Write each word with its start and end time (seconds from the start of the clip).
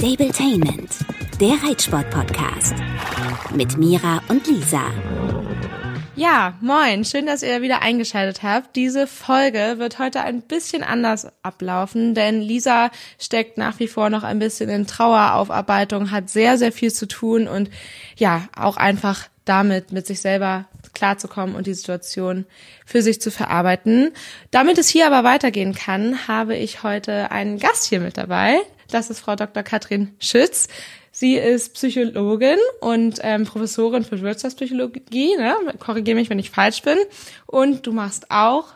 Stabletainment, 0.00 0.96
der 1.42 1.62
Reitsport-Podcast. 1.62 2.74
Mit 3.54 3.76
Mira 3.76 4.22
und 4.28 4.46
Lisa. 4.46 4.80
Ja, 6.16 6.54
moin, 6.62 7.04
schön, 7.04 7.26
dass 7.26 7.42
ihr 7.42 7.60
wieder 7.60 7.82
eingeschaltet 7.82 8.42
habt. 8.42 8.76
Diese 8.76 9.06
Folge 9.06 9.74
wird 9.76 9.98
heute 9.98 10.22
ein 10.22 10.40
bisschen 10.40 10.82
anders 10.82 11.26
ablaufen, 11.42 12.14
denn 12.14 12.40
Lisa 12.40 12.90
steckt 13.18 13.58
nach 13.58 13.78
wie 13.78 13.88
vor 13.88 14.08
noch 14.08 14.22
ein 14.22 14.38
bisschen 14.38 14.70
in 14.70 14.86
Traueraufarbeitung, 14.86 16.10
hat 16.10 16.30
sehr, 16.30 16.56
sehr 16.56 16.72
viel 16.72 16.90
zu 16.90 17.06
tun 17.06 17.46
und 17.46 17.68
ja, 18.16 18.48
auch 18.56 18.78
einfach 18.78 19.28
damit 19.44 19.92
mit 19.92 20.06
sich 20.06 20.22
selber 20.22 20.64
klarzukommen 20.94 21.54
und 21.54 21.66
die 21.66 21.74
Situation 21.74 22.46
für 22.86 23.02
sich 23.02 23.20
zu 23.20 23.30
verarbeiten. 23.30 24.12
Damit 24.50 24.78
es 24.78 24.88
hier 24.88 25.06
aber 25.06 25.28
weitergehen 25.28 25.74
kann, 25.74 26.26
habe 26.26 26.56
ich 26.56 26.82
heute 26.84 27.30
einen 27.30 27.58
Gast 27.58 27.84
hier 27.84 28.00
mit 28.00 28.16
dabei. 28.16 28.60
Das 28.90 29.10
ist 29.10 29.20
Frau 29.20 29.36
Dr. 29.36 29.62
Katrin 29.62 30.14
Schütz. 30.18 30.68
Sie 31.12 31.34
ist 31.34 31.74
Psychologin 31.74 32.58
und 32.80 33.18
ähm, 33.22 33.44
Professorin 33.44 34.04
für 34.04 34.20
Wirtschaftspsychologie. 34.20 35.36
Ne? 35.36 35.54
Korrigiere 35.78 36.16
mich, 36.16 36.30
wenn 36.30 36.38
ich 36.38 36.50
falsch 36.50 36.82
bin. 36.82 36.98
Und 37.46 37.86
du 37.86 37.92
machst 37.92 38.30
auch 38.30 38.74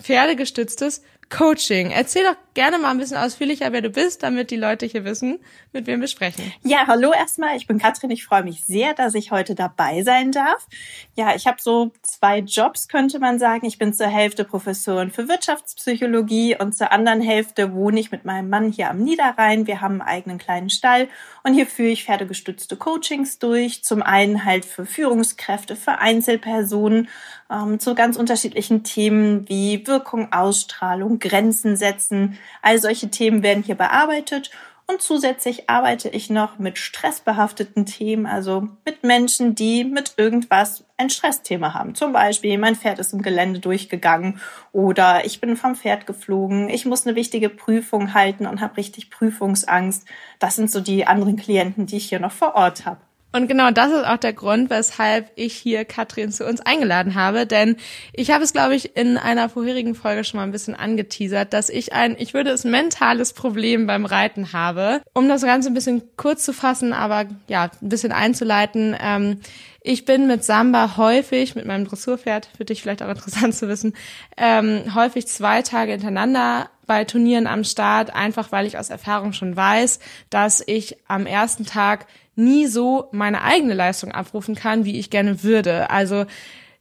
pferdegestütztes 0.00 1.02
Coaching. 1.30 1.90
Erzähl 1.90 2.24
doch 2.24 2.36
gerne 2.54 2.78
mal 2.78 2.90
ein 2.90 2.98
bisschen 2.98 3.16
ausführlicher, 3.16 3.72
wer 3.72 3.82
du 3.82 3.90
bist, 3.90 4.22
damit 4.22 4.50
die 4.50 4.56
Leute 4.56 4.86
hier 4.86 5.04
wissen, 5.04 5.40
mit 5.72 5.86
wem 5.86 6.00
wir 6.00 6.08
sprechen. 6.08 6.52
Ja, 6.62 6.86
hallo 6.86 7.12
erstmal. 7.12 7.56
Ich 7.56 7.66
bin 7.66 7.78
Katrin. 7.78 8.10
Ich 8.10 8.24
freue 8.24 8.44
mich 8.44 8.64
sehr, 8.64 8.94
dass 8.94 9.14
ich 9.14 9.32
heute 9.32 9.54
dabei 9.54 10.02
sein 10.02 10.32
darf. 10.32 10.66
Ja, 11.14 11.34
ich 11.34 11.46
habe 11.46 11.60
so 11.60 11.92
zwei 12.02 12.38
Jobs, 12.38 12.88
könnte 12.88 13.18
man 13.18 13.38
sagen. 13.38 13.66
Ich 13.66 13.78
bin 13.78 13.92
zur 13.92 14.06
Hälfte 14.06 14.44
Professorin 14.44 15.10
für 15.10 15.28
Wirtschaftspsychologie 15.28 16.56
und 16.58 16.76
zur 16.76 16.92
anderen 16.92 17.20
Hälfte 17.20 17.74
wohne 17.74 17.98
ich 18.00 18.12
mit 18.12 18.24
meinem 18.24 18.48
Mann 18.48 18.70
hier 18.70 18.90
am 18.90 18.98
Niederrhein. 18.98 19.66
Wir 19.66 19.80
haben 19.80 20.00
einen 20.00 20.08
eigenen 20.08 20.38
kleinen 20.38 20.70
Stall 20.70 21.08
und 21.42 21.54
hier 21.54 21.66
führe 21.66 21.90
ich 21.90 22.04
pferdegestützte 22.04 22.76
Coachings 22.76 23.38
durch. 23.38 23.82
Zum 23.82 24.02
einen 24.02 24.44
halt 24.44 24.64
für 24.64 24.86
Führungskräfte, 24.86 25.76
für 25.76 25.98
Einzelpersonen, 25.98 27.08
ähm, 27.50 27.78
zu 27.78 27.94
ganz 27.94 28.16
unterschiedlichen 28.16 28.84
Themen 28.84 29.48
wie 29.48 29.86
Wirkung, 29.86 30.32
Ausstrahlung, 30.32 31.18
Grenzen 31.18 31.76
setzen, 31.76 32.38
All 32.62 32.78
solche 32.78 33.10
Themen 33.10 33.42
werden 33.42 33.62
hier 33.62 33.74
bearbeitet. 33.74 34.50
Und 34.86 35.00
zusätzlich 35.00 35.70
arbeite 35.70 36.10
ich 36.10 36.28
noch 36.28 36.58
mit 36.58 36.76
stressbehafteten 36.76 37.86
Themen, 37.86 38.26
also 38.26 38.68
mit 38.84 39.02
Menschen, 39.02 39.54
die 39.54 39.82
mit 39.82 40.14
irgendwas 40.18 40.84
ein 40.98 41.08
Stressthema 41.08 41.72
haben. 41.72 41.94
Zum 41.94 42.12
Beispiel, 42.12 42.58
mein 42.58 42.76
Pferd 42.76 42.98
ist 42.98 43.14
im 43.14 43.22
Gelände 43.22 43.60
durchgegangen 43.60 44.40
oder 44.72 45.24
ich 45.24 45.40
bin 45.40 45.56
vom 45.56 45.74
Pferd 45.74 46.06
geflogen, 46.06 46.68
ich 46.68 46.84
muss 46.84 47.06
eine 47.06 47.16
wichtige 47.16 47.48
Prüfung 47.48 48.12
halten 48.12 48.46
und 48.46 48.60
habe 48.60 48.76
richtig 48.76 49.10
Prüfungsangst. 49.10 50.06
Das 50.38 50.56
sind 50.56 50.70
so 50.70 50.80
die 50.80 51.06
anderen 51.06 51.36
Klienten, 51.36 51.86
die 51.86 51.96
ich 51.96 52.10
hier 52.10 52.20
noch 52.20 52.32
vor 52.32 52.54
Ort 52.54 52.84
habe. 52.84 53.00
Und 53.34 53.48
genau 53.48 53.72
das 53.72 53.90
ist 53.90 54.06
auch 54.06 54.16
der 54.16 54.32
Grund, 54.32 54.70
weshalb 54.70 55.28
ich 55.34 55.54
hier 55.54 55.84
Katrin 55.84 56.30
zu 56.30 56.46
uns 56.46 56.60
eingeladen 56.60 57.16
habe. 57.16 57.46
Denn 57.46 57.74
ich 58.12 58.30
habe 58.30 58.44
es, 58.44 58.52
glaube 58.52 58.76
ich, 58.76 58.96
in 58.96 59.16
einer 59.18 59.48
vorherigen 59.48 59.96
Folge 59.96 60.22
schon 60.22 60.38
mal 60.38 60.44
ein 60.44 60.52
bisschen 60.52 60.76
angeteasert, 60.76 61.52
dass 61.52 61.68
ich 61.68 61.92
ein, 61.92 62.14
ich 62.16 62.32
würde 62.32 62.50
es 62.50 62.62
mentales 62.62 63.32
Problem 63.32 63.88
beim 63.88 64.06
Reiten 64.06 64.52
habe. 64.52 65.02
Um 65.14 65.28
das 65.28 65.42
Ganze 65.42 65.68
ein 65.68 65.74
bisschen 65.74 66.02
kurz 66.16 66.44
zu 66.44 66.52
fassen, 66.52 66.92
aber 66.92 67.24
ja, 67.48 67.72
ein 67.82 67.88
bisschen 67.88 68.12
einzuleiten. 68.12 68.96
Ähm, 69.00 69.40
ich 69.82 70.04
bin 70.04 70.28
mit 70.28 70.44
Samba 70.44 70.96
häufig, 70.96 71.56
mit 71.56 71.66
meinem 71.66 71.88
Dressurpferd, 71.88 72.48
für 72.56 72.64
dich 72.64 72.82
vielleicht 72.82 73.02
auch 73.02 73.10
interessant 73.10 73.56
zu 73.56 73.66
wissen, 73.68 73.94
ähm, 74.36 74.94
häufig 74.94 75.26
zwei 75.26 75.62
Tage 75.62 75.90
hintereinander 75.90 76.70
bei 76.86 77.04
Turnieren 77.04 77.46
am 77.46 77.64
Start, 77.64 78.14
einfach 78.14 78.52
weil 78.52 78.66
ich 78.66 78.78
aus 78.78 78.90
Erfahrung 78.90 79.32
schon 79.32 79.56
weiß, 79.56 79.98
dass 80.30 80.62
ich 80.64 80.96
am 81.08 81.26
ersten 81.26 81.66
Tag 81.66 82.06
nie 82.36 82.66
so 82.66 83.08
meine 83.12 83.42
eigene 83.42 83.74
Leistung 83.74 84.12
abrufen 84.12 84.54
kann, 84.54 84.84
wie 84.84 84.98
ich 84.98 85.10
gerne 85.10 85.42
würde. 85.42 85.90
Also 85.90 86.26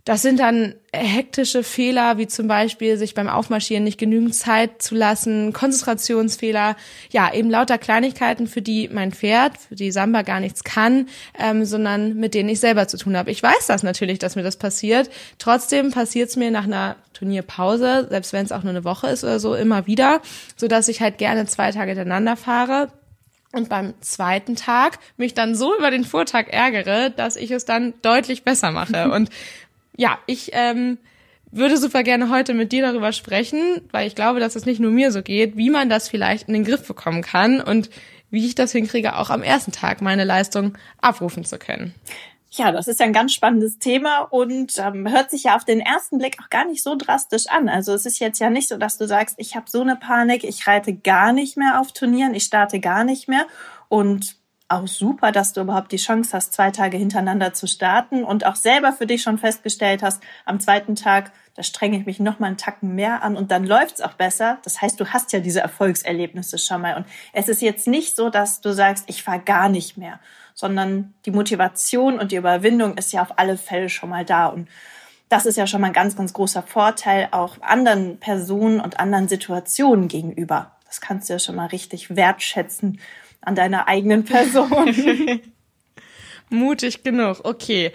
das 0.06 0.22
sind 0.22 0.42
dann 0.42 0.76
hektische 0.92 1.64
Fehler, 1.64 2.18
wie 2.18 2.28
zum 2.28 2.46
Beispiel 2.46 2.98
sich 2.98 3.14
beim 3.14 3.30
Aufmarschieren 3.30 3.86
nicht 3.86 3.98
genügend 3.98 4.36
Zeit 4.36 4.82
zu 4.82 4.96
lassen, 4.96 5.54
Konzentrationsfehler, 5.54 6.76
ja, 7.12 7.34
eben 7.34 7.50
lauter 7.50 7.78
Kleinigkeiten, 7.78 8.48
für 8.48 8.62
die 8.62 8.90
mein 8.90 9.14
Pferd, 9.14 9.58
für 9.58 9.76
die 9.76 9.92
Samba 9.92 10.24
gar 10.24 10.42
nichts 10.42 10.66
kann, 10.66 11.08
ähm, 11.40 11.64
sondern 11.64 12.16
mit 12.16 12.34
denen 12.34 12.50
ich 12.50 12.60
selber 12.60 12.90
zu 12.90 12.98
tun 12.98 13.16
habe. 13.16 13.32
Ich 13.32 13.42
weiß 13.42 13.68
das 13.68 13.82
natürlich, 13.82 14.20
dass 14.20 14.36
mir 14.36 14.44
das 14.44 14.58
passiert. 14.58 15.10
Trotzdem 15.38 15.92
passiert 15.92 16.30
es 16.30 16.36
mir 16.36 16.52
nach 16.52 16.66
einer 16.66 16.98
Turnierpause, 17.14 18.08
selbst 18.10 18.34
wenn 18.34 18.46
es 18.46 18.52
auch 18.52 18.64
nur 18.64 18.72
eine 18.72 18.84
Woche 18.84 19.08
ist 19.08 19.24
oder 19.24 19.40
so, 19.40 19.56
immer 19.56 19.88
wieder, 19.88 20.22
so 20.58 20.68
dass 20.68 20.90
ich 20.90 21.00
halt 21.00 21.18
gerne 21.18 21.46
zwei 21.46 21.72
Tage 21.72 21.92
hintereinander 21.92 22.36
fahre 22.36 22.90
und 23.54 23.70
beim 23.70 23.94
zweiten 24.02 24.56
Tag 24.56 25.00
mich 25.16 25.34
dann 25.34 25.56
so 25.56 25.78
über 25.78 25.92
den 25.92 26.04
Vortag 26.04 26.48
ärgere, 26.50 27.12
dass 27.12 27.36
ich 27.38 27.52
es 27.52 27.64
dann 27.66 27.94
deutlich 28.02 28.44
besser 28.44 28.72
mache. 28.72 29.12
Und 29.14 29.30
ja, 29.96 30.18
ich 30.26 30.50
ähm, 30.54 30.98
würde 31.52 31.78
super 31.78 32.02
gerne 32.02 32.30
heute 32.30 32.56
mit 32.56 32.72
dir 32.72 32.82
darüber 32.82 33.12
sprechen, 33.12 33.82
weil 33.92 34.08
ich 34.08 34.16
glaube, 34.16 34.40
dass 34.40 34.56
es 34.56 34.66
nicht 34.66 34.80
nur 34.80 34.92
mir 34.92 35.12
so 35.12 35.22
geht, 35.22 35.56
wie 35.56 35.70
man 35.70 35.88
das 35.88 36.10
vielleicht 36.10 36.48
in 36.48 36.56
den 36.56 36.66
Griff 36.66 36.86
bekommen 36.88 37.22
kann 37.22 37.62
und 37.62 37.92
wie 38.32 38.46
ich 38.48 38.56
das 38.56 38.72
hinkriege, 38.72 39.16
auch 39.16 39.30
am 39.30 39.44
ersten 39.44 39.72
Tag 39.72 40.02
meine 40.02 40.24
Leistung 40.24 40.76
abrufen 41.00 41.46
zu 41.46 41.60
können. 41.60 41.94
Ja, 42.56 42.72
das 42.72 42.88
ist 42.88 43.00
ja 43.00 43.08
ein 43.08 43.14
ganz 43.14 43.34
spannendes 43.34 43.80
Thema 43.80 44.20
und 44.30 44.78
ähm, 44.78 45.10
hört 45.12 45.32
sich 45.32 45.46
ja 45.46 45.56
auf 45.56 45.66
den 45.66 45.80
ersten 45.80 46.20
Blick 46.20 46.38
auch 46.40 46.52
gar 46.52 46.66
nicht 46.66 46.84
so 46.84 46.96
drastisch 46.96 47.48
an. 47.48 47.68
Also 47.68 47.96
es 47.96 48.06
ist 48.06 48.20
jetzt 48.20 48.38
ja 48.38 48.52
nicht 48.52 48.70
so, 48.70 48.78
dass 48.78 49.00
du 49.00 49.08
sagst, 49.08 49.38
ich 49.40 49.56
habe 49.56 49.66
so 49.68 49.82
eine 49.82 49.96
Panik, 49.96 50.44
ich 50.44 50.68
reite 50.68 50.94
gar 50.94 51.34
nicht 51.34 51.58
mehr 51.58 51.82
auf 51.82 51.94
Turnieren, 51.94 52.36
ich 52.36 52.44
starte 52.44 52.80
gar 52.80 53.06
nicht 53.06 53.28
mehr 53.28 53.48
und 53.90 54.36
auch 54.68 54.86
super, 54.86 55.32
dass 55.32 55.54
du 55.54 55.62
überhaupt 55.62 55.92
die 55.92 55.98
Chance 55.98 56.30
hast, 56.34 56.54
zwei 56.54 56.70
Tage 56.70 56.96
hintereinander 56.96 57.54
zu 57.54 57.66
starten 57.66 58.24
und 58.24 58.46
auch 58.46 58.56
selber 58.56 58.94
für 58.94 59.08
dich 59.08 59.24
schon 59.24 59.40
festgestellt 59.40 60.04
hast, 60.04 60.22
am 60.46 60.60
zweiten 60.60 60.96
Tag, 60.96 61.32
da 61.56 61.64
strenge 61.64 61.98
ich 61.98 62.06
mich 62.06 62.20
noch 62.20 62.38
mal 62.38 62.48
einen 62.48 62.58
Tacken 62.58 62.94
mehr 62.94 63.24
an 63.24 63.36
und 63.36 63.50
dann 63.50 63.66
läuft's 63.66 64.02
auch 64.02 64.14
besser. 64.14 64.60
Das 64.64 64.80
heißt, 64.80 65.00
du 65.00 65.08
hast 65.08 65.34
ja 65.34 65.40
diese 65.40 65.62
Erfolgserlebnisse 65.62 66.60
schon 66.60 66.82
mal 66.82 66.98
und 66.98 67.08
es 67.34 67.50
ist 67.50 67.64
jetzt 67.64 67.88
nicht 67.88 68.16
so, 68.16 68.30
dass 68.30 68.62
du 68.62 68.74
sagst, 68.74 69.06
ich 69.08 69.24
fahre 69.24 69.40
gar 69.40 69.70
nicht 69.70 69.98
mehr 69.98 70.20
sondern 70.54 71.14
die 71.26 71.32
Motivation 71.32 72.20
und 72.20 72.32
die 72.32 72.38
Überwindung 72.38 72.98
ist 72.98 73.14
ja 73.14 73.22
auf 73.22 73.38
alle 73.40 73.58
Fälle 73.58 73.90
schon 73.90 74.10
mal 74.10 74.26
da. 74.26 74.48
Und 74.48 74.68
das 75.30 75.46
ist 75.46 75.58
ja 75.58 75.68
schon 75.68 75.82
mal 75.82 75.88
ein 75.88 75.94
ganz, 75.94 76.16
ganz 76.16 76.34
großer 76.34 76.64
Vorteil 76.64 77.30
auch 77.32 77.62
anderen 77.62 78.20
Personen 78.20 78.80
und 78.80 79.00
anderen 79.00 79.28
Situationen 79.28 80.08
gegenüber. 80.08 80.72
Das 80.86 81.02
kannst 81.02 81.28
du 81.28 81.34
ja 81.34 81.40
schon 81.40 81.56
mal 81.56 81.68
richtig 81.68 82.16
wertschätzen 82.16 83.00
an 83.42 83.56
deiner 83.56 83.88
eigenen 83.88 84.26
Person. 84.26 85.42
Mutig 86.50 87.04
genug, 87.04 87.42
okay. 87.44 87.92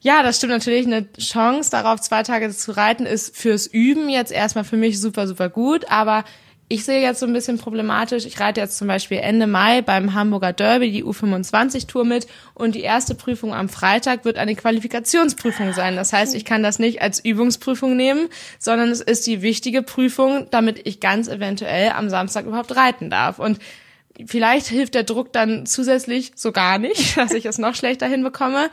Ja, 0.00 0.22
das 0.22 0.38
stimmt 0.38 0.52
natürlich. 0.52 0.86
Eine 0.86 1.12
Chance, 1.12 1.70
darauf 1.70 2.00
zwei 2.00 2.22
Tage 2.22 2.48
zu 2.50 2.72
reiten, 2.72 3.04
ist 3.04 3.36
fürs 3.36 3.66
Üben 3.66 4.08
jetzt 4.08 4.32
erstmal 4.32 4.64
für 4.64 4.76
mich 4.76 5.00
super, 5.00 5.26
super 5.26 5.50
gut. 5.50 5.90
Aber 5.90 6.24
ich 6.72 6.84
sehe 6.84 7.02
jetzt 7.02 7.18
so 7.18 7.26
ein 7.26 7.32
bisschen 7.32 7.58
problematisch. 7.58 8.24
Ich 8.24 8.38
reite 8.38 8.60
jetzt 8.60 8.78
zum 8.78 8.86
Beispiel 8.86 9.18
Ende 9.18 9.48
Mai 9.48 9.82
beim 9.82 10.14
Hamburger 10.14 10.52
Derby 10.52 10.92
die 10.92 11.02
U25-Tour 11.02 12.04
mit 12.04 12.28
und 12.54 12.76
die 12.76 12.82
erste 12.82 13.16
Prüfung 13.16 13.52
am 13.52 13.68
Freitag 13.68 14.24
wird 14.24 14.38
eine 14.38 14.54
Qualifikationsprüfung 14.54 15.72
sein. 15.72 15.96
Das 15.96 16.12
heißt, 16.12 16.32
ich 16.36 16.44
kann 16.44 16.62
das 16.62 16.78
nicht 16.78 17.02
als 17.02 17.24
Übungsprüfung 17.24 17.96
nehmen, 17.96 18.28
sondern 18.60 18.88
es 18.88 19.00
ist 19.00 19.26
die 19.26 19.42
wichtige 19.42 19.82
Prüfung, 19.82 20.46
damit 20.52 20.86
ich 20.86 21.00
ganz 21.00 21.26
eventuell 21.26 21.90
am 21.90 22.08
Samstag 22.08 22.46
überhaupt 22.46 22.76
reiten 22.76 23.10
darf. 23.10 23.40
Und 23.40 23.58
vielleicht 24.24 24.68
hilft 24.68 24.94
der 24.94 25.02
Druck 25.02 25.32
dann 25.32 25.66
zusätzlich 25.66 26.30
so 26.36 26.52
gar 26.52 26.78
nicht, 26.78 27.16
dass 27.16 27.32
ich 27.32 27.46
es 27.46 27.58
noch 27.58 27.74
schlechter 27.74 28.06
hinbekomme. 28.06 28.70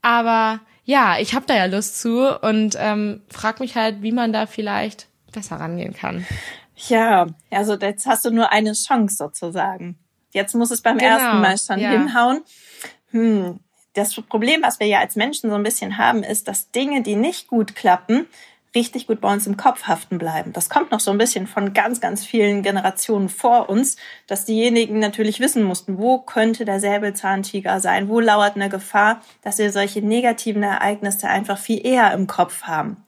Aber 0.00 0.60
ja, 0.86 1.18
ich 1.20 1.34
habe 1.34 1.44
da 1.46 1.54
ja 1.54 1.66
Lust 1.66 2.00
zu 2.00 2.34
und 2.40 2.78
ähm, 2.80 3.20
frag 3.28 3.60
mich 3.60 3.76
halt, 3.76 4.00
wie 4.00 4.12
man 4.12 4.32
da 4.32 4.46
vielleicht 4.46 5.08
besser 5.32 5.56
rangehen 5.56 5.92
kann. 5.92 6.24
Ja, 6.76 7.26
also 7.50 7.74
jetzt 7.74 8.06
hast 8.06 8.24
du 8.24 8.30
nur 8.30 8.52
eine 8.52 8.74
Chance 8.74 9.16
sozusagen. 9.16 9.98
Jetzt 10.32 10.54
muss 10.54 10.70
es 10.70 10.82
beim 10.82 10.98
genau, 10.98 11.16
ersten 11.16 11.40
Mal 11.40 11.58
schon 11.58 11.78
ja. 11.80 11.90
hinhauen. 11.90 12.42
Hm. 13.10 13.60
Das 13.94 14.14
Problem, 14.14 14.62
was 14.62 14.78
wir 14.78 14.86
ja 14.86 15.00
als 15.00 15.16
Menschen 15.16 15.48
so 15.48 15.56
ein 15.56 15.62
bisschen 15.62 15.96
haben, 15.96 16.22
ist, 16.22 16.48
dass 16.48 16.70
Dinge, 16.70 17.02
die 17.02 17.16
nicht 17.16 17.48
gut 17.48 17.74
klappen, 17.74 18.26
richtig 18.74 19.06
gut 19.06 19.22
bei 19.22 19.32
uns 19.32 19.46
im 19.46 19.56
Kopf 19.56 19.84
haften 19.84 20.18
bleiben. 20.18 20.52
Das 20.52 20.68
kommt 20.68 20.90
noch 20.90 21.00
so 21.00 21.10
ein 21.10 21.16
bisschen 21.16 21.46
von 21.46 21.72
ganz, 21.72 22.02
ganz 22.02 22.26
vielen 22.26 22.62
Generationen 22.62 23.30
vor 23.30 23.70
uns, 23.70 23.96
dass 24.26 24.44
diejenigen 24.44 24.98
natürlich 24.98 25.40
wissen 25.40 25.62
mussten, 25.62 25.96
wo 25.96 26.18
könnte 26.18 26.66
der 26.66 26.78
Säbelzahntiger 26.78 27.80
sein, 27.80 28.10
wo 28.10 28.20
lauert 28.20 28.56
eine 28.56 28.68
Gefahr, 28.68 29.22
dass 29.40 29.56
wir 29.56 29.72
solche 29.72 30.02
negativen 30.02 30.62
Ereignisse 30.62 31.28
einfach 31.28 31.56
viel 31.56 31.84
eher 31.84 32.12
im 32.12 32.26
Kopf 32.26 32.64
haben. 32.64 33.05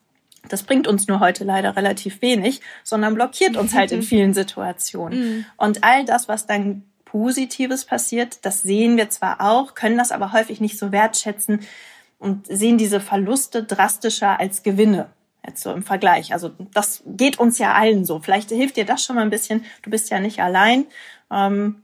Das 0.49 0.63
bringt 0.63 0.87
uns 0.87 1.07
nur 1.07 1.19
heute 1.19 1.43
leider 1.43 1.75
relativ 1.75 2.21
wenig, 2.21 2.61
sondern 2.83 3.15
blockiert 3.15 3.57
uns 3.57 3.73
halt 3.73 3.91
in 3.91 4.01
vielen 4.03 4.33
Situationen. 4.33 5.19
Mhm. 5.19 5.45
Und 5.57 5.83
all 5.83 6.05
das, 6.05 6.27
was 6.27 6.45
dann 6.45 6.83
Positives 7.05 7.85
passiert, 7.85 8.45
das 8.45 8.61
sehen 8.61 8.97
wir 8.97 9.09
zwar 9.09 9.41
auch, 9.41 9.73
können 9.73 9.97
das 9.97 10.11
aber 10.11 10.31
häufig 10.31 10.61
nicht 10.61 10.77
so 10.77 10.91
wertschätzen 10.91 11.61
und 12.19 12.45
sehen 12.47 12.77
diese 12.77 12.99
Verluste 12.99 13.63
drastischer 13.63 14.39
als 14.39 14.61
Gewinne. 14.61 15.07
Jetzt 15.45 15.63
so 15.63 15.71
im 15.71 15.83
Vergleich. 15.83 16.33
Also 16.33 16.51
das 16.73 17.01
geht 17.07 17.39
uns 17.39 17.57
ja 17.57 17.73
allen 17.73 18.05
so. 18.05 18.19
Vielleicht 18.19 18.49
hilft 18.49 18.75
dir 18.75 18.85
das 18.85 19.03
schon 19.03 19.15
mal 19.15 19.21
ein 19.21 19.29
bisschen. 19.29 19.63
Du 19.81 19.89
bist 19.89 20.09
ja 20.11 20.19
nicht 20.19 20.41
allein. 20.41 20.85
Ähm, 21.31 21.83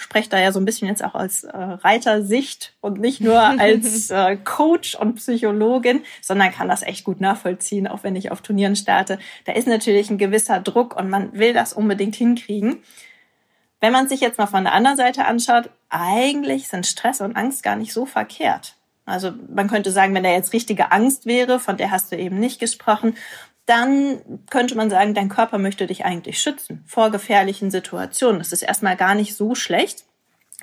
spreche 0.00 0.28
da 0.30 0.38
ja 0.38 0.52
so 0.52 0.60
ein 0.60 0.64
bisschen 0.64 0.88
jetzt 0.88 1.04
auch 1.04 1.14
als 1.14 1.44
äh, 1.44 1.56
Reitersicht 1.56 2.74
und 2.80 3.00
nicht 3.00 3.20
nur 3.20 3.38
als 3.58 4.10
äh, 4.10 4.36
Coach 4.36 4.94
und 4.94 5.16
Psychologin, 5.16 6.02
sondern 6.22 6.52
kann 6.52 6.68
das 6.68 6.82
echt 6.82 7.04
gut 7.04 7.20
nachvollziehen, 7.20 7.86
auch 7.86 8.02
wenn 8.02 8.16
ich 8.16 8.30
auf 8.30 8.40
Turnieren 8.40 8.76
starte. 8.76 9.18
Da 9.44 9.52
ist 9.52 9.68
natürlich 9.68 10.10
ein 10.10 10.18
gewisser 10.18 10.60
Druck 10.60 10.96
und 10.96 11.10
man 11.10 11.32
will 11.32 11.52
das 11.52 11.72
unbedingt 11.72 12.16
hinkriegen. 12.16 12.82
Wenn 13.80 13.92
man 13.92 14.08
sich 14.08 14.20
jetzt 14.20 14.38
mal 14.38 14.46
von 14.46 14.64
der 14.64 14.74
anderen 14.74 14.96
Seite 14.96 15.24
anschaut, 15.24 15.70
eigentlich 15.88 16.68
sind 16.68 16.86
Stress 16.86 17.20
und 17.20 17.36
Angst 17.36 17.62
gar 17.62 17.76
nicht 17.76 17.92
so 17.92 18.04
verkehrt. 18.06 18.76
Also 19.06 19.32
man 19.52 19.68
könnte 19.68 19.90
sagen, 19.90 20.14
wenn 20.14 20.22
da 20.22 20.30
jetzt 20.30 20.52
richtige 20.52 20.92
Angst 20.92 21.26
wäre, 21.26 21.58
von 21.58 21.76
der 21.76 21.90
hast 21.90 22.12
du 22.12 22.16
eben 22.16 22.38
nicht 22.38 22.60
gesprochen, 22.60 23.16
dann 23.66 24.40
könnte 24.50 24.74
man 24.74 24.90
sagen, 24.90 25.14
dein 25.14 25.28
Körper 25.28 25.58
möchte 25.58 25.86
dich 25.86 26.04
eigentlich 26.04 26.40
schützen 26.40 26.82
vor 26.86 27.10
gefährlichen 27.10 27.70
Situationen. 27.70 28.38
Das 28.38 28.52
ist 28.52 28.62
erstmal 28.62 28.96
gar 28.96 29.14
nicht 29.14 29.36
so 29.36 29.54
schlecht. 29.54 30.04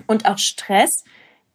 Und 0.07 0.25
auch 0.25 0.37
Stress 0.37 1.03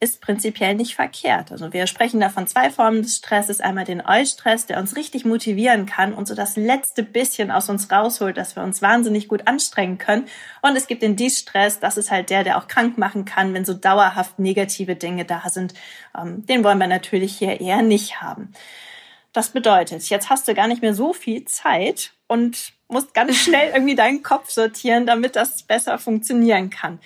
ist 0.02 0.20
prinzipiell 0.20 0.74
nicht 0.74 0.96
verkehrt. 0.96 1.52
Also 1.52 1.72
wir 1.72 1.86
sprechen 1.86 2.18
da 2.18 2.28
von 2.28 2.48
zwei 2.48 2.70
Formen 2.70 3.02
des 3.02 3.18
Stresses. 3.18 3.60
Einmal 3.60 3.84
den 3.84 4.04
Eustress, 4.04 4.66
der 4.66 4.80
uns 4.80 4.96
richtig 4.96 5.24
motivieren 5.24 5.86
kann 5.86 6.12
und 6.12 6.26
so 6.26 6.34
das 6.34 6.56
letzte 6.56 7.04
bisschen 7.04 7.52
aus 7.52 7.68
uns 7.68 7.88
rausholt, 7.88 8.36
dass 8.36 8.56
wir 8.56 8.64
uns 8.64 8.82
wahnsinnig 8.82 9.28
gut 9.28 9.46
anstrengen 9.46 9.98
können. 9.98 10.26
Und 10.60 10.74
es 10.74 10.88
gibt 10.88 11.02
den 11.02 11.14
Distress, 11.14 11.78
das 11.78 11.96
ist 11.96 12.10
halt 12.10 12.30
der, 12.30 12.42
der 12.42 12.58
auch 12.58 12.66
krank 12.66 12.98
machen 12.98 13.24
kann, 13.24 13.54
wenn 13.54 13.64
so 13.64 13.74
dauerhaft 13.74 14.40
negative 14.40 14.96
Dinge 14.96 15.24
da 15.24 15.40
sind. 15.48 15.72
Ähm, 16.18 16.44
den 16.46 16.64
wollen 16.64 16.78
wir 16.78 16.88
natürlich 16.88 17.38
hier 17.38 17.60
eher 17.60 17.82
nicht 17.82 18.20
haben. 18.20 18.52
Das 19.32 19.50
bedeutet, 19.50 20.08
jetzt 20.10 20.28
hast 20.28 20.46
du 20.46 20.54
gar 20.54 20.68
nicht 20.68 20.82
mehr 20.82 20.94
so 20.94 21.12
viel 21.12 21.44
Zeit 21.46 22.12
und 22.26 22.72
musst 22.88 23.14
ganz 23.14 23.36
schnell 23.44 23.72
irgendwie 23.74 23.94
deinen 23.94 24.22
Kopf 24.22 24.50
sortieren, 24.50 25.06
damit 25.06 25.36
das 25.36 25.62
besser 25.62 25.98
funktionieren 25.98 26.70
kann. 26.70 27.00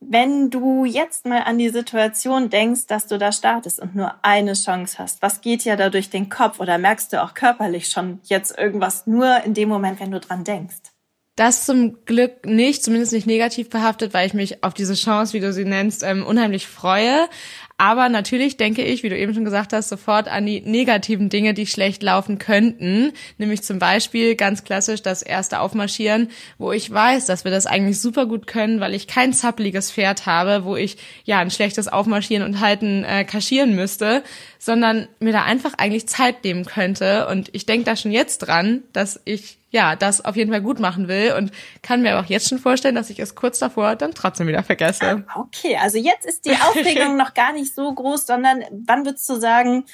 Wenn 0.00 0.50
du 0.50 0.84
jetzt 0.84 1.26
mal 1.26 1.42
an 1.42 1.58
die 1.58 1.70
Situation 1.70 2.50
denkst, 2.50 2.86
dass 2.86 3.08
du 3.08 3.18
da 3.18 3.32
startest 3.32 3.80
und 3.80 3.96
nur 3.96 4.14
eine 4.22 4.52
Chance 4.52 4.96
hast, 4.98 5.22
was 5.22 5.40
geht 5.40 5.64
ja 5.64 5.74
da 5.74 5.90
durch 5.90 6.08
den 6.08 6.28
Kopf 6.28 6.60
oder 6.60 6.78
merkst 6.78 7.12
du 7.12 7.20
auch 7.20 7.34
körperlich 7.34 7.88
schon 7.88 8.20
jetzt 8.22 8.56
irgendwas 8.56 9.08
nur 9.08 9.42
in 9.44 9.54
dem 9.54 9.68
Moment, 9.68 9.98
wenn 9.98 10.12
du 10.12 10.20
dran 10.20 10.44
denkst? 10.44 10.76
Das 11.34 11.66
zum 11.66 12.04
Glück 12.04 12.46
nicht, 12.46 12.82
zumindest 12.82 13.12
nicht 13.12 13.26
negativ 13.26 13.70
behaftet, 13.70 14.14
weil 14.14 14.26
ich 14.26 14.34
mich 14.34 14.64
auf 14.64 14.74
diese 14.74 14.94
Chance, 14.94 15.32
wie 15.34 15.40
du 15.40 15.52
sie 15.52 15.64
nennst, 15.64 16.02
ähm, 16.02 16.24
unheimlich 16.26 16.66
freue. 16.66 17.28
Aber 17.80 18.08
natürlich 18.08 18.56
denke 18.56 18.82
ich, 18.82 19.04
wie 19.04 19.08
du 19.08 19.16
eben 19.16 19.32
schon 19.34 19.44
gesagt 19.44 19.72
hast, 19.72 19.88
sofort 19.88 20.26
an 20.26 20.44
die 20.44 20.60
negativen 20.62 21.28
Dinge, 21.28 21.54
die 21.54 21.64
schlecht 21.64 22.02
laufen 22.02 22.40
könnten. 22.40 23.12
Nämlich 23.38 23.62
zum 23.62 23.78
Beispiel 23.78 24.34
ganz 24.34 24.64
klassisch 24.64 25.00
das 25.00 25.22
erste 25.22 25.60
Aufmarschieren, 25.60 26.28
wo 26.58 26.72
ich 26.72 26.92
weiß, 26.92 27.26
dass 27.26 27.44
wir 27.44 27.52
das 27.52 27.66
eigentlich 27.66 28.00
super 28.00 28.26
gut 28.26 28.48
können, 28.48 28.80
weil 28.80 28.94
ich 28.94 29.06
kein 29.06 29.32
zappeliges 29.32 29.92
Pferd 29.92 30.26
habe, 30.26 30.64
wo 30.64 30.74
ich 30.74 30.96
ja 31.22 31.38
ein 31.38 31.52
schlechtes 31.52 31.86
Aufmarschieren 31.86 32.44
und 32.44 32.58
Halten 32.58 33.04
äh, 33.04 33.24
kaschieren 33.24 33.76
müsste, 33.76 34.24
sondern 34.58 35.06
mir 35.20 35.32
da 35.32 35.44
einfach 35.44 35.74
eigentlich 35.78 36.08
Zeit 36.08 36.42
nehmen 36.42 36.64
könnte. 36.64 37.28
Und 37.28 37.48
ich 37.52 37.64
denke 37.64 37.84
da 37.84 37.94
schon 37.94 38.10
jetzt 38.10 38.38
dran, 38.38 38.82
dass 38.92 39.20
ich 39.24 39.57
ja, 39.70 39.96
das 39.96 40.24
auf 40.24 40.36
jeden 40.36 40.50
Fall 40.50 40.62
gut 40.62 40.80
machen 40.80 41.08
will 41.08 41.34
und 41.36 41.52
kann 41.82 42.02
mir 42.02 42.18
auch 42.18 42.24
jetzt 42.24 42.48
schon 42.48 42.58
vorstellen, 42.58 42.94
dass 42.94 43.10
ich 43.10 43.18
es 43.18 43.34
kurz 43.34 43.58
davor 43.58 43.96
dann 43.96 44.14
trotzdem 44.14 44.46
wieder 44.46 44.62
vergesse. 44.62 45.24
Ah, 45.28 45.40
okay, 45.40 45.76
also 45.76 45.98
jetzt 45.98 46.26
ist 46.26 46.46
die 46.46 46.52
Aufregung 46.52 47.16
noch 47.18 47.34
gar 47.34 47.52
nicht 47.52 47.74
so 47.74 47.92
groß, 47.92 48.26
sondern 48.26 48.64
wann 48.70 49.04
würdest 49.04 49.28
du 49.28 49.36
sagen, 49.36 49.84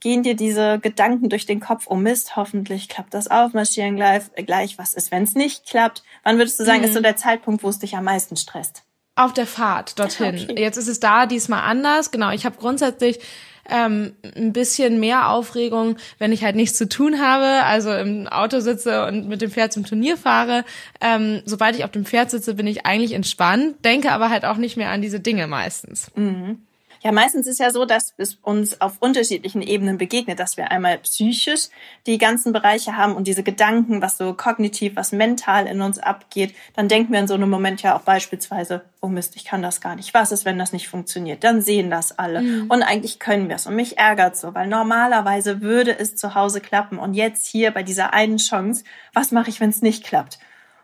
gehen 0.00 0.24
dir 0.24 0.34
diese 0.34 0.80
Gedanken 0.80 1.28
durch 1.28 1.46
den 1.46 1.60
Kopf, 1.60 1.86
oh 1.88 1.94
Mist, 1.94 2.34
hoffentlich 2.34 2.88
klappt 2.88 3.14
das 3.14 3.28
Aufmarschieren 3.28 3.94
gleich, 3.94 4.24
gleich 4.34 4.76
was 4.76 4.94
ist, 4.94 5.12
wenn 5.12 5.22
es 5.22 5.34
nicht 5.34 5.66
klappt? 5.66 6.02
Wann 6.24 6.38
würdest 6.38 6.58
du 6.58 6.64
sagen, 6.64 6.80
mhm. 6.80 6.86
ist 6.86 6.94
so 6.94 7.00
der 7.00 7.16
Zeitpunkt, 7.16 7.62
wo 7.62 7.68
es 7.68 7.78
dich 7.78 7.96
am 7.96 8.04
meisten 8.04 8.36
stresst? 8.36 8.82
Auf 9.14 9.32
der 9.32 9.46
Fahrt 9.46 9.98
dorthin. 9.98 10.46
Okay. 10.50 10.60
Jetzt 10.60 10.78
ist 10.78 10.88
es 10.88 10.98
da 10.98 11.26
diesmal 11.26 11.60
anders. 11.60 12.10
Genau, 12.10 12.30
ich 12.30 12.44
habe 12.44 12.56
grundsätzlich 12.56 13.20
ähm, 13.68 14.12
ein 14.36 14.52
bisschen 14.52 15.00
mehr 15.00 15.30
Aufregung, 15.30 15.96
wenn 16.18 16.32
ich 16.32 16.44
halt 16.44 16.56
nichts 16.56 16.76
zu 16.76 16.88
tun 16.88 17.20
habe, 17.20 17.64
also 17.64 17.92
im 17.92 18.28
Auto 18.28 18.60
sitze 18.60 19.06
und 19.06 19.28
mit 19.28 19.40
dem 19.42 19.50
Pferd 19.50 19.72
zum 19.72 19.84
Turnier 19.84 20.16
fahre. 20.16 20.64
Ähm, 21.00 21.42
sobald 21.44 21.76
ich 21.76 21.84
auf 21.84 21.90
dem 21.90 22.04
Pferd 22.04 22.30
sitze, 22.30 22.54
bin 22.54 22.66
ich 22.66 22.86
eigentlich 22.86 23.12
entspannt, 23.12 23.84
denke 23.84 24.12
aber 24.12 24.30
halt 24.30 24.44
auch 24.44 24.56
nicht 24.56 24.76
mehr 24.76 24.90
an 24.90 25.02
diese 25.02 25.20
Dinge 25.20 25.46
meistens. 25.46 26.10
Mhm. 26.14 26.58
Ja, 27.02 27.10
meistens 27.10 27.48
ist 27.48 27.58
ja 27.58 27.70
so, 27.70 27.84
dass 27.84 28.14
es 28.16 28.36
uns 28.36 28.80
auf 28.80 28.98
unterschiedlichen 29.00 29.60
Ebenen 29.60 29.98
begegnet, 29.98 30.38
dass 30.38 30.56
wir 30.56 30.70
einmal 30.70 30.98
psychisch 30.98 31.68
die 32.06 32.16
ganzen 32.16 32.52
Bereiche 32.52 32.96
haben 32.96 33.16
und 33.16 33.26
diese 33.26 33.42
Gedanken, 33.42 34.00
was 34.00 34.18
so 34.18 34.34
kognitiv, 34.34 34.94
was 34.94 35.10
mental 35.10 35.66
in 35.66 35.80
uns 35.80 35.98
abgeht. 35.98 36.54
Dann 36.76 36.86
denken 36.86 37.12
wir 37.12 37.18
in 37.18 37.26
so 37.26 37.34
einem 37.34 37.50
Moment 37.50 37.82
ja 37.82 37.96
auch 37.96 38.02
beispielsweise, 38.02 38.82
oh 39.00 39.08
Mist, 39.08 39.34
ich 39.34 39.44
kann 39.44 39.62
das 39.62 39.80
gar 39.80 39.96
nicht. 39.96 40.14
Was 40.14 40.30
ist, 40.30 40.44
wenn 40.44 40.60
das 40.60 40.72
nicht 40.72 40.88
funktioniert? 40.88 41.42
Dann 41.42 41.60
sehen 41.60 41.90
das 41.90 42.16
alle. 42.18 42.40
Mhm. 42.40 42.70
Und 42.70 42.84
eigentlich 42.84 43.18
können 43.18 43.48
wir 43.48 43.56
es. 43.56 43.66
Und 43.66 43.74
mich 43.74 43.98
ärgert 43.98 44.36
so, 44.36 44.54
weil 44.54 44.68
normalerweise 44.68 45.60
würde 45.60 45.98
es 45.98 46.14
zu 46.14 46.36
Hause 46.36 46.60
klappen. 46.60 47.00
Und 47.00 47.14
jetzt 47.14 47.46
hier 47.46 47.72
bei 47.72 47.82
dieser 47.82 48.14
einen 48.14 48.36
Chance, 48.36 48.84
was 49.12 49.32
mache 49.32 49.50
ich, 49.50 49.60
wenn 49.60 49.70
es 49.70 49.82
nicht 49.82 50.04
klappt? 50.04 50.38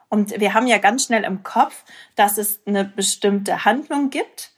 Und 0.08 0.40
wir 0.40 0.54
haben 0.54 0.66
ja 0.66 0.78
ganz 0.78 1.04
schnell 1.04 1.22
im 1.22 1.44
Kopf, 1.44 1.84
dass 2.16 2.38
es 2.38 2.60
eine 2.66 2.84
bestimmte 2.84 3.64
Handlung 3.64 4.10
gibt, 4.10 4.52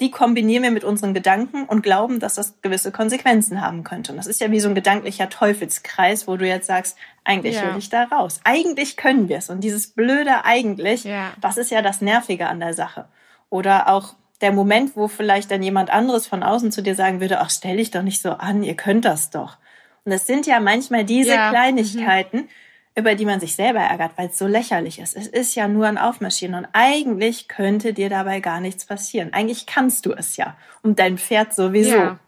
die 0.00 0.10
kombinieren 0.10 0.62
wir 0.62 0.70
mit 0.70 0.84
unseren 0.84 1.14
Gedanken 1.14 1.64
und 1.64 1.82
glauben, 1.82 2.20
dass 2.20 2.34
das 2.34 2.60
gewisse 2.62 2.90
Konsequenzen 2.90 3.60
haben 3.60 3.84
könnte. 3.84 4.12
Und 4.12 4.18
das 4.18 4.26
ist 4.26 4.40
ja 4.40 4.50
wie 4.50 4.60
so 4.60 4.68
ein 4.68 4.74
gedanklicher 4.74 5.28
Teufelskreis, 5.28 6.26
wo 6.26 6.36
du 6.36 6.46
jetzt 6.46 6.66
sagst, 6.66 6.96
eigentlich 7.24 7.56
ja. 7.56 7.62
will 7.62 7.78
ich 7.78 7.90
da 7.90 8.04
raus. 8.04 8.40
Eigentlich 8.44 8.96
können 8.96 9.28
wir 9.28 9.38
es. 9.38 9.50
Und 9.50 9.62
dieses 9.62 9.88
blöde 9.88 10.44
eigentlich, 10.44 11.04
ja. 11.04 11.32
das 11.40 11.56
ist 11.56 11.70
ja 11.70 11.80
das 11.82 12.00
Nervige 12.00 12.48
an 12.48 12.60
der 12.60 12.74
Sache. 12.74 13.06
Oder 13.50 13.88
auch 13.88 14.14
der 14.40 14.52
Moment, 14.52 14.96
wo 14.96 15.08
vielleicht 15.08 15.50
dann 15.50 15.62
jemand 15.62 15.90
anderes 15.90 16.26
von 16.26 16.42
außen 16.42 16.72
zu 16.72 16.82
dir 16.82 16.96
sagen 16.96 17.20
würde, 17.20 17.40
ach, 17.40 17.50
stell 17.50 17.76
dich 17.76 17.90
doch 17.90 18.02
nicht 18.02 18.20
so 18.20 18.30
an, 18.32 18.62
ihr 18.62 18.74
könnt 18.74 19.04
das 19.04 19.30
doch. 19.30 19.58
Und 20.04 20.12
das 20.12 20.26
sind 20.26 20.46
ja 20.46 20.60
manchmal 20.60 21.04
diese 21.04 21.34
ja. 21.34 21.50
Kleinigkeiten, 21.50 22.38
mhm 22.38 22.48
über 22.96 23.14
die 23.14 23.24
man 23.24 23.40
sich 23.40 23.56
selber 23.56 23.80
ärgert, 23.80 24.12
weil 24.16 24.28
es 24.28 24.38
so 24.38 24.46
lächerlich 24.46 25.00
ist. 25.00 25.16
Es 25.16 25.26
ist 25.26 25.54
ja 25.56 25.66
nur 25.66 25.86
ein 25.86 25.98
Aufmarschieren 25.98 26.54
und 26.54 26.68
eigentlich 26.72 27.48
könnte 27.48 27.92
dir 27.92 28.08
dabei 28.08 28.40
gar 28.40 28.60
nichts 28.60 28.84
passieren. 28.84 29.32
Eigentlich 29.32 29.66
kannst 29.66 30.06
du 30.06 30.12
es 30.12 30.36
ja 30.36 30.56
und 30.82 30.98
dein 30.98 31.18
Pferd 31.18 31.54
sowieso. 31.54 31.96
Ja. 31.96 32.18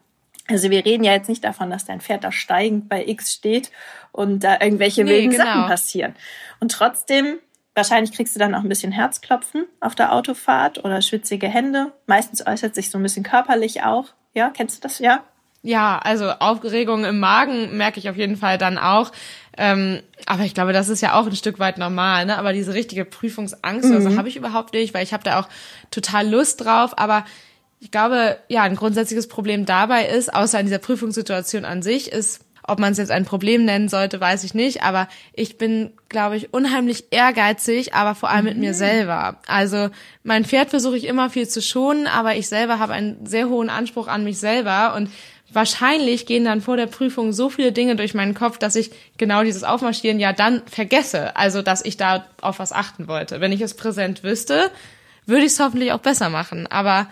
Also 0.49 0.71
wir 0.71 0.85
reden 0.85 1.05
ja 1.05 1.13
jetzt 1.13 1.29
nicht 1.29 1.45
davon, 1.45 1.71
dass 1.71 1.85
dein 1.85 2.01
Pferd 2.01 2.25
da 2.25 2.33
steigend 2.33 2.89
bei 2.89 3.05
X 3.07 3.33
steht 3.33 3.71
und 4.13 4.45
da 4.45 4.61
irgendwelche 4.61 5.05
nee, 5.05 5.11
wilden 5.11 5.31
genau. 5.31 5.45
Sachen 5.45 5.67
passieren. 5.67 6.15
Und 6.61 6.73
trotzdem, 6.73 7.39
wahrscheinlich 7.75 8.13
kriegst 8.13 8.35
du 8.35 8.41
dann 8.41 8.55
auch 8.55 8.63
ein 8.63 8.69
bisschen 8.69 8.93
Herzklopfen 8.93 9.67
auf 9.81 9.95
der 9.95 10.13
Autofahrt 10.13 10.85
oder 10.85 11.03
schwitzige 11.03 11.49
Hände. 11.49 11.93
Meistens 12.07 12.47
äußert 12.47 12.75
sich 12.75 12.91
so 12.91 12.99
ein 12.99 13.03
bisschen 13.03 13.25
körperlich 13.25 13.83
auch. 13.83 14.07
Ja, 14.35 14.51
kennst 14.51 14.79
du 14.79 14.81
das? 14.83 14.99
Ja? 14.99 15.25
Ja, 15.67 15.99
also 15.99 16.31
Aufregung 16.31 17.05
im 17.05 17.19
Magen 17.19 17.77
merke 17.77 17.99
ich 17.99 18.09
auf 18.09 18.17
jeden 18.17 18.37
Fall 18.37 18.57
dann 18.57 18.79
auch. 18.79 19.11
Ähm, 19.59 20.01
aber 20.25 20.45
ich 20.45 20.55
glaube, 20.55 20.73
das 20.73 20.89
ist 20.89 21.01
ja 21.01 21.19
auch 21.19 21.27
ein 21.27 21.35
Stück 21.35 21.59
weit 21.59 21.77
normal, 21.77 22.25
ne? 22.25 22.39
Aber 22.39 22.53
diese 22.53 22.73
richtige 22.73 23.05
Prüfungsangst, 23.05 23.89
mhm. 23.89 23.97
also 23.97 24.17
habe 24.17 24.29
ich 24.29 24.37
überhaupt 24.37 24.75
nicht, 24.75 24.95
weil 24.95 25.03
ich 25.03 25.13
habe 25.13 25.25
da 25.25 25.41
auch 25.41 25.49
total 25.91 26.29
Lust 26.29 26.65
drauf. 26.65 26.97
Aber 26.97 27.25
ich 27.81 27.91
glaube, 27.91 28.39
ja, 28.47 28.63
ein 28.63 28.77
grundsätzliches 28.77 29.27
Problem 29.27 29.67
dabei 29.67 30.07
ist, 30.07 30.33
außer 30.33 30.61
in 30.61 30.67
dieser 30.67 30.79
Prüfungssituation 30.79 31.65
an 31.65 31.83
sich, 31.83 32.13
ist, 32.13 32.43
ob 32.63 32.79
man 32.79 32.93
es 32.93 32.99
jetzt 32.99 33.11
ein 33.11 33.25
Problem 33.25 33.65
nennen 33.65 33.89
sollte, 33.89 34.21
weiß 34.21 34.45
ich 34.45 34.55
nicht. 34.55 34.85
Aber 34.85 35.09
ich 35.33 35.59
bin, 35.59 35.95
glaube 36.09 36.37
ich, 36.37 36.55
unheimlich 36.55 37.07
ehrgeizig, 37.11 37.93
aber 37.93 38.15
vor 38.15 38.31
allem 38.31 38.45
mit 38.45 38.57
mir 38.57 38.71
mhm. 38.71 38.77
selber. 38.77 39.41
Also 39.49 39.89
mein 40.23 40.45
Pferd 40.45 40.71
versuche 40.71 40.97
ich 40.97 41.07
immer 41.07 41.29
viel 41.29 41.49
zu 41.49 41.61
schonen, 41.61 42.07
aber 42.07 42.37
ich 42.37 42.47
selber 42.47 42.79
habe 42.79 42.93
einen 42.93 43.27
sehr 43.27 43.49
hohen 43.49 43.69
Anspruch 43.69 44.07
an 44.07 44.23
mich 44.23 44.39
selber 44.39 44.95
und 44.95 45.11
wahrscheinlich 45.57 46.27
gehen 46.27 46.45
dann 46.45 46.61
vor 46.61 46.77
der 46.77 46.87
Prüfung 46.87 47.33
so 47.33 47.49
viele 47.49 47.73
Dinge 47.73 47.97
durch 47.97 48.15
meinen 48.15 48.35
Kopf, 48.35 48.59
dass 48.59 48.77
ich 48.77 48.91
genau 49.17 49.43
dieses 49.43 49.65
Aufmarschieren 49.65 50.21
ja 50.21 50.33
dann 50.33 50.63
vergesse. 50.67 51.35
Also, 51.35 51.63
dass 51.63 51.85
ich 51.85 51.97
da 51.97 52.27
auf 52.41 52.61
was 52.61 52.73
achten 52.73 53.09
wollte. 53.09 53.41
Wenn 53.41 53.51
ich 53.51 53.63
es 53.63 53.75
präsent 53.75 54.23
wüsste, 54.23 54.71
würde 55.25 55.47
ich 55.47 55.53
es 55.53 55.61
hoffentlich 55.61 55.91
auch 55.93 55.99
besser 55.99 56.29
machen. 56.29 56.69
Aber 56.69 57.09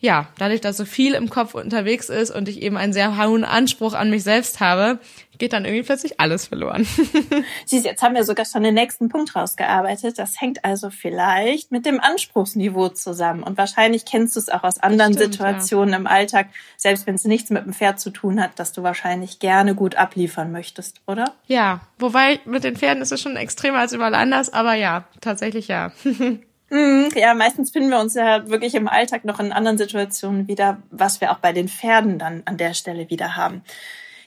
ja, 0.00 0.28
dadurch, 0.38 0.60
dass 0.60 0.76
so 0.76 0.84
viel 0.84 1.14
im 1.14 1.28
Kopf 1.28 1.54
unterwegs 1.54 2.08
ist 2.08 2.30
und 2.30 2.48
ich 2.48 2.62
eben 2.62 2.76
einen 2.76 2.92
sehr 2.92 3.16
hohen 3.16 3.44
Anspruch 3.44 3.94
an 3.94 4.10
mich 4.10 4.22
selbst 4.22 4.60
habe, 4.60 5.00
geht 5.38 5.52
dann 5.52 5.64
irgendwie 5.64 5.84
plötzlich 5.84 6.20
alles 6.20 6.46
verloren. 6.46 6.86
Siehst, 7.66 7.84
jetzt 7.84 8.02
haben 8.02 8.14
wir 8.14 8.24
sogar 8.24 8.44
schon 8.44 8.62
den 8.62 8.74
nächsten 8.74 9.08
Punkt 9.08 9.34
rausgearbeitet. 9.34 10.18
Das 10.18 10.40
hängt 10.40 10.64
also 10.64 10.90
vielleicht 10.90 11.72
mit 11.72 11.86
dem 11.86 12.00
Anspruchsniveau 12.00 12.90
zusammen. 12.90 13.42
Und 13.42 13.56
wahrscheinlich 13.56 14.04
kennst 14.04 14.36
du 14.36 14.40
es 14.40 14.48
auch 14.48 14.62
aus 14.62 14.78
anderen 14.78 15.14
Stimmt, 15.14 15.34
Situationen 15.34 15.90
ja. 15.90 15.96
im 15.96 16.06
Alltag, 16.06 16.48
selbst 16.76 17.06
wenn 17.06 17.16
es 17.16 17.24
nichts 17.24 17.50
mit 17.50 17.64
dem 17.64 17.72
Pferd 17.72 17.98
zu 17.98 18.10
tun 18.10 18.40
hat, 18.40 18.58
dass 18.58 18.72
du 18.72 18.82
wahrscheinlich 18.82 19.38
gerne 19.38 19.74
gut 19.74 19.96
abliefern 19.96 20.52
möchtest, 20.52 21.00
oder? 21.06 21.34
Ja, 21.46 21.80
wobei 21.98 22.40
mit 22.44 22.64
den 22.64 22.76
Pferden 22.76 23.02
ist 23.02 23.12
es 23.12 23.20
schon 23.20 23.36
extremer 23.36 23.78
als 23.78 23.92
überall 23.92 24.14
anders, 24.14 24.52
aber 24.52 24.74
ja, 24.74 25.04
tatsächlich 25.20 25.68
ja. 25.68 25.92
Mhm, 26.70 27.08
ja, 27.14 27.34
meistens 27.34 27.70
finden 27.70 27.90
wir 27.90 28.00
uns 28.00 28.14
ja 28.14 28.48
wirklich 28.48 28.74
im 28.74 28.88
Alltag 28.88 29.24
noch 29.24 29.40
in 29.40 29.52
anderen 29.52 29.78
Situationen 29.78 30.48
wieder, 30.48 30.82
was 30.90 31.20
wir 31.20 31.32
auch 31.32 31.38
bei 31.38 31.52
den 31.52 31.68
Pferden 31.68 32.18
dann 32.18 32.42
an 32.44 32.56
der 32.56 32.74
Stelle 32.74 33.08
wieder 33.10 33.36
haben. 33.36 33.62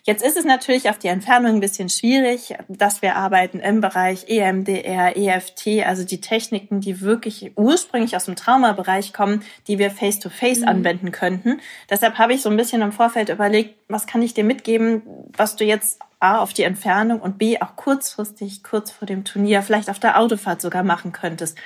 Jetzt 0.03 0.25
ist 0.25 0.35
es 0.35 0.45
natürlich 0.45 0.89
auf 0.89 0.97
die 0.97 1.09
Entfernung 1.09 1.55
ein 1.55 1.59
bisschen 1.59 1.87
schwierig, 1.87 2.55
dass 2.67 3.03
wir 3.03 3.15
arbeiten 3.17 3.59
im 3.59 3.81
Bereich 3.81 4.27
EMDR, 4.27 5.15
EFT, 5.15 5.85
also 5.85 6.03
die 6.03 6.19
Techniken, 6.19 6.81
die 6.81 7.01
wirklich 7.01 7.51
ursprünglich 7.55 8.15
aus 8.15 8.25
dem 8.25 8.35
Traumabereich 8.35 9.13
kommen, 9.13 9.43
die 9.67 9.77
wir 9.77 9.91
face-to-face 9.91 10.57
-face 10.57 10.61
mhm. 10.61 10.67
anwenden 10.67 11.11
könnten. 11.11 11.61
Deshalb 11.87 12.17
habe 12.17 12.33
ich 12.33 12.41
so 12.41 12.49
ein 12.49 12.57
bisschen 12.57 12.81
im 12.81 12.91
Vorfeld 12.91 13.29
überlegt, 13.29 13.75
was 13.89 14.07
kann 14.07 14.23
ich 14.23 14.33
dir 14.33 14.43
mitgeben, 14.43 15.03
was 15.37 15.55
du 15.55 15.65
jetzt 15.65 15.99
A 16.19 16.39
auf 16.39 16.53
die 16.53 16.63
Entfernung 16.63 17.21
und 17.21 17.37
B 17.37 17.61
auch 17.61 17.75
kurzfristig, 17.75 18.63
kurz 18.63 18.89
vor 18.89 19.05
dem 19.05 19.23
Turnier, 19.23 19.61
vielleicht 19.61 19.89
auf 19.89 19.99
der 19.99 20.19
Autofahrt 20.19 20.61
sogar 20.61 20.81
machen 20.81 21.11
könntest. 21.11 21.59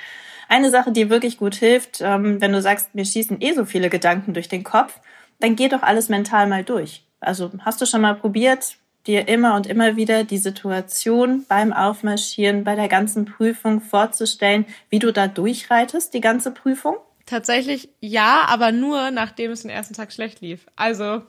Eine 0.48 0.70
Sache, 0.70 0.92
die 0.92 1.10
wirklich 1.10 1.38
gut 1.38 1.54
hilft, 1.54 2.00
ähm, 2.00 2.40
wenn 2.40 2.52
du 2.52 2.62
sagst, 2.62 2.94
mir 2.94 3.04
schießen 3.04 3.40
eh 3.40 3.52
so 3.52 3.64
viele 3.64 3.90
Gedanken 3.90 4.34
durch 4.34 4.48
den 4.48 4.64
Kopf, 4.64 5.00
dann 5.40 5.56
geh 5.56 5.68
doch 5.68 5.82
alles 5.82 6.08
mental 6.08 6.46
mal 6.46 6.64
durch. 6.64 7.04
Also 7.20 7.50
hast 7.60 7.80
du 7.80 7.86
schon 7.86 8.00
mal 8.00 8.14
probiert, 8.14 8.76
dir 9.06 9.28
immer 9.28 9.54
und 9.54 9.66
immer 9.66 9.96
wieder 9.96 10.24
die 10.24 10.38
Situation 10.38 11.44
beim 11.48 11.72
Aufmarschieren, 11.72 12.64
bei 12.64 12.74
der 12.74 12.88
ganzen 12.88 13.24
Prüfung 13.24 13.80
vorzustellen, 13.80 14.66
wie 14.90 14.98
du 14.98 15.12
da 15.12 15.28
durchreitest, 15.28 16.14
die 16.14 16.20
ganze 16.20 16.50
Prüfung? 16.50 16.96
Tatsächlich 17.24 17.88
ja, 18.00 18.44
aber 18.46 18.72
nur 18.72 19.10
nachdem 19.10 19.50
es 19.50 19.62
den 19.62 19.70
ersten 19.70 19.94
Tag 19.94 20.12
schlecht 20.12 20.40
lief. 20.40 20.66
Also 20.76 21.22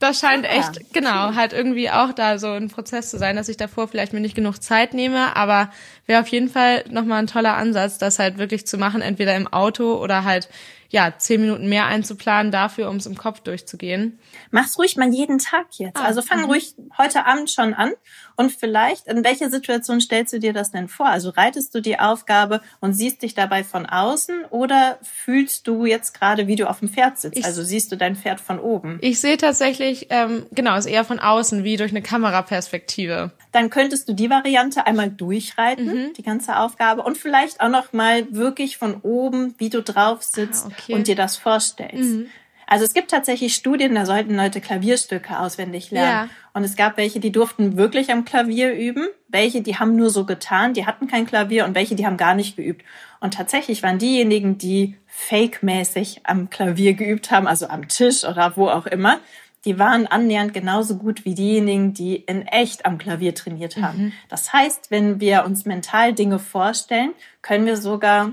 das 0.00 0.18
scheint 0.18 0.46
ah, 0.46 0.50
echt, 0.50 0.92
genau, 0.94 1.34
halt 1.34 1.52
irgendwie 1.52 1.90
auch 1.90 2.12
da 2.12 2.38
so 2.38 2.48
ein 2.48 2.68
Prozess 2.68 3.10
zu 3.10 3.18
sein, 3.18 3.36
dass 3.36 3.50
ich 3.50 3.58
davor 3.58 3.86
vielleicht 3.86 4.12
mir 4.12 4.20
nicht 4.20 4.34
genug 4.34 4.62
Zeit 4.62 4.94
nehme, 4.94 5.36
aber 5.36 5.70
wäre 6.06 6.22
auf 6.22 6.28
jeden 6.28 6.48
Fall 6.48 6.84
nochmal 6.90 7.20
ein 7.20 7.26
toller 7.26 7.54
Ansatz, 7.54 7.98
das 7.98 8.18
halt 8.18 8.38
wirklich 8.38 8.66
zu 8.66 8.78
machen, 8.78 9.02
entweder 9.02 9.36
im 9.36 9.46
Auto 9.46 10.02
oder 10.02 10.24
halt 10.24 10.48
ja, 10.90 11.14
zehn 11.16 11.40
Minuten 11.40 11.68
mehr 11.68 11.86
einzuplanen 11.86 12.50
dafür, 12.50 12.90
um 12.90 12.96
es 12.96 13.06
im 13.06 13.16
Kopf 13.16 13.40
durchzugehen. 13.40 14.18
Mach's 14.50 14.76
ruhig 14.76 14.96
mal 14.96 15.08
jeden 15.08 15.38
Tag 15.38 15.66
jetzt. 15.72 15.96
Ah, 15.96 16.04
also 16.04 16.20
fang 16.20 16.40
mhm. 16.40 16.44
ruhig 16.46 16.74
heute 16.98 17.26
Abend 17.26 17.48
schon 17.48 17.74
an 17.74 17.92
und 18.34 18.50
vielleicht, 18.50 19.06
in 19.06 19.22
welcher 19.22 19.50
Situation 19.50 20.00
stellst 20.00 20.32
du 20.32 20.40
dir 20.40 20.52
das 20.52 20.72
denn 20.72 20.88
vor? 20.88 21.06
Also 21.06 21.30
reitest 21.30 21.74
du 21.74 21.80
die 21.80 21.98
Aufgabe 22.00 22.60
und 22.80 22.92
siehst 22.92 23.22
dich 23.22 23.34
dabei 23.34 23.62
von 23.62 23.86
außen 23.86 24.46
oder 24.50 24.98
fühlst 25.02 25.68
du 25.68 25.86
jetzt 25.86 26.12
gerade, 26.18 26.48
wie 26.48 26.56
du 26.56 26.68
auf 26.68 26.80
dem 26.80 26.88
Pferd 26.88 27.18
sitzt? 27.18 27.38
Ich, 27.38 27.44
also 27.44 27.62
siehst 27.62 27.92
du 27.92 27.96
dein 27.96 28.16
Pferd 28.16 28.40
von 28.40 28.58
oben? 28.58 28.98
Ich 29.00 29.20
sehe 29.20 29.36
tatsächlich, 29.36 30.08
ähm, 30.10 30.46
genau, 30.50 30.76
ist 30.76 30.86
eher 30.86 31.04
von 31.04 31.20
außen, 31.20 31.62
wie 31.62 31.76
durch 31.76 31.92
eine 31.92 32.02
Kameraperspektive. 32.02 33.30
Dann 33.52 33.70
könntest 33.70 34.08
du 34.08 34.12
die 34.12 34.30
Variante 34.30 34.86
einmal 34.86 35.10
durchreiten, 35.10 35.86
mhm. 35.86 36.12
die 36.14 36.22
ganze 36.22 36.56
Aufgabe 36.56 37.02
und 37.02 37.16
vielleicht 37.16 37.60
auch 37.60 37.68
noch 37.68 37.92
mal 37.92 38.26
wirklich 38.34 38.76
von 38.76 38.96
oben, 39.02 39.54
wie 39.58 39.70
du 39.70 39.82
drauf 39.82 40.22
sitzt. 40.22 40.66
Ah, 40.66 40.68
okay 40.68 40.79
okay. 40.84 40.94
und 40.94 41.06
dir 41.06 41.16
das 41.16 41.36
vorstellst. 41.36 42.10
Mhm. 42.10 42.26
Also 42.70 42.84
es 42.84 42.94
gibt 42.94 43.10
tatsächlich 43.10 43.56
Studien, 43.56 43.96
da 43.96 44.06
sollten 44.06 44.36
Leute 44.36 44.60
Klavierstücke 44.60 45.40
auswendig 45.40 45.90
lernen. 45.90 46.28
Ja. 46.28 46.34
Und 46.54 46.62
es 46.62 46.76
gab 46.76 46.96
welche, 46.98 47.18
die 47.18 47.32
durften 47.32 47.76
wirklich 47.76 48.12
am 48.12 48.24
Klavier 48.24 48.72
üben, 48.74 49.08
welche, 49.26 49.60
die 49.60 49.76
haben 49.76 49.96
nur 49.96 50.08
so 50.08 50.24
getan, 50.24 50.72
die 50.72 50.86
hatten 50.86 51.08
kein 51.08 51.26
Klavier 51.26 51.64
und 51.64 51.74
welche, 51.74 51.96
die 51.96 52.06
haben 52.06 52.16
gar 52.16 52.36
nicht 52.36 52.54
geübt. 52.54 52.84
Und 53.18 53.34
tatsächlich 53.34 53.82
waren 53.82 53.98
diejenigen, 53.98 54.56
die 54.56 54.96
fake-mäßig 55.08 56.20
am 56.22 56.48
Klavier 56.48 56.94
geübt 56.94 57.32
haben, 57.32 57.48
also 57.48 57.66
am 57.66 57.88
Tisch 57.88 58.22
oder 58.24 58.56
wo 58.56 58.68
auch 58.68 58.86
immer, 58.86 59.18
die 59.64 59.80
waren 59.80 60.06
annähernd 60.06 60.54
genauso 60.54 60.96
gut 60.96 61.24
wie 61.24 61.34
diejenigen, 61.34 61.92
die 61.92 62.16
in 62.16 62.46
echt 62.46 62.86
am 62.86 62.98
Klavier 62.98 63.34
trainiert 63.34 63.78
haben. 63.78 64.04
Mhm. 64.04 64.12
Das 64.28 64.52
heißt, 64.52 64.92
wenn 64.92 65.18
wir 65.18 65.44
uns 65.44 65.64
mental 65.64 66.14
Dinge 66.14 66.38
vorstellen, 66.38 67.14
können 67.42 67.66
wir 67.66 67.76
sogar 67.76 68.32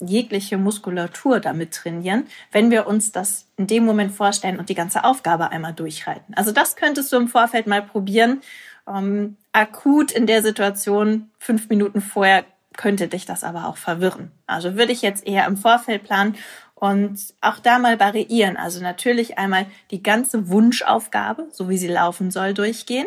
jegliche 0.00 0.58
Muskulatur 0.58 1.40
damit 1.40 1.72
trainieren, 1.72 2.26
wenn 2.52 2.70
wir 2.70 2.86
uns 2.86 3.12
das 3.12 3.46
in 3.56 3.66
dem 3.66 3.84
Moment 3.84 4.12
vorstellen 4.12 4.58
und 4.58 4.68
die 4.68 4.74
ganze 4.74 5.04
Aufgabe 5.04 5.50
einmal 5.50 5.72
durchreiten. 5.72 6.34
Also 6.34 6.52
das 6.52 6.76
könntest 6.76 7.12
du 7.12 7.16
im 7.16 7.28
Vorfeld 7.28 7.66
mal 7.66 7.82
probieren. 7.82 8.42
Ähm, 8.86 9.36
akut 9.52 10.12
in 10.12 10.26
der 10.26 10.42
Situation, 10.42 11.30
fünf 11.38 11.68
Minuten 11.68 12.00
vorher, 12.00 12.44
könnte 12.76 13.08
dich 13.08 13.24
das 13.24 13.42
aber 13.42 13.66
auch 13.66 13.78
verwirren. 13.78 14.30
Also 14.46 14.76
würde 14.76 14.92
ich 14.92 15.00
jetzt 15.00 15.26
eher 15.26 15.46
im 15.46 15.56
Vorfeld 15.56 16.04
planen 16.04 16.36
und 16.74 17.18
auch 17.40 17.58
da 17.58 17.78
mal 17.78 17.98
variieren. 17.98 18.58
Also 18.58 18.82
natürlich 18.82 19.38
einmal 19.38 19.64
die 19.90 20.02
ganze 20.02 20.50
Wunschaufgabe, 20.50 21.48
so 21.50 21.70
wie 21.70 21.78
sie 21.78 21.88
laufen 21.88 22.30
soll, 22.30 22.52
durchgehen. 22.52 23.06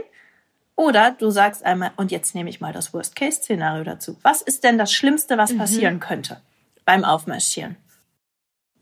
Oder 0.76 1.12
du 1.12 1.30
sagst 1.30 1.64
einmal, 1.64 1.92
und 1.98 2.10
jetzt 2.10 2.34
nehme 2.34 2.50
ich 2.50 2.62
mal 2.62 2.74
das 2.74 2.94
Worst-Case-Szenario 2.94 3.84
dazu. 3.84 4.18
Was 4.24 4.42
ist 4.42 4.64
denn 4.64 4.78
das 4.78 4.92
Schlimmste, 4.92 5.38
was 5.38 5.54
mhm. 5.54 5.58
passieren 5.58 6.00
könnte? 6.00 6.42
Beim 6.90 7.06
Aufmarschieren. 7.06 7.78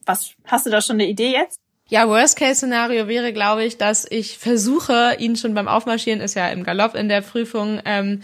Was, 0.05 0.31
hast 0.45 0.65
du 0.65 0.69
da 0.69 0.79
schon 0.79 0.95
eine 0.95 1.07
Idee 1.07 1.33
jetzt? 1.33 1.59
Ja, 1.89 2.07
Worst-Case-Szenario 2.07 3.09
wäre, 3.09 3.33
glaube 3.33 3.65
ich, 3.65 3.77
dass 3.77 4.09
ich 4.09 4.37
versuche, 4.37 5.17
ihn 5.19 5.35
schon 5.35 5.53
beim 5.53 5.67
Aufmarschieren, 5.67 6.21
ist 6.21 6.35
ja 6.35 6.47
im 6.47 6.63
Galopp 6.63 6.95
in 6.95 7.09
der 7.09 7.19
Prüfung, 7.19 7.81
ähm, 7.83 8.21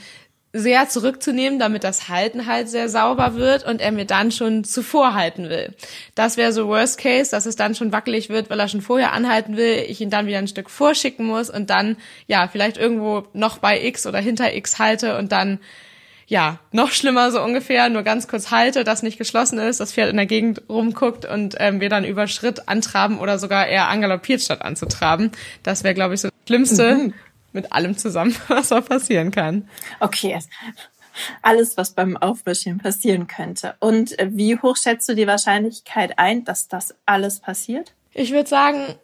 sehr 0.54 0.88
zurückzunehmen, 0.88 1.60
damit 1.60 1.84
das 1.84 2.08
Halten 2.08 2.46
halt 2.46 2.70
sehr 2.70 2.88
sauber 2.88 3.36
wird 3.36 3.66
und 3.66 3.82
er 3.82 3.92
mir 3.92 4.06
dann 4.06 4.32
schon 4.32 4.63
zuvor 4.63 5.16
halten 5.16 5.50
will. 5.50 5.75
Das 6.16 6.38
wäre 6.38 6.54
so 6.54 6.70
Worst 6.70 6.98
Case, 6.98 7.32
dass 7.32 7.46
es 7.46 7.58
dann 7.58 7.75
schon 7.75 7.92
wackelig 7.92 8.30
wird, 8.30 8.50
weil 8.50 8.62
er 8.62 8.70
schon 8.70 8.82
vorher 8.82 9.12
anhalten 9.12 9.58
will, 9.58 9.84
ich 9.86 10.00
ihn 10.00 10.12
dann 10.12 10.28
wieder 10.28 10.38
ein 10.38 10.48
Stück 10.48 10.70
vorschicken 10.70 11.25
muss 11.25 11.50
und 11.50 11.70
dann, 11.70 11.98
ja, 12.28 12.48
vielleicht 12.48 12.78
irgendwo 12.78 13.28
noch 13.34 13.58
bei 13.58 13.84
X 13.84 14.08
oder 14.08 14.20
hinter 14.20 14.56
X 14.56 14.80
halte 14.80 15.18
und 15.18 15.34
dann 15.34 15.60
ja, 16.27 16.60
noch 16.72 16.92
schlimmer 16.92 17.32
so 17.32 17.42
ungefähr, 17.42 17.89
nur 17.89 18.03
ganz 18.03 18.27
kurz 18.27 18.51
halte, 18.51 18.84
das 18.84 19.03
nicht 19.03 19.18
geschlossen 19.18 19.60
ist, 19.60 19.80
das 19.80 19.94
Pferd 19.94 20.10
in 20.10 20.18
der 20.18 20.25
Gegend 20.25 20.63
rumguckt 20.70 21.25
und 21.25 21.56
ähm, 21.60 21.82
wir 21.82 21.89
dann 21.89 22.06
über 22.06 22.27
Schritt 22.27 22.68
antraben 22.68 23.20
oder 23.20 23.39
sogar 23.39 23.68
eher 23.68 23.89
angaloppiert 23.89 24.42
statt 24.42 24.62
anzutraben. 24.62 25.32
Das 25.63 25.84
wäre, 25.84 25.94
glaube 25.94 26.13
ich, 26.13 26.22
so 26.22 26.30
das 26.30 26.38
Schlimmste 26.48 26.96
mhm. 26.96 27.13
mit 27.51 27.72
allem 27.72 27.98
zusammen, 27.98 28.36
was 28.48 28.72
auch 28.72 28.86
passieren 28.86 29.32
kann. 29.32 29.68
Okay, 30.00 30.38
alles, 31.42 31.77
was 31.77 31.92
beim 31.92 32.18
Aufmarschieren 32.18 32.80
passieren 32.80 33.27
könnte. 33.27 33.75
Und 33.80 34.18
äh, 34.20 34.30
wie 34.32 34.58
hoch 34.58 34.77
schätzt 34.77 35.08
du 35.10 35.15
die 35.15 35.27
Wahrscheinlichkeit 35.27 36.18
ein, 36.18 36.44
dass 36.44 36.68
das 36.68 36.96
alles 37.06 37.39
passiert? 37.39 37.94
Ich 38.13 38.32
würde 38.32 38.50
sagen, 38.50 38.96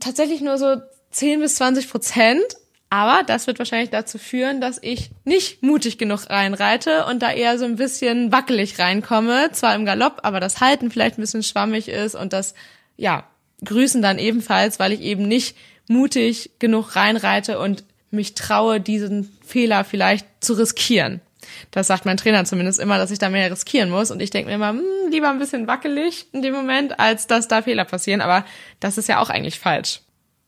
tatsächlich 0.00 0.40
nur 0.40 0.58
so 0.58 0.76
10 1.10 1.40
bis 1.40 1.56
20 1.56 1.90
Prozent. 1.90 2.44
Aber 2.90 3.22
das 3.26 3.46
wird 3.46 3.58
wahrscheinlich 3.58 3.90
dazu 3.90 4.16
führen, 4.16 4.60
dass 4.60 4.78
ich 4.80 5.10
nicht 5.24 5.62
mutig 5.62 5.98
genug 5.98 6.30
reinreite 6.30 7.04
und 7.04 7.22
da 7.22 7.30
eher 7.30 7.58
so 7.58 7.66
ein 7.66 7.76
bisschen 7.76 8.32
wackelig 8.32 8.78
reinkomme. 8.78 9.50
Zwar 9.52 9.74
im 9.74 9.84
Galopp, 9.84 10.20
aber 10.22 10.40
das 10.40 10.60
Halten 10.60 10.90
vielleicht 10.90 11.18
ein 11.18 11.20
bisschen 11.20 11.42
schwammig 11.42 11.88
ist 11.88 12.14
und 12.14 12.32
das, 12.32 12.54
ja, 12.96 13.24
Grüßen 13.64 14.02
dann 14.02 14.18
ebenfalls, 14.18 14.78
weil 14.78 14.92
ich 14.92 15.00
eben 15.00 15.26
nicht 15.26 15.56
mutig 15.88 16.52
genug 16.58 16.94
reinreite 16.94 17.58
und 17.58 17.84
mich 18.10 18.34
traue, 18.34 18.80
diesen 18.80 19.36
Fehler 19.44 19.84
vielleicht 19.84 20.26
zu 20.40 20.54
riskieren. 20.54 21.20
Das 21.70 21.86
sagt 21.86 22.04
mein 22.04 22.16
Trainer 22.16 22.44
zumindest 22.44 22.78
immer, 22.78 22.98
dass 22.98 23.10
ich 23.10 23.18
da 23.18 23.30
mehr 23.30 23.50
riskieren 23.50 23.90
muss. 23.90 24.10
Und 24.10 24.20
ich 24.20 24.30
denke 24.30 24.48
mir 24.48 24.56
immer, 24.56 24.70
hm, 24.70 25.10
lieber 25.10 25.28
ein 25.28 25.38
bisschen 25.38 25.66
wackelig 25.66 26.26
in 26.32 26.42
dem 26.42 26.54
Moment, 26.54 26.98
als 27.00 27.26
dass 27.26 27.48
da 27.48 27.62
Fehler 27.62 27.84
passieren. 27.84 28.20
Aber 28.20 28.44
das 28.80 28.98
ist 28.98 29.08
ja 29.08 29.20
auch 29.20 29.30
eigentlich 29.30 29.58
falsch. 29.58 30.00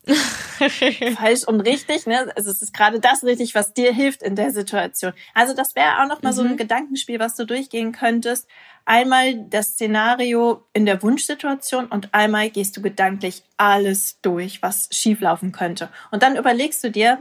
falsch 1.17 1.45
und 1.45 1.61
richtig, 1.61 2.07
ne? 2.07 2.33
Also 2.37 2.51
es 2.51 2.63
ist 2.63 2.73
gerade 2.73 3.01
das 3.01 3.23
richtig, 3.25 3.55
was 3.55 3.75
dir 3.75 3.93
hilft 3.93 4.23
in 4.23 4.37
der 4.37 4.51
Situation. 4.51 5.13
Also 5.35 5.55
das 5.55 5.75
wäre 5.75 6.03
auch 6.03 6.09
noch 6.09 6.23
mal 6.23 6.33
mhm. 6.33 6.37
so 6.37 6.43
ein 6.43 6.53
mhm. 6.53 6.57
Gedankenspiel, 6.57 7.19
was 7.19 7.37
du 7.37 7.45
durchgehen 7.45 7.93
könntest. 7.93 8.49
Einmal 8.85 9.35
das 9.49 9.75
Szenario 9.75 10.65
in 10.73 10.87
der 10.87 11.03
Wunschsituation 11.03 11.87
und 11.87 12.13
einmal 12.13 12.51
gehst 12.51 12.77
du 12.77 12.83
gedanklich 12.83 13.45
alles 13.57 14.19
durch, 14.23 14.63
was 14.63 14.89
schieflaufen 14.91 15.53
könnte. 15.53 15.91
Und 16.11 16.23
dann 16.23 16.37
überlegst 16.37 16.83
du 16.83 16.91
dir, 16.91 17.19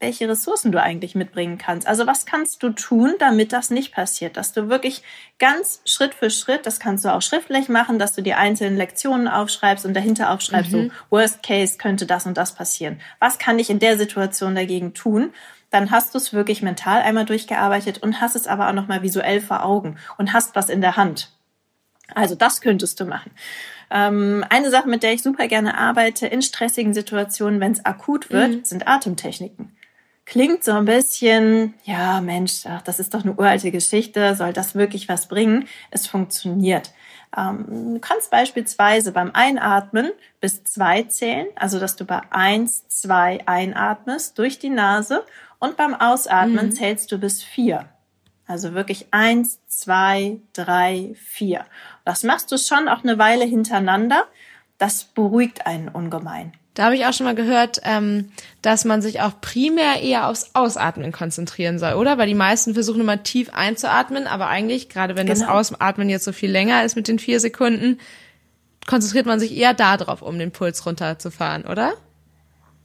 welche 0.00 0.28
Ressourcen 0.28 0.72
du 0.72 0.82
eigentlich 0.82 1.14
mitbringen 1.14 1.58
kannst. 1.58 1.86
Also 1.86 2.06
was 2.06 2.24
kannst 2.24 2.62
du 2.62 2.70
tun, 2.70 3.14
damit 3.18 3.52
das 3.52 3.70
nicht 3.70 3.92
passiert? 3.94 4.38
Dass 4.38 4.52
du 4.52 4.68
wirklich 4.70 5.02
ganz 5.38 5.82
Schritt 5.84 6.14
für 6.14 6.30
Schritt, 6.30 6.64
das 6.64 6.80
kannst 6.80 7.04
du 7.04 7.14
auch 7.14 7.20
schriftlich 7.20 7.68
machen, 7.68 7.98
dass 7.98 8.14
du 8.14 8.22
die 8.22 8.32
einzelnen 8.32 8.78
Lektionen 8.78 9.28
aufschreibst 9.28 9.84
und 9.84 9.94
dahinter 9.94 10.30
aufschreibst, 10.30 10.72
mhm. 10.72 10.90
so 10.90 11.16
Worst 11.16 11.42
Case 11.42 11.76
könnte 11.76 12.06
das 12.06 12.24
und 12.24 12.38
das 12.38 12.54
passieren. 12.54 12.98
Was 13.20 13.38
kann 13.38 13.58
ich 13.58 13.68
in 13.68 13.78
der 13.78 13.98
Situation 13.98 14.54
dagegen 14.54 14.94
tun? 14.94 15.32
Dann 15.70 15.90
hast 15.90 16.14
du 16.14 16.18
es 16.18 16.32
wirklich 16.32 16.62
mental 16.62 17.02
einmal 17.02 17.26
durchgearbeitet 17.26 18.02
und 18.02 18.20
hast 18.20 18.34
es 18.34 18.46
aber 18.46 18.68
auch 18.68 18.72
nochmal 18.74 19.02
visuell 19.02 19.40
vor 19.40 19.64
Augen 19.64 19.98
und 20.16 20.32
hast 20.32 20.56
was 20.56 20.70
in 20.70 20.80
der 20.80 20.96
Hand. 20.96 21.30
Also 22.14 22.34
das 22.34 22.60
könntest 22.60 22.98
du 22.98 23.04
machen. 23.04 23.30
Ähm, 23.90 24.44
eine 24.48 24.70
Sache, 24.70 24.88
mit 24.88 25.02
der 25.02 25.12
ich 25.12 25.22
super 25.22 25.46
gerne 25.46 25.76
arbeite 25.76 26.26
in 26.26 26.42
stressigen 26.42 26.94
Situationen, 26.94 27.60
wenn 27.60 27.72
es 27.72 27.84
akut 27.84 28.30
wird, 28.30 28.50
mhm. 28.50 28.64
sind 28.64 28.88
Atemtechniken 28.88 29.76
klingt 30.30 30.62
so 30.62 30.72
ein 30.72 30.84
bisschen, 30.84 31.74
ja, 31.82 32.20
Mensch, 32.20 32.64
ach, 32.64 32.82
das 32.82 33.00
ist 33.00 33.12
doch 33.14 33.24
eine 33.24 33.34
uralte 33.34 33.72
Geschichte, 33.72 34.36
soll 34.36 34.52
das 34.52 34.76
wirklich 34.76 35.08
was 35.08 35.26
bringen? 35.26 35.66
Es 35.90 36.06
funktioniert. 36.06 36.92
Ähm, 37.36 37.94
du 37.94 37.98
kannst 37.98 38.30
beispielsweise 38.30 39.10
beim 39.10 39.32
Einatmen 39.34 40.12
bis 40.40 40.62
zwei 40.62 41.02
zählen, 41.02 41.48
also 41.56 41.80
dass 41.80 41.96
du 41.96 42.04
bei 42.04 42.20
eins, 42.30 42.86
zwei 42.86 43.40
einatmest 43.46 44.38
durch 44.38 44.60
die 44.60 44.70
Nase 44.70 45.24
und 45.58 45.76
beim 45.76 45.94
Ausatmen 45.94 46.66
mhm. 46.66 46.72
zählst 46.72 47.10
du 47.10 47.18
bis 47.18 47.42
vier. 47.42 47.88
Also 48.46 48.72
wirklich 48.72 49.08
eins, 49.10 49.58
zwei, 49.66 50.38
drei, 50.52 51.12
vier. 51.16 51.64
Das 52.04 52.22
machst 52.22 52.52
du 52.52 52.56
schon 52.56 52.88
auch 52.88 53.02
eine 53.02 53.18
Weile 53.18 53.44
hintereinander. 53.44 54.26
Das 54.78 55.02
beruhigt 55.02 55.66
einen 55.66 55.88
ungemein. 55.88 56.52
Da 56.74 56.84
habe 56.84 56.94
ich 56.94 57.04
auch 57.04 57.12
schon 57.12 57.26
mal 57.26 57.34
gehört, 57.34 57.80
ähm, 57.84 58.30
dass 58.62 58.84
man 58.84 59.02
sich 59.02 59.20
auch 59.20 59.40
primär 59.40 60.02
eher 60.02 60.28
aufs 60.28 60.50
Ausatmen 60.54 61.10
konzentrieren 61.10 61.78
soll, 61.78 61.94
oder? 61.94 62.16
Weil 62.16 62.28
die 62.28 62.34
meisten 62.34 62.74
versuchen 62.74 63.00
immer 63.00 63.22
tief 63.22 63.50
einzuatmen, 63.52 64.26
aber 64.26 64.46
eigentlich, 64.46 64.88
gerade 64.88 65.16
wenn 65.16 65.26
genau. 65.26 65.38
das 65.40 65.48
Ausatmen 65.48 66.08
jetzt 66.08 66.24
so 66.24 66.32
viel 66.32 66.50
länger 66.50 66.84
ist 66.84 66.94
mit 66.94 67.08
den 67.08 67.18
vier 67.18 67.40
Sekunden, 67.40 67.98
konzentriert 68.86 69.26
man 69.26 69.40
sich 69.40 69.56
eher 69.56 69.74
darauf, 69.74 70.22
um 70.22 70.38
den 70.38 70.52
Puls 70.52 70.86
runterzufahren, 70.86 71.64
oder? 71.64 71.94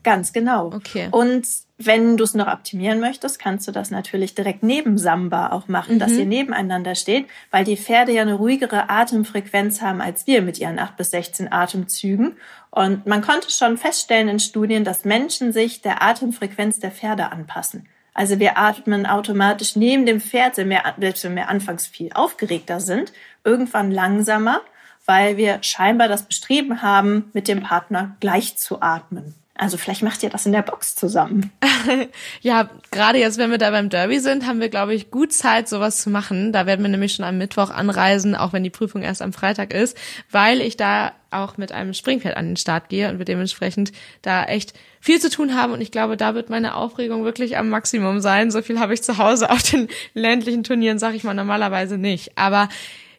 Ganz 0.02 0.32
genau. 0.32 0.66
Okay. 0.72 1.08
Und 1.10 1.46
wenn 1.78 2.16
du 2.16 2.24
es 2.24 2.34
noch 2.34 2.46
optimieren 2.46 3.00
möchtest, 3.00 3.38
kannst 3.38 3.68
du 3.68 3.72
das 3.72 3.90
natürlich 3.90 4.34
direkt 4.34 4.62
neben 4.62 4.96
Samba 4.96 5.52
auch 5.52 5.68
machen, 5.68 5.96
mhm. 5.96 5.98
dass 5.98 6.12
ihr 6.12 6.24
nebeneinander 6.24 6.94
steht, 6.94 7.26
weil 7.50 7.64
die 7.64 7.76
Pferde 7.76 8.12
ja 8.12 8.22
eine 8.22 8.34
ruhigere 8.34 8.88
Atemfrequenz 8.88 9.82
haben 9.82 10.00
als 10.00 10.26
wir 10.26 10.40
mit 10.40 10.58
ihren 10.58 10.78
8 10.78 10.96
bis 10.96 11.10
16 11.10 11.52
Atemzügen. 11.52 12.36
Und 12.70 13.06
man 13.06 13.20
konnte 13.20 13.50
schon 13.50 13.76
feststellen 13.76 14.28
in 14.28 14.40
Studien, 14.40 14.84
dass 14.84 15.04
Menschen 15.04 15.52
sich 15.52 15.82
der 15.82 16.02
Atemfrequenz 16.02 16.80
der 16.80 16.90
Pferde 16.90 17.30
anpassen. 17.30 17.86
Also 18.14 18.38
wir 18.38 18.56
atmen 18.56 19.04
automatisch 19.04 19.76
neben 19.76 20.06
dem 20.06 20.22
Pferd, 20.22 20.54
selbst 20.54 21.24
wenn 21.24 21.36
wir 21.36 21.50
anfangs 21.50 21.86
viel 21.86 22.10
aufgeregter 22.14 22.80
sind, 22.80 23.12
irgendwann 23.44 23.90
langsamer, 23.90 24.62
weil 25.04 25.36
wir 25.36 25.58
scheinbar 25.62 26.08
das 26.08 26.22
Bestreben 26.22 26.80
haben, 26.80 27.30
mit 27.34 27.46
dem 27.46 27.62
Partner 27.62 28.16
gleich 28.20 28.56
zu 28.56 28.80
atmen. 28.80 29.34
Also 29.58 29.78
vielleicht 29.78 30.02
macht 30.02 30.22
ihr 30.22 30.28
das 30.28 30.44
in 30.44 30.52
der 30.52 30.62
Box 30.62 30.96
zusammen. 30.96 31.50
ja, 32.42 32.68
gerade 32.90 33.18
jetzt, 33.18 33.38
wenn 33.38 33.50
wir 33.50 33.58
da 33.58 33.70
beim 33.70 33.88
Derby 33.88 34.18
sind, 34.18 34.46
haben 34.46 34.60
wir, 34.60 34.68
glaube 34.68 34.94
ich, 34.94 35.10
gut 35.10 35.32
Zeit, 35.32 35.68
sowas 35.68 36.02
zu 36.02 36.10
machen. 36.10 36.52
Da 36.52 36.66
werden 36.66 36.82
wir 36.82 36.90
nämlich 36.90 37.14
schon 37.14 37.24
am 37.24 37.38
Mittwoch 37.38 37.70
anreisen, 37.70 38.34
auch 38.34 38.52
wenn 38.52 38.64
die 38.64 38.70
Prüfung 38.70 39.02
erst 39.02 39.22
am 39.22 39.32
Freitag 39.32 39.72
ist, 39.72 39.96
weil 40.30 40.60
ich 40.60 40.76
da 40.76 41.12
auch 41.30 41.56
mit 41.56 41.72
einem 41.72 41.94
Springpferd 41.94 42.36
an 42.36 42.48
den 42.48 42.56
Start 42.56 42.88
gehe 42.88 43.08
und 43.10 43.18
wir 43.18 43.24
dementsprechend 43.24 43.92
da 44.22 44.44
echt 44.44 44.74
viel 45.00 45.20
zu 45.20 45.30
tun 45.30 45.54
haben. 45.54 45.72
Und 45.72 45.80
ich 45.80 45.90
glaube, 45.90 46.16
da 46.16 46.34
wird 46.34 46.50
meine 46.50 46.74
Aufregung 46.74 47.24
wirklich 47.24 47.56
am 47.56 47.70
Maximum 47.70 48.20
sein. 48.20 48.50
So 48.50 48.60
viel 48.60 48.78
habe 48.78 48.92
ich 48.92 49.02
zu 49.02 49.16
Hause 49.18 49.50
auf 49.50 49.62
den 49.62 49.88
ländlichen 50.12 50.64
Turnieren, 50.64 50.98
sage 50.98 51.16
ich 51.16 51.24
mal, 51.24 51.34
normalerweise 51.34 51.96
nicht. 51.96 52.36
Aber 52.36 52.68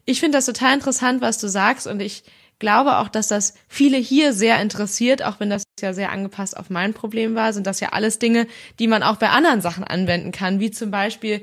ich 0.06 0.20
finde 0.20 0.38
das 0.38 0.46
total 0.46 0.76
interessant, 0.76 1.22
was 1.22 1.40
du 1.40 1.48
sagst 1.48 1.88
und 1.88 2.00
ich 2.00 2.24
glaube 2.60 2.98
auch, 2.98 3.10
dass 3.10 3.28
das 3.28 3.54
viele 3.68 3.98
hier 3.98 4.34
sehr 4.34 4.62
interessiert, 4.62 5.24
auch 5.24 5.40
wenn 5.40 5.50
das 5.50 5.64
ja 5.80 5.94
sehr 5.94 6.12
angepasst 6.12 6.58
auf 6.58 6.70
mein 6.70 6.94
Problem 6.94 7.36
war, 7.36 7.54
sind 7.54 7.68
das 7.68 7.80
ja 7.80 7.90
alles 7.90 8.20
Dinge, 8.20 8.48
die 8.80 8.88
man 8.88 9.04
auch 9.04 9.18
bei 9.18 9.30
anderen 9.30 9.62
Sachen 9.62 9.84
anwenden 9.84 10.32
kann, 10.32 10.60
wie 10.60 10.72
zum 10.72 10.92
Beispiel 10.92 11.42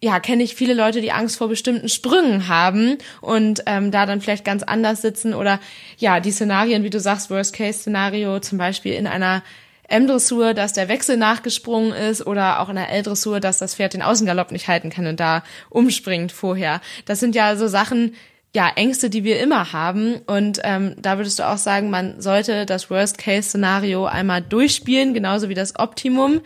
ja, 0.00 0.20
kenne 0.20 0.44
ich 0.44 0.54
viele 0.54 0.74
Leute, 0.74 1.00
die 1.00 1.10
Angst 1.10 1.38
vor 1.38 1.48
bestimmten 1.48 1.88
Sprüngen 1.88 2.46
haben 2.46 2.98
und 3.20 3.64
ähm, 3.66 3.90
da 3.90 4.06
dann 4.06 4.20
vielleicht 4.20 4.44
ganz 4.44 4.62
anders 4.62 5.02
sitzen 5.02 5.34
oder 5.34 5.58
ja, 5.96 6.20
die 6.20 6.30
Szenarien, 6.30 6.84
wie 6.84 6.90
du 6.90 7.00
sagst, 7.00 7.30
Worst-Case-Szenario, 7.30 8.38
zum 8.38 8.58
Beispiel 8.58 8.92
in 8.92 9.08
einer 9.08 9.42
M-Dressur, 9.88 10.54
dass 10.54 10.72
der 10.72 10.88
Wechsel 10.88 11.16
nachgesprungen 11.16 11.92
ist 11.92 12.24
oder 12.24 12.60
auch 12.60 12.68
in 12.68 12.76
der 12.76 12.90
L-Dressur, 12.90 13.40
dass 13.40 13.58
das 13.58 13.74
Pferd 13.74 13.94
den 13.94 14.02
Außengalopp 14.02 14.52
nicht 14.52 14.68
halten 14.68 14.90
kann 14.90 15.06
und 15.06 15.18
da 15.18 15.42
umspringt 15.70 16.30
vorher. 16.30 16.80
Das 17.06 17.20
sind 17.20 17.34
ja 17.34 17.56
so 17.56 17.66
Sachen, 17.66 18.14
ja, 18.54 18.70
Ängste, 18.74 19.10
die 19.10 19.24
wir 19.24 19.40
immer 19.40 19.72
haben. 19.72 20.16
Und 20.26 20.60
ähm, 20.64 20.94
da 20.98 21.18
würdest 21.18 21.38
du 21.38 21.48
auch 21.48 21.58
sagen, 21.58 21.90
man 21.90 22.20
sollte 22.20 22.66
das 22.66 22.90
Worst-Case-Szenario 22.90 24.06
einmal 24.06 24.42
durchspielen, 24.42 25.14
genauso 25.14 25.48
wie 25.48 25.54
das 25.54 25.78
Optimum, 25.78 26.40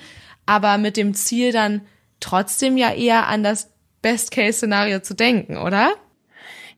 aber 0.47 0.79
mit 0.79 0.97
dem 0.97 1.15
Ziel 1.15 1.53
dann 1.53 1.83
trotzdem 2.21 2.77
ja 2.77 2.93
eher 2.93 3.29
an 3.29 3.43
das 3.43 3.71
Best-Case-Szenario 4.03 5.01
zu 5.01 5.15
denken, 5.15 5.57
oder? 5.57 5.93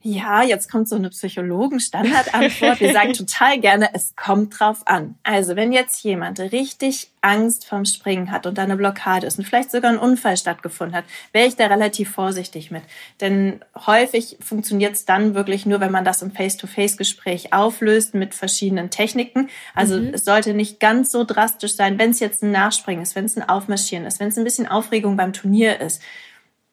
Ja, 0.07 0.43
jetzt 0.43 0.69
kommt 0.69 0.87
so 0.87 0.95
eine 0.95 1.09
Psychologen-Standardantwort. 1.09 2.79
Wir 2.79 2.93
sagen 2.93 3.13
total 3.13 3.59
gerne, 3.59 3.89
es 3.93 4.15
kommt 4.15 4.59
drauf 4.59 4.83
an. 4.85 5.15
Also, 5.23 5.55
wenn 5.55 5.71
jetzt 5.71 6.03
jemand 6.03 6.39
richtig 6.39 7.09
Angst 7.21 7.65
vom 7.65 7.85
Springen 7.85 8.29
hat 8.29 8.45
und 8.45 8.55
da 8.59 8.61
eine 8.61 8.77
Blockade 8.77 9.25
ist 9.25 9.39
und 9.39 9.45
vielleicht 9.45 9.71
sogar 9.71 9.89
ein 9.89 9.97
Unfall 9.97 10.37
stattgefunden 10.37 10.95
hat, 10.95 11.05
wäre 11.31 11.47
ich 11.47 11.55
da 11.55 11.65
relativ 11.65 12.11
vorsichtig 12.11 12.69
mit. 12.69 12.83
Denn 13.19 13.61
häufig 13.87 14.37
funktioniert 14.41 14.93
es 14.93 15.05
dann 15.05 15.33
wirklich 15.33 15.65
nur, 15.65 15.79
wenn 15.79 15.91
man 15.91 16.05
das 16.05 16.21
im 16.21 16.29
Face-to-Face-Gespräch 16.29 17.51
auflöst 17.51 18.13
mit 18.13 18.35
verschiedenen 18.35 18.91
Techniken. 18.91 19.49
Also, 19.73 19.97
mhm. 19.97 20.13
es 20.13 20.23
sollte 20.23 20.53
nicht 20.53 20.79
ganz 20.79 21.11
so 21.11 21.23
drastisch 21.23 21.73
sein, 21.73 21.97
wenn 21.97 22.11
es 22.11 22.19
jetzt 22.19 22.43
ein 22.43 22.51
Nachspringen 22.51 23.01
ist, 23.01 23.15
wenn 23.15 23.25
es 23.25 23.37
ein 23.37 23.49
Aufmarschieren 23.49 24.05
ist, 24.05 24.19
wenn 24.19 24.27
es 24.27 24.37
ein 24.37 24.43
bisschen 24.43 24.67
Aufregung 24.67 25.17
beim 25.17 25.33
Turnier 25.33 25.81
ist 25.81 25.99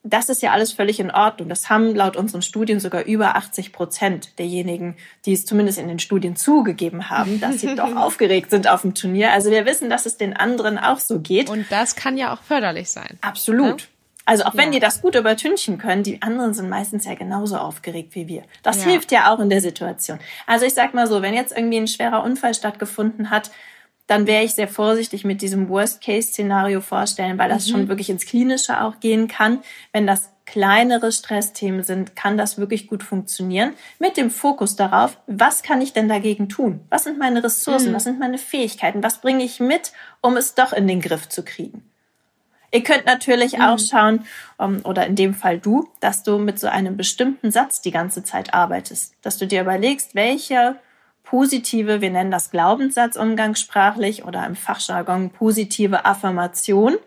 das 0.05 0.29
ist 0.29 0.43
ja 0.43 0.51
alles 0.51 0.73
völlig 0.73 0.99
in 0.99 1.11
Ordnung. 1.13 1.49
Das 1.49 1.71
haben 1.71 1.95
laut 1.95 2.17
unseren 2.17 2.43
Studien 2.43 2.81
sogar 2.81 3.05
über 3.05 3.37
80 3.37 3.73
Prozent 3.73 4.39
derjenigen, 4.39 4.97
die 5.27 5.33
es 5.33 5.47
zumindest 5.47 5.79
in 5.79 5.87
den 5.87 6.01
Studien 6.01 6.35
zugegeben 6.35 7.09
haben, 7.09 7.41
dass 7.41 7.61
sie 7.61 7.75
doch 7.77 7.95
aufgeregt 7.97 8.51
sind 8.51 8.69
auf 8.69 8.83
dem 8.83 8.95
Turnier. 8.95 9.33
Also 9.33 9.51
wir 9.51 9.65
wissen, 9.65 9.91
dass 9.91 10.07
es 10.07 10.17
den 10.17 10.37
anderen 10.37 10.79
auch 10.79 10.99
so 10.99 11.21
geht. 11.21 11.49
Und 11.49 11.67
das 11.71 11.95
kann 11.95 12.19
ja 12.19 12.35
auch 12.35 12.43
förderlich 12.43 12.91
sein. 12.91 13.19
Absolut. 13.21 13.83
Ja? 13.83 13.87
Also 14.25 14.45
auch 14.45 14.55
wenn 14.55 14.67
ja. 14.67 14.75
die 14.75 14.81
das 14.81 15.03
gut 15.03 15.15
übertünchen 15.15 15.79
können, 15.79 16.03
die 16.03 16.23
anderen 16.23 16.55
sind 16.55 16.69
meistens 16.69 17.05
ja 17.05 17.15
genauso 17.15 17.57
aufgeregt 17.57 18.15
wie 18.15 18.29
wir. 18.29 18.45
Das 18.63 18.85
ja. 18.85 18.91
hilft 18.91 19.11
ja 19.13 19.33
auch 19.33 19.41
in 19.41 19.51
der 19.51 19.61
Situation. 19.61 20.19
Also 20.47 20.65
ich 20.65 20.75
sag 20.75 20.95
mal 20.95 21.07
so, 21.07 21.23
wenn 21.23 21.35
jetzt 21.35 21.57
irgendwie 21.57 21.79
ein 21.79 21.89
schwerer 21.89 22.23
Unfall 22.23 22.55
stattgefunden 22.55 23.31
hat, 23.31 23.51
dann 24.13 24.27
wäre 24.27 24.45
ich 24.45 24.53
sehr 24.53 24.69
vorsichtig 24.69 25.25
mit 25.25 25.41
diesem 25.41 25.71
Worst-Case-Szenario 25.71 26.83
vorstellen, 26.83 27.39
weil 27.39 27.49
das 27.49 27.67
mhm. 27.67 27.71
schon 27.71 27.89
wirklich 27.89 28.11
ins 28.11 28.27
Klinische 28.27 28.83
auch 28.83 29.01
gehen 29.01 29.27
kann. 29.27 29.61
Wenn 29.91 30.07
das 30.07 30.29
kleinere 30.45 31.13
Stressthemen 31.13 31.83
sind, 31.83 32.15
kann 32.15 32.37
das 32.37 32.59
wirklich 32.59 32.89
gut 32.89 33.03
funktionieren. 33.03 33.73
Mit 33.99 34.19
dem 34.19 34.31
Fokus 34.31 34.77
darauf, 34.77 35.17
was 35.27 35.63
kann 35.63 35.81
ich 35.81 35.95
denn 35.95 36.11
dagegen 36.11 36.51
tun? 36.51 36.81
Was 36.91 37.05
sind 37.05 37.19
meine 37.19 37.43
Ressourcen? 37.43 37.93
Mhm. 37.93 37.95
Was 37.95 38.05
sind 38.05 38.19
meine 38.19 38.37
Fähigkeiten? 38.37 39.03
Was 39.03 39.23
bringe 39.23 39.45
ich 39.45 39.61
mit, 39.61 39.93
um 40.21 40.37
es 40.37 40.55
doch 40.55 40.75
in 40.75 40.87
den 40.87 41.01
Griff 41.01 41.31
zu 41.31 41.43
kriegen? 41.43 41.83
Ihr 42.71 42.83
könnt 42.83 43.07
natürlich 43.07 43.55
mhm. 43.57 43.63
auch 43.63 43.79
schauen, 43.79 44.27
um, 44.59 44.85
oder 44.85 45.07
in 45.07 45.17
dem 45.17 45.33
Fall 45.33 45.59
du, 45.59 45.89
dass 46.01 46.23
du 46.23 46.37
mit 46.37 46.61
so 46.61 46.67
einem 46.67 46.99
bestimmten 46.99 47.51
Satz 47.51 47.81
die 47.81 47.93
ganze 47.93 48.25
Zeit 48.25 48.53
arbeitest. 48.53 49.15
Dass 49.23 49.39
du 49.39 49.47
dir 49.47 49.63
überlegst, 49.63 50.15
welche 50.15 50.77
positive, 51.33 52.03
wir 52.03 52.11
nennen 52.11 52.31
das 52.31 52.51
Glaubenssatz 52.51 53.17
umgangssprachlich 53.17 54.27
oder 54.27 54.45
im 54.45 54.55
Fachjargon 54.55 55.31
positive 55.31 56.05
Affirmation, 56.05 56.99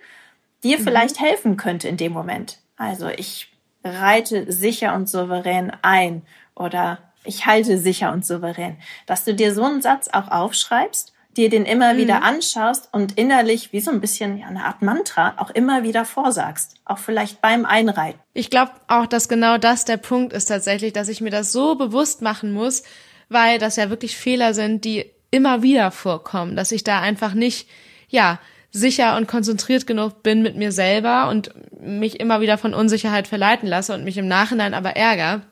dir 0.64 0.80
mhm. 0.80 0.84
vielleicht 0.84 1.20
helfen 1.20 1.58
könnte 1.58 1.88
in 1.88 1.96
dem 1.96 2.12
Moment. 2.12 2.58
Also 2.76 3.08
ich 3.08 3.54
reite 3.84 4.52
sicher 4.52 4.96
und 4.96 5.08
souverän 5.08 5.72
ein 5.84 6.24
oder 6.56 6.98
ich 7.24 7.46
halte 7.46 7.78
sicher 7.78 8.12
und 8.12 8.26
souverän. 8.26 8.78
Dass 9.06 9.26
du 9.26 9.36
dir 9.36 9.54
so 9.54 9.64
einen 9.64 9.84
Satz 9.84 10.08
auch 10.12 10.32
aufschreibst, 10.32 11.14
dir 11.38 11.52
den 11.52 11.66
immer 11.66 11.94
mhm. 11.94 11.98
wieder 11.98 12.24
anschaust 12.24 12.90
und 12.92 13.20
innerlich 13.20 13.74
wie 13.74 13.80
so 13.80 13.92
ein 13.92 14.02
bisschen 14.02 14.40
ja, 14.40 14.48
eine 14.48 14.66
Art 14.66 14.82
Mantra 14.82 15.36
auch 15.38 15.52
immer 15.52 15.84
wieder 15.84 16.04
vorsagst. 16.04 16.78
Auch 16.84 16.98
vielleicht 16.98 17.42
beim 17.42 17.64
Einreiten. 17.64 18.20
Ich 18.34 18.50
glaube 18.50 18.72
auch, 18.88 19.06
dass 19.06 19.30
genau 19.30 19.60
das 19.60 19.86
der 19.86 19.98
Punkt 19.98 20.34
ist 20.34 20.46
tatsächlich, 20.46 20.94
dass 20.94 21.10
ich 21.10 21.22
mir 21.22 21.30
das 21.30 21.52
so 21.52 21.76
bewusst 21.76 22.24
machen 22.24 22.54
muss, 22.54 22.82
weil 23.30 23.60
das 23.60 23.76
ja 23.76 23.90
wirklich 23.90 24.18
Fehler 24.18 24.54
sind, 24.54 24.86
die 24.86 25.06
immer 25.32 25.64
wieder 25.64 25.92
vorkommen, 25.92 26.56
dass 26.56 26.72
ich 26.72 26.84
da 26.84 27.02
einfach 27.02 27.34
nicht, 27.34 27.68
ja, 28.10 28.40
sicher 28.72 29.16
und 29.16 29.28
konzentriert 29.28 29.88
genug 29.88 30.22
bin 30.22 30.42
mit 30.42 30.58
mir 30.58 30.72
selber 30.72 31.30
und 31.30 31.52
mich 31.80 32.20
immer 32.20 32.42
wieder 32.42 32.58
von 32.58 32.74
Unsicherheit 32.74 33.28
verleiten 33.28 33.70
lasse 33.70 33.94
und 33.94 34.04
mich 34.04 34.18
im 34.18 34.28
Nachhinein 34.28 34.74
aber 34.74 34.98
ärgere. 34.98 35.44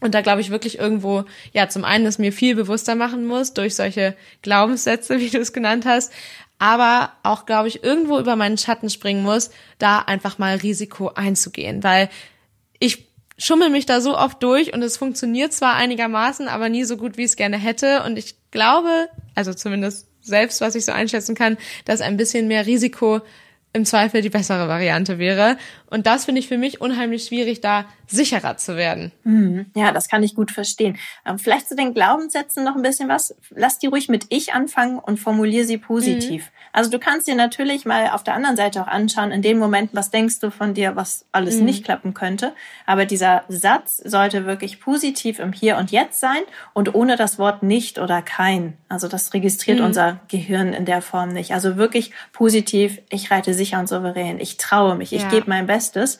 Und 0.00 0.14
da 0.14 0.20
glaube 0.20 0.40
ich 0.40 0.50
wirklich 0.50 0.78
irgendwo, 0.78 1.24
ja, 1.52 1.68
zum 1.68 1.84
einen 1.84 2.06
es 2.06 2.18
mir 2.18 2.32
viel 2.32 2.54
bewusster 2.54 2.94
machen 2.94 3.26
muss 3.26 3.54
durch 3.54 3.74
solche 3.74 4.16
Glaubenssätze, 4.42 5.18
wie 5.20 5.30
du 5.30 5.38
es 5.38 5.52
genannt 5.52 5.84
hast, 5.84 6.12
aber 6.60 7.12
auch, 7.22 7.46
glaube 7.46 7.68
ich, 7.68 7.82
irgendwo 7.82 8.18
über 8.18 8.36
meinen 8.36 8.58
Schatten 8.58 8.90
springen 8.90 9.22
muss, 9.22 9.50
da 9.78 9.98
einfach 9.98 10.38
mal 10.38 10.56
Risiko 10.56 11.10
einzugehen, 11.14 11.82
weil 11.82 12.08
schummel 13.40 13.70
mich 13.70 13.86
da 13.86 14.00
so 14.00 14.16
oft 14.16 14.42
durch 14.42 14.72
und 14.74 14.82
es 14.82 14.96
funktioniert 14.96 15.52
zwar 15.52 15.74
einigermaßen, 15.74 16.46
aber 16.46 16.68
nie 16.68 16.84
so 16.84 16.96
gut, 16.96 17.16
wie 17.16 17.22
ich 17.22 17.30
es 17.30 17.36
gerne 17.36 17.58
hätte. 17.58 18.02
Und 18.04 18.18
ich 18.18 18.36
glaube, 18.50 19.08
also 19.34 19.54
zumindest 19.54 20.06
selbst, 20.20 20.60
was 20.60 20.74
ich 20.74 20.84
so 20.84 20.92
einschätzen 20.92 21.34
kann, 21.34 21.56
dass 21.86 22.02
ein 22.02 22.16
bisschen 22.16 22.46
mehr 22.48 22.66
Risiko 22.66 23.22
im 23.72 23.84
Zweifel 23.84 24.20
die 24.20 24.30
bessere 24.30 24.68
Variante 24.68 25.18
wäre. 25.18 25.56
Und 25.86 26.06
das 26.06 26.24
finde 26.24 26.40
ich 26.40 26.48
für 26.48 26.58
mich 26.58 26.80
unheimlich 26.80 27.24
schwierig, 27.24 27.60
da 27.60 27.84
sicherer 28.06 28.56
zu 28.56 28.76
werden. 28.76 29.12
Mhm. 29.22 29.66
Ja, 29.74 29.92
das 29.92 30.08
kann 30.08 30.22
ich 30.22 30.34
gut 30.34 30.50
verstehen. 30.50 30.98
Ähm, 31.24 31.38
vielleicht 31.38 31.68
zu 31.68 31.76
den 31.76 31.94
Glaubenssätzen 31.94 32.64
noch 32.64 32.74
ein 32.74 32.82
bisschen 32.82 33.08
was. 33.08 33.34
Lass 33.50 33.78
die 33.78 33.86
ruhig 33.86 34.08
mit 34.08 34.26
ich 34.30 34.52
anfangen 34.52 34.98
und 34.98 35.18
formulier 35.18 35.64
sie 35.64 35.78
positiv. 35.78 36.44
Mhm. 36.44 36.68
Also 36.72 36.90
du 36.90 36.98
kannst 36.98 37.28
dir 37.28 37.36
natürlich 37.36 37.84
mal 37.84 38.10
auf 38.10 38.24
der 38.24 38.34
anderen 38.34 38.56
Seite 38.56 38.82
auch 38.82 38.88
anschauen, 38.88 39.30
in 39.30 39.42
dem 39.42 39.58
Moment, 39.58 39.90
was 39.92 40.10
denkst 40.10 40.40
du 40.40 40.50
von 40.50 40.74
dir, 40.74 40.96
was 40.96 41.24
alles 41.30 41.58
mhm. 41.58 41.66
nicht 41.66 41.84
klappen 41.84 42.14
könnte. 42.14 42.52
Aber 42.86 43.06
dieser 43.06 43.44
Satz 43.48 43.98
sollte 43.98 44.46
wirklich 44.46 44.80
positiv 44.80 45.38
im 45.38 45.52
Hier 45.52 45.76
und 45.76 45.92
Jetzt 45.92 46.18
sein 46.20 46.42
und 46.72 46.94
ohne 46.94 47.16
das 47.16 47.38
Wort 47.38 47.62
nicht 47.62 47.98
oder 47.98 48.22
kein. 48.22 48.74
Also 48.88 49.06
das 49.06 49.34
registriert 49.34 49.78
mhm. 49.78 49.86
unser 49.86 50.20
Gehirn 50.28 50.72
in 50.72 50.84
der 50.84 51.02
Form 51.02 51.32
nicht. 51.32 51.52
Also 51.52 51.76
wirklich 51.76 52.10
positiv, 52.32 53.00
ich 53.08 53.30
reite 53.30 53.54
sicher 53.60 53.78
und 53.78 53.88
souverän, 53.88 54.40
ich 54.40 54.56
traue 54.56 54.94
mich, 54.94 55.12
ich 55.12 55.22
ja. 55.22 55.28
gebe 55.28 55.48
mein 55.48 55.66
Bestes. 55.66 56.18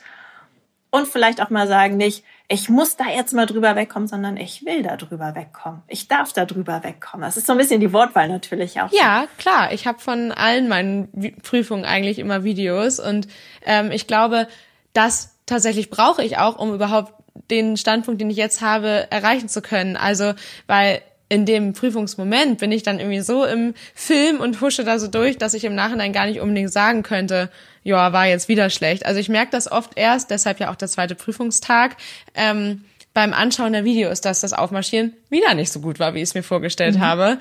Und 0.93 1.07
vielleicht 1.07 1.41
auch 1.41 1.49
mal 1.49 1.67
sagen, 1.67 1.95
nicht, 1.97 2.23
ich 2.49 2.67
muss 2.67 2.97
da 2.97 3.05
jetzt 3.05 3.33
mal 3.33 3.45
drüber 3.45 3.77
wegkommen, 3.77 4.09
sondern 4.09 4.35
ich 4.35 4.65
will 4.65 4.83
da 4.83 4.97
drüber 4.97 5.35
wegkommen. 5.35 5.81
Ich 5.87 6.09
darf 6.09 6.33
da 6.33 6.45
drüber 6.45 6.83
wegkommen. 6.83 7.25
Das 7.25 7.37
ist 7.37 7.47
so 7.47 7.53
ein 7.53 7.57
bisschen 7.57 7.79
die 7.79 7.93
Wortwahl 7.93 8.27
natürlich 8.27 8.81
auch. 8.81 8.91
Ja, 8.91 9.25
klar. 9.37 9.71
Ich 9.71 9.87
habe 9.87 9.99
von 9.99 10.33
allen 10.33 10.67
meinen 10.67 11.33
Prüfungen 11.43 11.85
eigentlich 11.85 12.19
immer 12.19 12.43
Videos 12.43 12.99
und 12.99 13.29
ähm, 13.65 13.89
ich 13.91 14.05
glaube, 14.05 14.47
das 14.91 15.33
tatsächlich 15.45 15.89
brauche 15.89 16.23
ich 16.23 16.37
auch, 16.37 16.59
um 16.59 16.73
überhaupt 16.73 17.13
den 17.49 17.77
Standpunkt, 17.77 18.19
den 18.19 18.29
ich 18.29 18.37
jetzt 18.37 18.61
habe, 18.61 19.07
erreichen 19.09 19.47
zu 19.47 19.61
können. 19.61 19.95
Also, 19.95 20.33
weil 20.67 21.01
in 21.31 21.45
dem 21.45 21.71
Prüfungsmoment 21.71 22.59
bin 22.59 22.73
ich 22.73 22.83
dann 22.83 22.99
irgendwie 22.99 23.21
so 23.21 23.45
im 23.45 23.73
Film 23.95 24.41
und 24.41 24.59
husche 24.59 24.83
da 24.83 24.99
so 24.99 25.07
durch, 25.07 25.37
dass 25.37 25.53
ich 25.53 25.63
im 25.63 25.75
Nachhinein 25.75 26.11
gar 26.11 26.25
nicht 26.25 26.41
unbedingt 26.41 26.73
sagen 26.73 27.03
könnte, 27.03 27.49
ja, 27.83 28.11
war 28.11 28.27
jetzt 28.27 28.49
wieder 28.49 28.69
schlecht. 28.69 29.05
Also 29.05 29.17
ich 29.21 29.29
merke 29.29 29.49
das 29.51 29.71
oft 29.71 29.91
erst, 29.95 30.29
deshalb 30.29 30.59
ja 30.59 30.69
auch 30.69 30.75
der 30.75 30.89
zweite 30.89 31.15
Prüfungstag, 31.15 31.95
ähm, 32.35 32.83
beim 33.13 33.31
Anschauen 33.31 33.71
der 33.71 33.85
Videos, 33.85 34.19
dass 34.19 34.41
das 34.41 34.51
Aufmarschieren 34.51 35.13
wieder 35.29 35.53
nicht 35.53 35.71
so 35.71 35.79
gut 35.79 35.99
war, 35.99 36.13
wie 36.13 36.17
ich 36.17 36.23
es 36.23 36.33
mir 36.33 36.43
vorgestellt 36.43 36.95
mhm. 36.95 36.99
habe. 36.99 37.37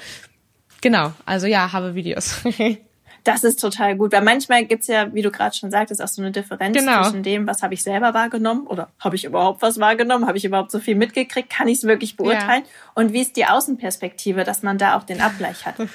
Genau, 0.82 1.12
also 1.26 1.48
ja, 1.48 1.72
habe 1.72 1.96
Videos. 1.96 2.36
Das 3.24 3.44
ist 3.44 3.60
total 3.60 3.96
gut, 3.96 4.12
weil 4.12 4.22
manchmal 4.22 4.64
gibt's 4.64 4.86
ja, 4.86 5.12
wie 5.12 5.22
du 5.22 5.30
gerade 5.30 5.54
schon 5.54 5.70
sagtest, 5.70 6.02
auch 6.02 6.08
so 6.08 6.22
eine 6.22 6.30
Differenz 6.30 6.76
genau. 6.76 7.02
zwischen 7.02 7.22
dem, 7.22 7.46
was 7.46 7.62
habe 7.62 7.74
ich 7.74 7.82
selber 7.82 8.14
wahrgenommen 8.14 8.66
oder 8.66 8.88
habe 8.98 9.16
ich 9.16 9.24
überhaupt 9.24 9.62
was 9.62 9.78
wahrgenommen, 9.78 10.26
habe 10.26 10.38
ich 10.38 10.44
überhaupt 10.44 10.70
so 10.70 10.78
viel 10.78 10.94
mitgekriegt, 10.94 11.50
kann 11.50 11.68
ich 11.68 11.78
es 11.78 11.84
wirklich 11.84 12.16
beurteilen 12.16 12.62
ja. 12.64 12.92
und 12.94 13.12
wie 13.12 13.20
ist 13.20 13.36
die 13.36 13.46
Außenperspektive, 13.46 14.44
dass 14.44 14.62
man 14.62 14.78
da 14.78 14.96
auch 14.96 15.04
den 15.04 15.20
Abgleich 15.20 15.66
hat. 15.66 15.74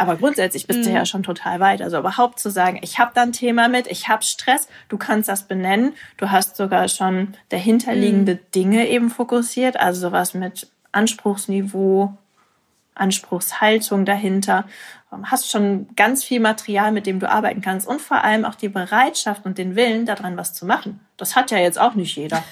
Aber 0.00 0.16
grundsätzlich 0.16 0.66
bist 0.66 0.80
mhm. 0.80 0.84
du 0.84 0.90
ja 0.92 1.04
schon 1.04 1.22
total 1.22 1.60
weit. 1.60 1.82
Also 1.82 1.98
überhaupt 1.98 2.38
zu 2.38 2.50
sagen, 2.50 2.78
ich 2.82 2.98
habe 2.98 3.10
da 3.14 3.20
ein 3.20 3.32
Thema 3.32 3.68
mit, 3.68 3.86
ich 3.86 4.08
habe 4.08 4.22
Stress, 4.22 4.66
du 4.88 4.96
kannst 4.96 5.28
das 5.28 5.42
benennen, 5.42 5.92
du 6.16 6.30
hast 6.30 6.56
sogar 6.56 6.88
schon 6.88 7.34
dahinterliegende 7.50 8.36
mhm. 8.36 8.38
Dinge 8.54 8.88
eben 8.88 9.10
fokussiert, 9.10 9.78
also 9.78 10.08
sowas 10.08 10.32
mit 10.32 10.68
Anspruchsniveau, 10.92 12.14
Anspruchshaltung 12.94 14.06
dahinter 14.06 14.64
hast 15.24 15.50
schon 15.50 15.88
ganz 15.96 16.22
viel 16.22 16.40
Material, 16.40 16.92
mit 16.92 17.06
dem 17.06 17.20
du 17.20 17.28
arbeiten 17.28 17.60
kannst 17.60 17.86
und 17.86 18.00
vor 18.00 18.22
allem 18.22 18.44
auch 18.44 18.54
die 18.54 18.68
Bereitschaft 18.68 19.44
und 19.44 19.58
den 19.58 19.74
Willen, 19.74 20.06
daran 20.06 20.36
was 20.36 20.54
zu 20.54 20.66
machen. 20.66 21.00
Das 21.16 21.36
hat 21.36 21.50
ja 21.50 21.58
jetzt 21.58 21.78
auch 21.78 21.94
nicht 21.94 22.16
jeder. 22.16 22.42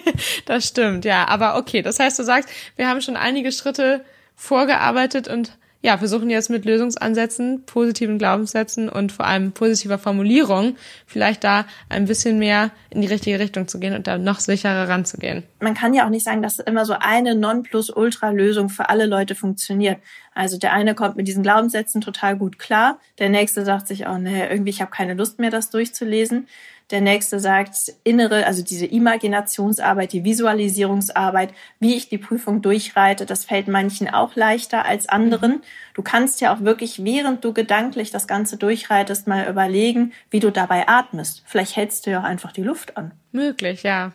das 0.46 0.66
stimmt, 0.66 1.04
ja. 1.04 1.28
Aber 1.28 1.56
okay, 1.56 1.82
das 1.82 2.00
heißt, 2.00 2.18
du 2.18 2.24
sagst, 2.24 2.48
wir 2.76 2.88
haben 2.88 3.00
schon 3.00 3.16
einige 3.16 3.52
Schritte 3.52 4.04
vorgearbeitet 4.34 5.28
und 5.28 5.56
ja, 5.88 5.96
versuchen 5.96 6.28
jetzt 6.28 6.50
mit 6.50 6.66
Lösungsansätzen, 6.66 7.64
positiven 7.64 8.18
Glaubenssätzen 8.18 8.90
und 8.90 9.10
vor 9.10 9.24
allem 9.24 9.52
positiver 9.52 9.96
Formulierung 9.96 10.76
vielleicht 11.06 11.44
da 11.44 11.64
ein 11.88 12.04
bisschen 12.04 12.38
mehr 12.38 12.72
in 12.90 13.00
die 13.00 13.06
richtige 13.06 13.40
Richtung 13.40 13.68
zu 13.68 13.80
gehen 13.80 13.94
und 13.94 14.06
da 14.06 14.18
noch 14.18 14.38
sicherer 14.38 14.86
ranzugehen. 14.86 15.44
Man 15.60 15.72
kann 15.72 15.94
ja 15.94 16.04
auch 16.04 16.10
nicht 16.10 16.24
sagen, 16.24 16.42
dass 16.42 16.58
immer 16.58 16.84
so 16.84 16.94
eine 17.00 17.34
Non-Plus-Ultra-Lösung 17.34 18.68
für 18.68 18.90
alle 18.90 19.06
Leute 19.06 19.34
funktioniert. 19.34 19.96
Also 20.34 20.58
der 20.58 20.74
eine 20.74 20.94
kommt 20.94 21.16
mit 21.16 21.26
diesen 21.26 21.42
Glaubenssätzen 21.42 22.02
total 22.02 22.36
gut 22.36 22.58
klar, 22.58 22.98
der 23.18 23.30
nächste 23.30 23.64
sagt 23.64 23.88
sich, 23.88 24.06
oh 24.06 24.18
nee, 24.18 24.46
irgendwie 24.46 24.70
ich 24.70 24.82
habe 24.82 24.90
keine 24.90 25.14
Lust 25.14 25.38
mehr, 25.38 25.50
das 25.50 25.70
durchzulesen. 25.70 26.48
Der 26.90 27.02
nächste 27.02 27.38
sagt 27.38 27.92
innere, 28.02 28.46
also 28.46 28.62
diese 28.62 28.86
Imaginationsarbeit, 28.86 30.12
die 30.14 30.24
Visualisierungsarbeit, 30.24 31.52
wie 31.80 31.94
ich 31.94 32.08
die 32.08 32.16
Prüfung 32.16 32.62
durchreite, 32.62 33.26
das 33.26 33.44
fällt 33.44 33.68
manchen 33.68 34.08
auch 34.08 34.36
leichter 34.36 34.86
als 34.86 35.06
anderen. 35.06 35.60
Du 35.92 36.02
kannst 36.02 36.40
ja 36.40 36.54
auch 36.54 36.60
wirklich, 36.60 37.04
während 37.04 37.44
du 37.44 37.52
gedanklich 37.52 38.10
das 38.10 38.26
Ganze 38.26 38.56
durchreitest, 38.56 39.26
mal 39.26 39.46
überlegen, 39.48 40.14
wie 40.30 40.40
du 40.40 40.50
dabei 40.50 40.88
atmest. 40.88 41.42
Vielleicht 41.44 41.76
hältst 41.76 42.06
du 42.06 42.10
ja 42.10 42.20
auch 42.20 42.24
einfach 42.24 42.52
die 42.52 42.62
Luft 42.62 42.96
an. 42.96 43.12
Möglich, 43.32 43.82
ja. 43.82 44.12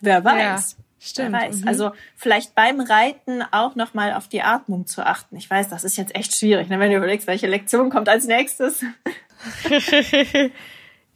Wer 0.00 0.24
weiß. 0.24 0.76
Ja. 0.78 0.84
Stimmt. 1.00 1.32
Wer 1.32 1.40
weiß. 1.40 1.60
Mhm. 1.60 1.68
Also 1.68 1.92
vielleicht 2.16 2.54
beim 2.54 2.80
Reiten 2.80 3.42
auch 3.50 3.74
nochmal 3.74 4.14
auf 4.14 4.28
die 4.28 4.40
Atmung 4.40 4.86
zu 4.86 5.04
achten. 5.04 5.36
Ich 5.36 5.50
weiß, 5.50 5.68
das 5.68 5.84
ist 5.84 5.98
jetzt 5.98 6.14
echt 6.14 6.34
schwierig, 6.34 6.70
ne? 6.70 6.80
wenn 6.80 6.90
du 6.90 6.96
überlegst, 6.96 7.26
welche 7.26 7.48
Lektion 7.48 7.90
kommt 7.90 8.08
als 8.08 8.26
nächstes. 8.26 8.82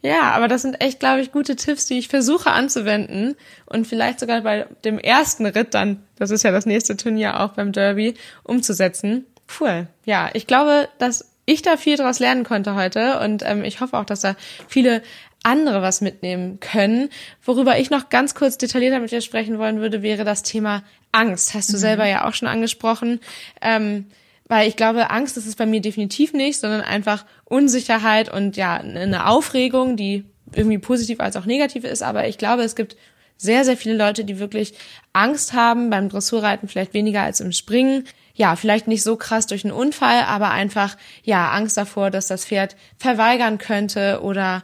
Ja, 0.03 0.31
aber 0.31 0.49
das 0.49 0.61
sind 0.63 0.81
echt, 0.81 0.99
glaube 0.99 1.21
ich, 1.21 1.31
gute 1.31 1.55
Tipps, 1.55 1.85
die 1.85 1.97
ich 1.97 2.09
versuche 2.09 2.51
anzuwenden 2.51 3.35
und 3.65 3.87
vielleicht 3.87 4.19
sogar 4.19 4.41
bei 4.41 4.67
dem 4.83 4.99
ersten 4.99 5.45
Ritt 5.45 5.73
dann, 5.73 6.03
das 6.17 6.29
ist 6.29 6.43
ja 6.43 6.51
das 6.51 6.65
nächste 6.65 6.97
Turnier 6.97 7.39
auch 7.39 7.53
beim 7.53 7.71
Derby, 7.71 8.15
umzusetzen. 8.43 9.25
Cool. 9.59 9.87
Ja, 10.03 10.29
ich 10.33 10.45
glaube, 10.45 10.89
dass 10.97 11.31
ich 11.45 11.61
da 11.61 11.77
viel 11.77 11.95
daraus 11.95 12.19
lernen 12.19 12.43
konnte 12.43 12.75
heute 12.75 13.19
und 13.21 13.43
ähm, 13.45 13.63
ich 13.63 13.79
hoffe 13.79 13.97
auch, 13.97 14.05
dass 14.05 14.19
da 14.19 14.35
viele 14.67 15.01
andere 15.41 15.81
was 15.81 16.01
mitnehmen 16.01 16.59
können. 16.59 17.09
Worüber 17.43 17.79
ich 17.79 17.89
noch 17.89 18.09
ganz 18.09 18.35
kurz 18.35 18.57
detaillierter 18.57 18.99
mit 18.99 19.11
dir 19.11 19.21
sprechen 19.21 19.57
wollen 19.57 19.79
würde, 19.79 20.01
wäre 20.01 20.25
das 20.25 20.43
Thema 20.43 20.83
Angst. 21.13 21.53
Hast 21.53 21.69
du 21.69 21.77
mhm. 21.77 21.81
selber 21.81 22.05
ja 22.07 22.27
auch 22.27 22.33
schon 22.33 22.47
angesprochen. 22.49 23.21
Ähm, 23.61 24.07
weil 24.45 24.67
ich 24.67 24.75
glaube, 24.75 25.09
Angst 25.09 25.37
ist 25.37 25.47
es 25.47 25.55
bei 25.55 25.65
mir 25.65 25.81
definitiv 25.81 26.33
nicht, 26.33 26.59
sondern 26.59 26.81
einfach 26.81 27.25
Unsicherheit 27.45 28.31
und 28.31 28.57
ja, 28.57 28.75
eine 28.75 29.27
Aufregung, 29.27 29.95
die 29.95 30.25
irgendwie 30.53 30.77
positiv 30.77 31.19
als 31.19 31.35
auch 31.35 31.45
negativ 31.45 31.83
ist. 31.83 32.03
Aber 32.03 32.27
ich 32.27 32.37
glaube, 32.37 32.63
es 32.63 32.75
gibt 32.75 32.95
sehr, 33.37 33.65
sehr 33.65 33.77
viele 33.77 33.95
Leute, 33.95 34.25
die 34.25 34.39
wirklich 34.39 34.73
Angst 35.11 35.53
haben 35.53 35.89
beim 35.89 36.09
Dressurreiten, 36.09 36.67
vielleicht 36.67 36.93
weniger 36.93 37.23
als 37.23 37.39
im 37.39 37.51
Springen. 37.51 38.05
Ja, 38.35 38.55
vielleicht 38.55 38.87
nicht 38.87 39.03
so 39.03 39.15
krass 39.15 39.47
durch 39.47 39.63
einen 39.63 39.73
Unfall, 39.73 40.23
aber 40.23 40.49
einfach, 40.51 40.97
ja, 41.23 41.51
Angst 41.51 41.77
davor, 41.77 42.09
dass 42.09 42.27
das 42.27 42.45
Pferd 42.45 42.75
verweigern 42.97 43.57
könnte 43.57 44.21
oder 44.23 44.63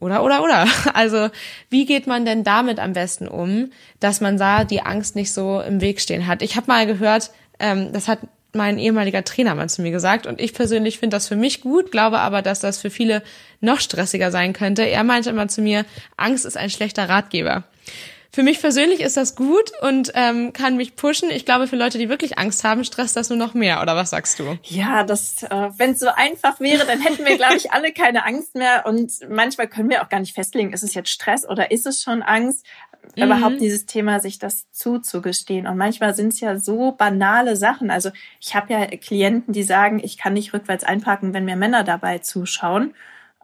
oder, 0.00 0.22
oder, 0.22 0.42
oder. 0.42 0.66
Also, 0.94 1.28
wie 1.70 1.84
geht 1.84 2.06
man 2.06 2.24
denn 2.24 2.44
damit 2.44 2.78
am 2.78 2.92
besten 2.92 3.26
um, 3.26 3.70
dass 3.98 4.20
man 4.20 4.36
da 4.36 4.64
die 4.64 4.82
Angst 4.82 5.16
nicht 5.16 5.32
so 5.32 5.60
im 5.60 5.80
Weg 5.80 6.00
stehen 6.00 6.26
hat? 6.26 6.42
Ich 6.42 6.56
habe 6.56 6.68
mal 6.68 6.86
gehört, 6.86 7.32
ähm, 7.58 7.92
das 7.92 8.06
hat 8.06 8.20
mein 8.58 8.78
ehemaliger 8.78 9.24
Trainer 9.24 9.54
mal 9.54 9.70
zu 9.70 9.80
mir 9.80 9.90
gesagt. 9.90 10.26
Und 10.26 10.38
ich 10.38 10.52
persönlich 10.52 10.98
finde 10.98 11.16
das 11.16 11.28
für 11.28 11.36
mich 11.36 11.62
gut, 11.62 11.90
glaube 11.90 12.18
aber, 12.18 12.42
dass 12.42 12.60
das 12.60 12.78
für 12.78 12.90
viele 12.90 13.22
noch 13.62 13.80
stressiger 13.80 14.30
sein 14.30 14.52
könnte. 14.52 14.82
Er 14.82 15.04
meinte 15.04 15.30
immer 15.30 15.48
zu 15.48 15.62
mir, 15.62 15.86
Angst 16.18 16.44
ist 16.44 16.58
ein 16.58 16.68
schlechter 16.68 17.08
Ratgeber. 17.08 17.64
Für 18.30 18.42
mich 18.42 18.60
persönlich 18.60 19.00
ist 19.00 19.16
das 19.16 19.34
gut 19.34 19.72
und 19.80 20.12
ähm, 20.14 20.52
kann 20.52 20.76
mich 20.76 20.96
pushen. 20.96 21.30
Ich 21.30 21.46
glaube, 21.46 21.66
für 21.66 21.76
Leute, 21.76 21.96
die 21.96 22.10
wirklich 22.10 22.38
Angst 22.38 22.62
haben, 22.62 22.84
stresst 22.84 23.16
das 23.16 23.30
nur 23.30 23.38
noch 23.38 23.54
mehr. 23.54 23.80
Oder 23.80 23.96
was 23.96 24.10
sagst 24.10 24.38
du? 24.38 24.58
Ja, 24.64 25.02
das, 25.02 25.42
äh, 25.44 25.70
wenn 25.76 25.92
es 25.92 26.00
so 26.00 26.08
einfach 26.14 26.60
wäre, 26.60 26.86
dann 26.86 27.00
hätten 27.00 27.24
wir, 27.24 27.36
glaube 27.36 27.56
ich, 27.56 27.72
alle 27.72 27.90
keine 27.92 28.26
Angst 28.26 28.54
mehr. 28.54 28.84
Und 28.86 29.12
manchmal 29.30 29.66
können 29.66 29.88
wir 29.88 30.02
auch 30.02 30.10
gar 30.10 30.20
nicht 30.20 30.34
festlegen, 30.34 30.74
ist 30.74 30.82
es 30.82 30.94
jetzt 30.94 31.08
Stress 31.08 31.48
oder 31.48 31.70
ist 31.70 31.86
es 31.86 32.02
schon 32.02 32.22
Angst? 32.22 32.66
Mhm. 33.16 33.22
überhaupt 33.24 33.60
dieses 33.60 33.86
Thema, 33.86 34.20
sich 34.20 34.38
das 34.38 34.70
zuzugestehen. 34.72 35.66
Und 35.66 35.76
manchmal 35.76 36.14
sind 36.14 36.32
es 36.32 36.40
ja 36.40 36.56
so 36.56 36.92
banale 36.92 37.56
Sachen. 37.56 37.90
Also 37.90 38.10
ich 38.40 38.54
habe 38.54 38.72
ja 38.72 38.86
Klienten, 38.86 39.52
die 39.52 39.62
sagen, 39.62 40.00
ich 40.02 40.18
kann 40.18 40.34
nicht 40.34 40.52
rückwärts 40.52 40.84
einparken, 40.84 41.34
wenn 41.34 41.44
mir 41.44 41.56
Männer 41.56 41.84
dabei 41.84 42.18
zuschauen. 42.18 42.94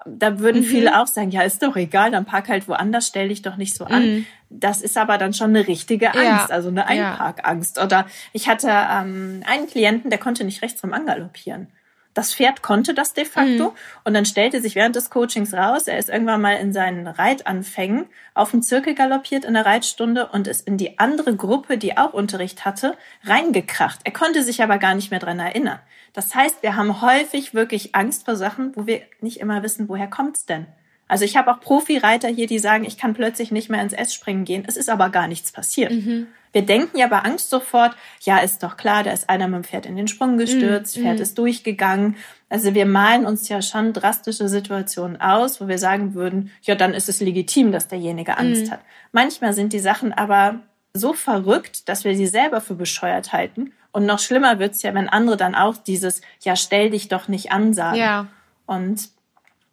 Da 0.07 0.39
würden 0.39 0.63
mhm. 0.63 0.67
viele 0.67 1.01
auch 1.01 1.07
sagen, 1.07 1.31
ja, 1.31 1.43
ist 1.43 1.63
doch 1.63 1.77
egal, 1.77 2.11
dann 2.11 2.27
park 2.27 2.49
halt 2.49 2.69
woanders, 2.69 3.07
stell 3.07 3.29
dich 3.29 3.41
doch 3.41 3.57
nicht 3.57 3.75
so 3.75 3.85
an. 3.87 4.03
Mhm. 4.03 4.27
Das 4.51 4.83
ist 4.83 4.99
aber 4.99 5.17
dann 5.17 5.33
schon 5.33 5.51
eine 5.51 5.67
richtige 5.67 6.09
Angst, 6.09 6.49
ja. 6.51 6.55
also 6.55 6.69
eine 6.69 6.87
Einparkangst. 6.87 7.83
Oder 7.83 8.07
ich 8.33 8.49
hatte 8.49 8.69
ähm, 8.69 9.43
einen 9.47 9.67
Klienten, 9.67 10.11
der 10.11 10.19
konnte 10.19 10.45
nicht 10.45 10.63
rechts 10.63 10.83
rum 10.83 10.93
angaloppieren. 10.93 11.69
Das 12.15 12.33
Pferd 12.33 12.63
konnte 12.63 12.95
das 12.95 13.13
de 13.13 13.25
facto. 13.25 13.71
Mhm. 13.71 13.77
Und 14.05 14.15
dann 14.15 14.25
stellte 14.25 14.61
sich 14.61 14.77
während 14.77 14.97
des 14.97 15.11
Coachings 15.11 15.53
raus, 15.53 15.89
er 15.89 15.99
ist 15.99 16.09
irgendwann 16.09 16.41
mal 16.41 16.55
in 16.55 16.73
seinen 16.73 17.07
Reitanfängen 17.07 18.07
auf 18.35 18.53
dem 18.53 18.63
Zirkel 18.63 18.95
galoppiert 18.95 19.45
in 19.45 19.55
der 19.55 19.67
Reitstunde 19.67 20.29
und 20.29 20.47
ist 20.47 20.67
in 20.67 20.77
die 20.77 20.99
andere 20.99 21.35
Gruppe, 21.37 21.77
die 21.77 21.99
auch 21.99 22.13
Unterricht 22.13 22.65
hatte, 22.65 22.97
reingekracht. 23.25 24.01
Er 24.05 24.13
konnte 24.13 24.43
sich 24.43 24.63
aber 24.63 24.79
gar 24.79 24.95
nicht 24.95 25.11
mehr 25.11 25.21
dran 25.21 25.41
erinnern. 25.41 25.81
Das 26.13 26.35
heißt, 26.35 26.63
wir 26.63 26.77
haben 26.77 27.03
häufig 27.03 27.55
wirklich 27.55 27.95
Angst 27.95 28.25
vor 28.25 28.37
Sachen, 28.37 28.73
wo 28.77 28.87
wir 28.87 29.03
nicht 29.21 29.41
immer 29.41 29.63
wissen, 29.65 29.89
woher 29.89 30.07
kommt's 30.07 30.47
denn? 30.47 30.67
Also 31.09 31.25
ich 31.25 31.37
habe 31.37 31.53
auch 31.53 31.61
Profireiter 31.61 32.29
hier, 32.29 32.47
die 32.47 32.59
sagen, 32.59 32.85
ich 32.85 32.97
kann 32.97 33.15
plötzlich 33.15 33.51
nicht 33.51 33.69
mehr 33.69 33.83
ins 33.83 33.93
S-Springen 33.93 34.45
gehen. 34.45 34.65
Es 34.67 34.77
ist 34.77 34.89
aber 34.89 35.11
gar 35.11 35.29
nichts 35.29 35.53
passiert. 35.53 35.93
Mhm. 35.93 36.29
Wir 36.55 36.63
denken 36.63 36.97
ja 36.97 37.09
bei 37.09 37.19
Angst 37.19 37.51
sofort, 37.51 37.97
ja, 38.21 38.39
ist 38.39 38.63
doch 38.63 38.77
klar, 38.77 39.03
da 39.03 39.11
ist 39.11 39.29
einer 39.29 39.49
mit 39.49 39.57
dem 39.57 39.65
Pferd 39.65 39.87
in 39.87 39.97
den 39.97 40.07
Sprung 40.07 40.39
gestürzt, 40.39 40.97
mm, 40.97 41.01
Pferd 41.01 41.19
mm. 41.19 41.23
ist 41.23 41.37
durchgegangen. 41.37 42.17
Also 42.49 42.75
wir 42.75 42.87
malen 42.87 43.27
uns 43.27 43.49
ja 43.49 43.61
schon 43.61 43.93
drastische 43.93 44.49
Situationen 44.49 45.21
aus, 45.21 45.61
wo 45.61 45.67
wir 45.67 45.79
sagen 45.79 46.15
würden, 46.15 46.53
ja, 46.63 46.77
dann 46.77 46.95
ist 46.95 47.09
es 47.09 47.21
legitim, 47.21 47.73
dass 47.73 47.89
derjenige 47.89 48.39
Angst 48.39 48.69
mm. 48.69 48.71
hat. 48.71 48.81
Manchmal 49.11 49.53
sind 49.53 49.73
die 49.73 49.81
Sachen 49.81 50.13
aber 50.13 50.61
so 50.93 51.13
verrückt, 51.13 51.89
dass 51.89 52.05
wir 52.05 52.15
sie 52.15 52.29
selber 52.29 52.61
für 52.61 52.77
bescheuert 52.77 53.33
halten. 53.33 53.73
Und 53.91 54.07
noch 54.07 54.21
schlimmer 54.21 54.61
wird's 54.61 54.83
ja, 54.83 54.95
wenn 54.95 55.09
andere 55.09 55.37
dann 55.37 55.57
auch 55.57 55.77
dieses, 55.77 56.21
ja, 56.41 56.55
stell 56.55 56.91
dich 56.91 57.09
doch 57.09 57.27
nicht 57.27 57.51
an 57.51 57.75
sagen. 57.75 57.99
Ja. 57.99 58.27
Und 58.67 59.09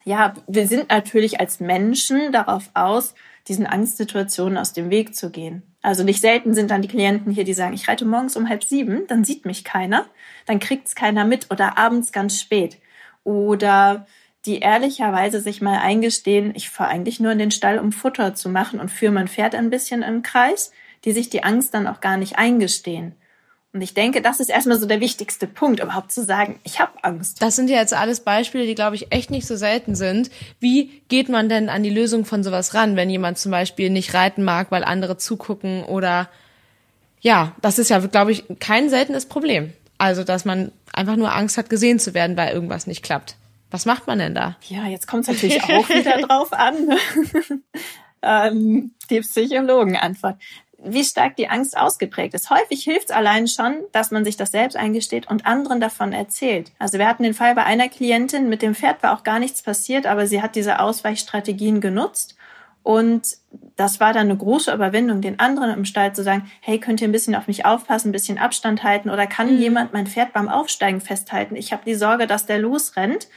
ja, 0.04 0.34
wir 0.48 0.68
sind 0.68 0.90
natürlich 0.90 1.40
als 1.40 1.60
Menschen 1.60 2.32
darauf 2.32 2.72
aus, 2.74 3.14
diesen 3.48 3.66
Angstsituationen 3.66 4.58
aus 4.58 4.74
dem 4.74 4.90
Weg 4.90 5.16
zu 5.16 5.30
gehen. 5.30 5.64
Also 5.82 6.04
nicht 6.04 6.22
selten 6.22 6.54
sind 6.54 6.72
dann 6.72 6.82
die 6.82 6.88
Klienten 6.88 7.32
hier, 7.32 7.44
die 7.44 7.54
sagen, 7.54 7.74
ich 7.74 7.88
reite 7.88 8.06
morgens 8.06 8.36
um 8.38 8.50
halb 8.50 8.64
sieben, 8.64 9.08
dann 9.08 9.24
sieht 9.24 9.46
mich 9.46 9.64
keiner, 9.64 10.06
dann 10.46 10.60
kriegt's 10.60 10.96
keiner 10.96 11.26
mit 11.26 11.50
oder 11.50 11.78
abends 11.78 12.12
ganz 12.12 12.40
spät. 12.40 12.78
Oder 13.24 14.06
die 14.46 14.60
ehrlicherweise 14.60 15.40
sich 15.40 15.62
mal 15.62 15.80
eingestehen, 15.80 16.54
ich 16.56 16.70
fahre 16.70 16.90
eigentlich 16.90 17.20
nur 17.20 17.32
in 17.32 17.40
den 17.40 17.52
Stall, 17.52 17.80
um 17.80 17.92
Futter 17.92 18.34
zu 18.34 18.50
machen 18.50 18.80
und 18.80 18.90
führe 18.90 19.12
mein 19.12 19.28
Pferd 19.28 19.56
ein 19.56 19.70
bisschen 19.70 20.02
im 20.02 20.22
Kreis. 20.24 20.72
die 21.04 21.12
sich 21.12 21.30
die 21.30 21.44
Angst 21.44 21.74
dann 21.74 21.88
auch 21.88 22.00
gar 22.00 22.18
nicht 22.18 22.38
eingestehen. 22.38 23.16
Und 23.74 23.82
ich 23.82 23.94
denke, 23.94 24.22
das 24.22 24.42
ist 24.42 24.50
erstmal 24.50 24.78
so 24.78 24.86
der 24.86 25.00
wichtigste 25.00 25.48
Punkt, 25.48 25.80
überhaupt 25.80 26.12
zu 26.12 26.26
sagen, 26.26 26.60
ich 26.64 26.82
habe 26.82 26.92
Angst. 27.04 27.42
Das 27.42 27.56
sind 27.56 27.70
ja 27.70 27.78
jetzt 27.78 27.94
alles 27.94 28.20
Beispiele, 28.20 28.66
die, 28.66 28.76
glaube 28.76 28.98
ich, 28.98 29.14
echt 29.14 29.32
nicht 29.32 29.48
so 29.48 29.56
selten 29.56 29.96
sind. 29.96 30.30
Wie 30.60 31.02
geht 31.08 31.30
man 31.30 31.48
denn 31.48 31.70
an 31.70 31.82
die 31.82 31.90
Lösung 31.90 32.26
von 32.26 32.44
sowas 32.44 32.74
ran, 32.74 32.98
wenn 32.98 33.10
jemand 33.10 33.38
zum 33.38 33.52
Beispiel 33.52 33.90
nicht 33.90 34.14
reiten 34.14 34.44
mag, 34.44 34.72
weil 34.72 34.84
andere 34.84 35.18
zugucken 35.18 35.84
oder 35.84 36.30
ja, 37.22 37.56
das 37.62 37.80
ist 37.80 37.90
ja, 37.90 38.00
glaube 38.00 38.32
ich, 38.32 38.44
kein 38.60 38.90
seltenes 38.90 39.26
Problem. 39.28 39.72
Also, 39.98 40.24
dass 40.24 40.44
man 40.44 40.72
einfach 40.92 41.16
nur 41.16 41.34
Angst 41.34 41.58
hat, 41.58 41.70
gesehen 41.70 42.00
zu 42.00 42.14
werden, 42.14 42.36
weil 42.36 42.54
irgendwas 42.54 42.88
nicht 42.88 43.04
klappt. 43.04 43.36
Was 43.70 43.86
macht 43.86 44.06
man 44.06 44.20
denn 44.20 44.36
da? 44.36 44.58
Ja, 44.68 44.86
jetzt 44.88 45.08
kommt 45.08 45.28
es 45.28 45.28
natürlich 45.30 45.64
auch 45.64 45.88
wieder 45.88 46.18
drauf 46.28 46.52
an. 46.52 46.98
ähm, 48.22 48.92
die 49.10 49.22
Psychologenantwort 49.22 50.38
wie 50.84 51.04
stark 51.04 51.36
die 51.36 51.48
Angst 51.48 51.78
ausgeprägt 51.78 52.34
ist. 52.34 52.50
Häufig 52.50 52.84
hilft 52.84 53.10
es 53.10 53.16
allein 53.16 53.48
schon, 53.48 53.76
dass 53.92 54.12
man 54.12 54.26
sich 54.26 54.38
das 54.38 54.52
selbst 54.52 54.76
eingesteht 54.76 55.30
und 55.30 55.46
anderen 55.46 55.80
davon 55.80 56.12
erzählt. 56.12 56.72
Also 56.80 56.98
wir 56.98 57.08
hatten 57.08 57.24
den 57.24 57.34
Fall 57.34 57.54
bei 57.56 57.64
einer 57.64 57.88
Klientin, 57.88 58.50
mit 58.50 58.62
dem 58.62 58.74
Pferd 58.74 59.04
war 59.04 59.16
auch 59.16 59.24
gar 59.24 59.40
nichts 59.40 59.62
passiert, 59.62 60.08
aber 60.08 60.26
sie 60.28 60.42
hat 60.42 60.56
diese 60.56 60.80
Ausweichstrategien 60.80 61.82
genutzt. 61.82 62.36
Und 62.84 63.38
das 63.76 64.00
war 64.00 64.12
dann 64.12 64.30
eine 64.30 64.38
große 64.38 64.74
Überwindung, 64.74 65.22
den 65.22 65.40
anderen 65.40 65.70
im 65.72 65.86
Stall 65.86 66.14
zu 66.14 66.24
sagen, 66.24 66.50
hey, 66.62 66.80
könnt 66.80 67.00
ihr 67.00 67.08
ein 67.08 67.12
bisschen 67.12 67.36
auf 67.36 67.48
mich 67.48 67.64
aufpassen, 67.64 68.10
ein 68.10 68.14
bisschen 68.14 68.40
Abstand 68.40 68.84
halten 68.84 69.12
oder 69.12 69.28
kann 69.28 69.54
mhm. 69.54 69.60
jemand 69.60 69.94
mein 69.94 70.08
Pferd 70.08 70.34
beim 70.34 70.50
Aufsteigen 70.50 71.00
festhalten? 71.00 71.56
Ich 71.56 71.72
habe 71.72 71.84
die 71.86 71.96
Sorge, 71.96 72.26
dass 72.26 72.48
der 72.48 72.58
losrennt. 72.58 73.28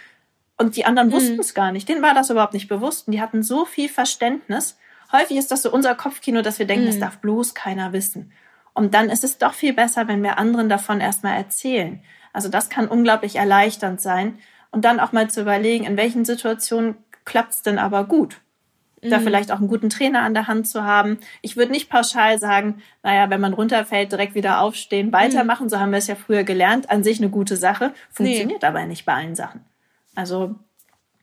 Und 0.56 0.76
die 0.76 0.86
anderen 0.86 1.08
mhm. 1.08 1.12
wussten 1.12 1.40
es 1.40 1.52
gar 1.52 1.72
nicht. 1.72 1.88
Denen 1.88 2.00
war 2.00 2.14
das 2.14 2.30
überhaupt 2.30 2.54
nicht 2.54 2.68
bewusst. 2.68 3.06
Und 3.06 3.12
die 3.12 3.20
hatten 3.20 3.42
so 3.42 3.64
viel 3.64 3.88
Verständnis 3.88 4.78
häufig 5.14 5.36
ist 5.36 5.50
das 5.50 5.62
so 5.62 5.72
unser 5.72 5.94
Kopfkino, 5.94 6.42
dass 6.42 6.58
wir 6.58 6.66
denken, 6.66 6.84
mhm. 6.84 6.88
das 6.90 6.98
darf 6.98 7.18
bloß 7.18 7.54
keiner 7.54 7.92
wissen. 7.92 8.32
Und 8.74 8.94
dann 8.94 9.08
ist 9.08 9.24
es 9.24 9.38
doch 9.38 9.54
viel 9.54 9.72
besser, 9.72 10.08
wenn 10.08 10.22
wir 10.22 10.36
anderen 10.36 10.68
davon 10.68 11.00
erstmal 11.00 11.36
erzählen. 11.36 12.02
Also 12.32 12.48
das 12.48 12.68
kann 12.68 12.88
unglaublich 12.88 13.36
erleichternd 13.36 14.00
sein. 14.00 14.38
Und 14.72 14.84
dann 14.84 14.98
auch 14.98 15.12
mal 15.12 15.30
zu 15.30 15.40
überlegen, 15.40 15.84
in 15.84 15.96
welchen 15.96 16.24
Situationen 16.24 16.96
klappt 17.24 17.54
es 17.54 17.62
denn 17.62 17.78
aber 17.78 18.04
gut. 18.04 18.40
Da 19.00 19.18
mhm. 19.18 19.22
vielleicht 19.22 19.52
auch 19.52 19.58
einen 19.58 19.68
guten 19.68 19.90
Trainer 19.90 20.22
an 20.22 20.34
der 20.34 20.48
Hand 20.48 20.66
zu 20.66 20.82
haben. 20.82 21.18
Ich 21.42 21.56
würde 21.56 21.72
nicht 21.72 21.90
pauschal 21.90 22.38
sagen, 22.38 22.82
naja, 23.02 23.30
wenn 23.30 23.40
man 23.40 23.52
runterfällt, 23.52 24.10
direkt 24.10 24.34
wieder 24.34 24.60
aufstehen, 24.60 25.12
weitermachen. 25.12 25.66
Mhm. 25.66 25.68
So 25.68 25.78
haben 25.78 25.92
wir 25.92 25.98
es 25.98 26.06
ja 26.06 26.16
früher 26.16 26.42
gelernt. 26.42 26.90
An 26.90 27.04
sich 27.04 27.18
eine 27.18 27.30
gute 27.30 27.56
Sache. 27.56 27.92
Funktioniert 28.10 28.62
nee. 28.62 28.68
aber 28.68 28.84
nicht 28.86 29.04
bei 29.04 29.14
allen 29.14 29.34
Sachen. 29.34 29.64
Also 30.14 30.56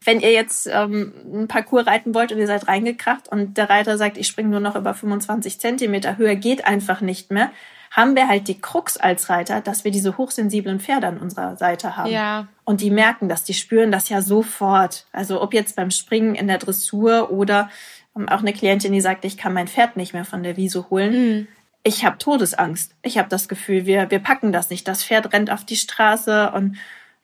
wenn 0.03 0.19
ihr 0.19 0.31
jetzt 0.31 0.67
ähm, 0.67 1.13
ein 1.33 1.47
Parcours 1.47 1.85
reiten 1.85 2.15
wollt 2.15 2.31
und 2.31 2.39
ihr 2.39 2.47
seid 2.47 2.67
reingekracht 2.67 3.27
und 3.27 3.57
der 3.57 3.69
Reiter 3.69 3.97
sagt, 3.97 4.17
ich 4.17 4.27
springe 4.27 4.49
nur 4.49 4.59
noch 4.59 4.75
über 4.75 4.93
25 4.93 5.59
Zentimeter, 5.59 6.17
höher 6.17 6.35
geht 6.35 6.65
einfach 6.65 7.01
nicht 7.01 7.31
mehr, 7.31 7.51
haben 7.91 8.15
wir 8.15 8.27
halt 8.27 8.47
die 8.47 8.59
Krux 8.59 8.97
als 8.97 9.29
Reiter, 9.29 9.61
dass 9.61 9.83
wir 9.83 9.91
diese 9.91 10.17
hochsensiblen 10.17 10.79
Pferde 10.79 11.07
an 11.07 11.17
unserer 11.17 11.57
Seite 11.57 11.97
haben. 11.97 12.09
Ja. 12.09 12.47
Und 12.63 12.81
die 12.81 12.89
merken 12.89 13.29
das, 13.29 13.43
die 13.43 13.53
spüren 13.53 13.91
das 13.91 14.09
ja 14.09 14.21
sofort. 14.21 15.05
Also 15.11 15.41
ob 15.41 15.53
jetzt 15.53 15.75
beim 15.75 15.91
Springen 15.91 16.33
in 16.33 16.47
der 16.47 16.57
Dressur 16.57 17.31
oder 17.31 17.69
ähm, 18.15 18.29
auch 18.29 18.39
eine 18.39 18.53
Klientin, 18.53 18.93
die 18.93 19.01
sagt, 19.01 19.25
ich 19.25 19.37
kann 19.37 19.53
mein 19.53 19.67
Pferd 19.67 19.97
nicht 19.97 20.13
mehr 20.13 20.25
von 20.25 20.41
der 20.41 20.57
Wiese 20.57 20.89
holen. 20.89 21.11
Mhm. 21.11 21.47
Ich 21.83 22.05
habe 22.05 22.17
Todesangst. 22.17 22.95
Ich 23.01 23.17
habe 23.17 23.29
das 23.29 23.49
Gefühl, 23.49 23.85
wir, 23.85 24.09
wir 24.09 24.19
packen 24.19 24.51
das 24.51 24.69
nicht. 24.69 24.87
Das 24.87 25.03
Pferd 25.03 25.33
rennt 25.33 25.51
auf 25.51 25.65
die 25.65 25.77
Straße 25.77 26.51
und 26.51 26.77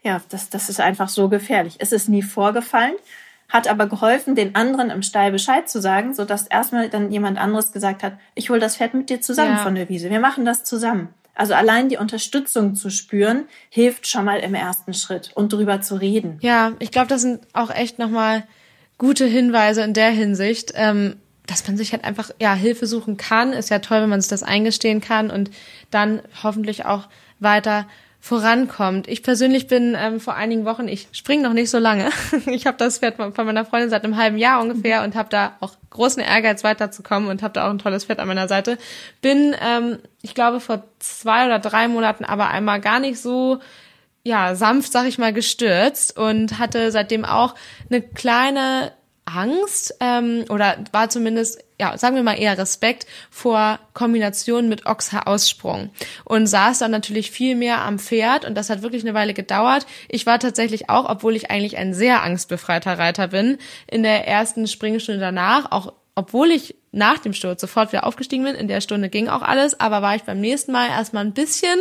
ja, 0.03 0.21
das, 0.29 0.49
das 0.49 0.69
ist 0.69 0.79
einfach 0.79 1.09
so 1.09 1.29
gefährlich. 1.29 1.75
Es 1.79 1.91
ist 1.91 2.09
nie 2.09 2.21
vorgefallen, 2.21 2.93
hat 3.49 3.67
aber 3.67 3.87
geholfen, 3.87 4.35
den 4.35 4.55
anderen 4.55 4.89
im 4.89 5.01
Stall 5.01 5.31
Bescheid 5.31 5.69
zu 5.69 5.81
sagen, 5.81 6.13
so 6.13 6.25
dass 6.25 6.47
erstmal 6.47 6.89
dann 6.89 7.11
jemand 7.11 7.37
anderes 7.37 7.71
gesagt 7.71 8.03
hat, 8.03 8.17
ich 8.35 8.49
hole 8.49 8.59
das 8.59 8.77
Pferd 8.77 8.93
mit 8.93 9.09
dir 9.09 9.21
zusammen 9.21 9.57
ja. 9.57 9.63
von 9.63 9.75
der 9.75 9.89
Wiese. 9.89 10.09
Wir 10.09 10.19
machen 10.19 10.45
das 10.45 10.63
zusammen. 10.63 11.09
Also 11.37 11.53
allein 11.53 11.87
die 11.87 11.97
Unterstützung 11.97 12.75
zu 12.75 12.89
spüren, 12.89 13.45
hilft 13.69 14.07
schon 14.07 14.25
mal 14.25 14.39
im 14.39 14.55
ersten 14.55 14.93
Schritt 14.95 15.31
und 15.35 15.53
drüber 15.53 15.81
zu 15.81 15.95
reden. 15.95 16.39
Ja, 16.41 16.73
ich 16.79 16.91
glaube, 16.91 17.07
das 17.07 17.21
sind 17.21 17.41
auch 17.53 17.69
echt 17.69 17.99
nochmal 17.99 18.43
gute 18.97 19.25
Hinweise 19.25 19.83
in 19.83 19.93
der 19.93 20.09
Hinsicht, 20.09 20.73
ähm, 20.75 21.17
dass 21.45 21.65
man 21.67 21.77
sich 21.77 21.91
halt 21.91 22.03
einfach 22.03 22.31
ja 22.41 22.55
Hilfe 22.55 22.87
suchen 22.87 23.17
kann. 23.17 23.53
Ist 23.53 23.69
ja 23.69 23.79
toll, 23.79 24.01
wenn 24.01 24.09
man 24.09 24.19
sich 24.19 24.29
das 24.29 24.41
eingestehen 24.41 24.99
kann 24.99 25.29
und 25.29 25.51
dann 25.91 26.21
hoffentlich 26.41 26.85
auch 26.85 27.07
weiter 27.39 27.87
vorankommt. 28.19 29.07
Ich 29.07 29.23
persönlich 29.23 29.67
bin 29.67 29.95
ähm, 29.97 30.19
vor 30.19 30.35
einigen 30.35 30.65
Wochen, 30.65 30.87
ich 30.87 31.07
springe 31.11 31.43
noch 31.43 31.53
nicht 31.53 31.69
so 31.69 31.77
lange. 31.77 32.09
ich 32.47 32.65
habe 32.65 32.77
das 32.77 32.99
Pferd 32.99 33.15
von 33.15 33.45
meiner 33.45 33.65
Freundin 33.65 33.89
seit 33.89 34.03
einem 34.03 34.17
halben 34.17 34.37
Jahr 34.37 34.61
ungefähr 34.61 35.03
und 35.03 35.15
habe 35.15 35.29
da 35.29 35.55
auch 35.59 35.73
großen 35.91 36.21
Ehrgeiz 36.21 36.63
weiterzukommen 36.63 37.29
und 37.29 37.41
habe 37.41 37.53
da 37.53 37.67
auch 37.67 37.71
ein 37.71 37.79
tolles 37.79 38.05
Pferd 38.05 38.19
an 38.19 38.27
meiner 38.27 38.47
Seite. 38.47 38.77
Bin, 39.21 39.55
ähm, 39.65 39.99
ich 40.21 40.35
glaube, 40.35 40.59
vor 40.59 40.83
zwei 40.99 41.45
oder 41.45 41.59
drei 41.59 41.87
Monaten 41.87 42.25
aber 42.25 42.49
einmal 42.49 42.81
gar 42.81 42.99
nicht 42.99 43.19
so 43.19 43.59
ja, 44.23 44.55
sanft, 44.55 44.91
sag 44.91 45.07
ich 45.07 45.17
mal, 45.17 45.31
gestürzt 45.31 46.17
und 46.17 46.59
hatte 46.59 46.91
seitdem 46.91 47.23
auch 47.23 47.55
eine 47.89 48.01
kleine 48.01 48.91
Angst 49.27 49.95
ähm, 49.99 50.45
oder 50.49 50.77
war 50.91 51.09
zumindest, 51.09 51.63
ja, 51.79 51.97
sagen 51.97 52.15
wir 52.15 52.23
mal 52.23 52.39
eher 52.39 52.57
Respekt 52.57 53.05
vor 53.29 53.79
Kombinationen 53.93 54.69
mit 54.69 54.85
Ochser-Aussprung 54.85 55.89
und 56.23 56.47
saß 56.47 56.79
dann 56.79 56.91
natürlich 56.91 57.29
viel 57.31 57.55
mehr 57.55 57.81
am 57.81 57.99
Pferd 57.99 58.45
und 58.45 58.55
das 58.55 58.69
hat 58.69 58.81
wirklich 58.81 59.03
eine 59.03 59.13
Weile 59.13 59.33
gedauert. 59.33 59.85
Ich 60.07 60.25
war 60.25 60.39
tatsächlich 60.39 60.89
auch, 60.89 61.09
obwohl 61.09 61.35
ich 61.35 61.51
eigentlich 61.51 61.77
ein 61.77 61.93
sehr 61.93 62.23
angstbefreiter 62.23 62.97
Reiter 62.97 63.27
bin, 63.27 63.57
in 63.87 64.03
der 64.03 64.27
ersten 64.27 64.67
Springstunde 64.67 65.19
danach, 65.19 65.71
auch 65.71 65.93
obwohl 66.15 66.49
ich 66.49 66.75
nach 66.91 67.19
dem 67.19 67.33
Sturz 67.33 67.61
sofort 67.61 67.91
wieder 67.91 68.07
aufgestiegen 68.07 68.43
bin, 68.43 68.55
in 68.55 68.67
der 68.67 68.81
Stunde 68.81 69.09
ging 69.09 69.27
auch 69.27 69.43
alles, 69.43 69.79
aber 69.79 70.01
war 70.01 70.15
ich 70.15 70.23
beim 70.23 70.39
nächsten 70.39 70.71
Mal 70.71 70.87
erstmal 70.87 71.23
ein 71.23 71.33
bisschen 71.33 71.77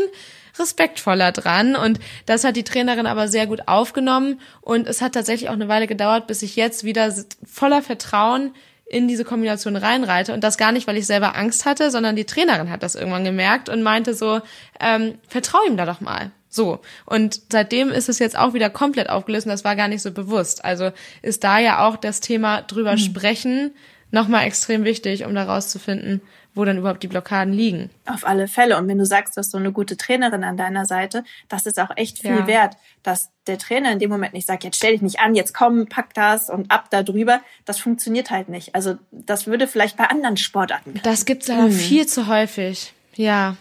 respektvoller 0.58 1.32
dran. 1.32 1.76
Und 1.76 1.98
das 2.26 2.44
hat 2.44 2.56
die 2.56 2.64
Trainerin 2.64 3.06
aber 3.06 3.28
sehr 3.28 3.46
gut 3.46 3.66
aufgenommen. 3.66 4.40
Und 4.60 4.86
es 4.86 5.02
hat 5.02 5.12
tatsächlich 5.12 5.48
auch 5.48 5.54
eine 5.54 5.68
Weile 5.68 5.86
gedauert, 5.86 6.26
bis 6.26 6.42
ich 6.42 6.56
jetzt 6.56 6.84
wieder 6.84 7.12
voller 7.44 7.82
Vertrauen 7.82 8.52
in 8.88 9.08
diese 9.08 9.24
Kombination 9.24 9.74
reinreite 9.74 10.32
und 10.32 10.44
das 10.44 10.58
gar 10.58 10.70
nicht, 10.70 10.86
weil 10.86 10.96
ich 10.96 11.06
selber 11.06 11.36
Angst 11.36 11.64
hatte, 11.64 11.90
sondern 11.90 12.14
die 12.14 12.24
Trainerin 12.24 12.70
hat 12.70 12.84
das 12.84 12.94
irgendwann 12.94 13.24
gemerkt 13.24 13.68
und 13.68 13.82
meinte 13.82 14.14
so, 14.14 14.40
ähm, 14.78 15.18
vertrau 15.26 15.58
ihm 15.66 15.76
da 15.76 15.86
doch 15.86 16.00
mal. 16.00 16.30
So. 16.48 16.78
Und 17.04 17.42
seitdem 17.50 17.90
ist 17.90 18.08
es 18.08 18.20
jetzt 18.20 18.38
auch 18.38 18.54
wieder 18.54 18.70
komplett 18.70 19.10
aufgelöst 19.10 19.46
und 19.46 19.50
das 19.50 19.64
war 19.64 19.74
gar 19.74 19.88
nicht 19.88 20.02
so 20.02 20.12
bewusst. 20.12 20.64
Also 20.64 20.92
ist 21.20 21.42
da 21.42 21.58
ja 21.58 21.86
auch 21.86 21.96
das 21.96 22.20
Thema 22.20 22.62
drüber 22.62 22.92
mhm. 22.92 22.98
sprechen 22.98 23.72
nochmal 24.12 24.46
extrem 24.46 24.84
wichtig, 24.84 25.24
um 25.24 25.34
da 25.34 25.44
rauszufinden, 25.44 26.22
wo 26.56 26.64
dann 26.64 26.78
überhaupt 26.78 27.02
die 27.02 27.08
Blockaden 27.08 27.52
liegen. 27.52 27.90
Auf 28.06 28.26
alle 28.26 28.48
Fälle. 28.48 28.78
Und 28.78 28.88
wenn 28.88 28.98
du 28.98 29.04
sagst, 29.04 29.36
du 29.36 29.38
hast 29.38 29.50
so 29.50 29.58
eine 29.58 29.72
gute 29.72 29.96
Trainerin 29.96 30.42
an 30.42 30.56
deiner 30.56 30.86
Seite, 30.86 31.22
das 31.48 31.66
ist 31.66 31.78
auch 31.78 31.90
echt 31.96 32.18
viel 32.18 32.30
ja. 32.30 32.46
wert, 32.46 32.76
dass 33.02 33.30
der 33.46 33.58
Trainer 33.58 33.92
in 33.92 33.98
dem 33.98 34.10
Moment 34.10 34.32
nicht 34.32 34.46
sagt, 34.46 34.64
jetzt 34.64 34.76
stell 34.76 34.92
dich 34.92 35.02
nicht 35.02 35.20
an, 35.20 35.34
jetzt 35.34 35.52
komm, 35.54 35.86
pack 35.86 36.14
das 36.14 36.50
und 36.50 36.70
ab 36.70 36.86
da 36.90 37.02
drüber. 37.02 37.40
Das 37.66 37.78
funktioniert 37.78 38.30
halt 38.30 38.48
nicht. 38.48 38.74
Also 38.74 38.96
das 39.12 39.46
würde 39.46 39.68
vielleicht 39.68 39.96
bei 39.96 40.04
anderen 40.04 40.38
Sportarten. 40.38 40.98
Das 41.02 41.26
gibt's 41.26 41.50
aber 41.50 41.64
mhm. 41.64 41.72
viel 41.72 42.06
zu 42.06 42.26
häufig. 42.26 42.94
Ja. 43.14 43.56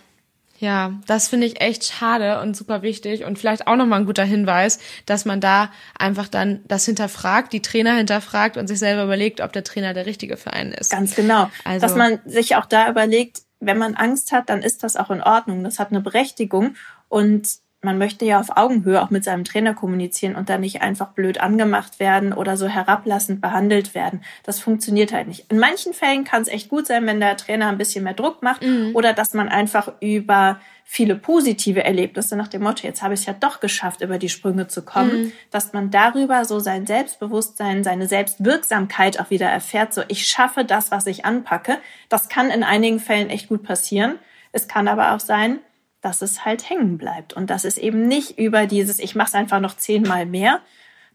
Ja, 0.57 0.93
das 1.05 1.27
finde 1.27 1.47
ich 1.47 1.59
echt 1.59 1.83
schade 1.83 2.39
und 2.41 2.55
super 2.55 2.81
wichtig 2.81 3.25
und 3.25 3.37
vielleicht 3.37 3.67
auch 3.67 3.75
nochmal 3.75 3.99
ein 3.99 4.05
guter 4.05 4.23
Hinweis, 4.23 4.79
dass 5.05 5.25
man 5.25 5.41
da 5.41 5.69
einfach 5.97 6.29
dann 6.29 6.61
das 6.67 6.85
hinterfragt, 6.85 7.51
die 7.51 7.61
Trainer 7.61 7.95
hinterfragt 7.95 8.55
und 8.55 8.67
sich 8.67 8.79
selber 8.79 9.03
überlegt, 9.03 9.41
ob 9.41 9.51
der 9.51 9.65
Trainer 9.65 9.93
der 9.93 10.05
richtige 10.05 10.37
für 10.37 10.53
einen 10.53 10.71
ist. 10.71 10.91
Ganz 10.91 11.15
genau. 11.15 11.49
Also, 11.65 11.85
dass 11.85 11.95
man 11.95 12.19
sich 12.25 12.55
auch 12.55 12.65
da 12.65 12.89
überlegt, 12.89 13.41
wenn 13.59 13.77
man 13.77 13.95
Angst 13.95 14.31
hat, 14.31 14.49
dann 14.49 14.61
ist 14.61 14.83
das 14.83 14.95
auch 14.95 15.09
in 15.09 15.21
Ordnung. 15.21 15.63
Das 15.63 15.79
hat 15.79 15.91
eine 15.91 16.01
Berechtigung 16.01 16.75
und 17.09 17.47
man 17.85 17.97
möchte 17.97 18.25
ja 18.25 18.39
auf 18.39 18.57
Augenhöhe 18.57 19.01
auch 19.01 19.09
mit 19.09 19.23
seinem 19.23 19.45
Trainer 19.45 19.73
kommunizieren 19.73 20.35
und 20.35 20.49
dann 20.49 20.61
nicht 20.61 20.81
einfach 20.81 21.09
blöd 21.09 21.39
angemacht 21.39 21.99
werden 21.99 22.33
oder 22.33 22.57
so 22.57 22.67
herablassend 22.67 23.39
behandelt 23.39 23.95
werden. 23.95 24.21
Das 24.43 24.59
funktioniert 24.59 25.13
halt 25.13 25.27
nicht. 25.27 25.49
In 25.49 25.59
manchen 25.59 25.93
Fällen 25.93 26.25
kann 26.25 26.41
es 26.41 26.49
echt 26.49 26.67
gut 26.67 26.87
sein, 26.87 27.05
wenn 27.05 27.21
der 27.21 27.37
Trainer 27.37 27.67
ein 27.67 27.77
bisschen 27.77 28.03
mehr 28.03 28.13
Druck 28.13 28.43
macht 28.43 28.63
mhm. 28.63 28.91
oder 28.93 29.13
dass 29.13 29.33
man 29.33 29.47
einfach 29.47 29.93
über 30.01 30.59
viele 30.83 31.15
positive 31.15 31.83
Erlebnisse 31.83 32.35
nach 32.35 32.47
dem 32.47 32.63
Motto, 32.63 32.85
jetzt 32.85 33.01
habe 33.01 33.15
ich 33.15 33.21
es 33.21 33.25
ja 33.25 33.33
doch 33.33 33.59
geschafft, 33.59 34.01
über 34.01 34.19
die 34.19 34.29
Sprünge 34.29 34.67
zu 34.67 34.83
kommen, 34.83 35.23
mhm. 35.23 35.31
dass 35.49 35.73
man 35.73 35.89
darüber 35.89 36.45
so 36.45 36.59
sein 36.59 36.85
Selbstbewusstsein, 36.85 37.83
seine 37.83 38.07
Selbstwirksamkeit 38.07 39.19
auch 39.19 39.29
wieder 39.29 39.47
erfährt, 39.47 39.93
so 39.93 40.03
ich 40.07 40.27
schaffe 40.27 40.65
das, 40.65 40.91
was 40.91 41.07
ich 41.07 41.25
anpacke. 41.25 41.77
Das 42.09 42.29
kann 42.29 42.51
in 42.51 42.63
einigen 42.63 42.99
Fällen 42.99 43.29
echt 43.29 43.49
gut 43.49 43.63
passieren. 43.63 44.19
Es 44.51 44.67
kann 44.67 44.87
aber 44.87 45.13
auch 45.13 45.19
sein, 45.19 45.59
dass 46.05 46.21
es 46.21 46.45
halt 46.45 46.69
hängen 46.69 46.97
bleibt 46.97 47.33
und 47.33 47.49
dass 47.49 47.65
es 47.65 47.77
eben 47.77 48.07
nicht 48.07 48.37
über 48.37 48.67
dieses, 48.67 48.99
ich 48.99 49.15
mache 49.15 49.29
es 49.29 49.33
einfach 49.33 49.59
noch 49.59 49.75
zehnmal 49.75 50.25
mehr, 50.25 50.61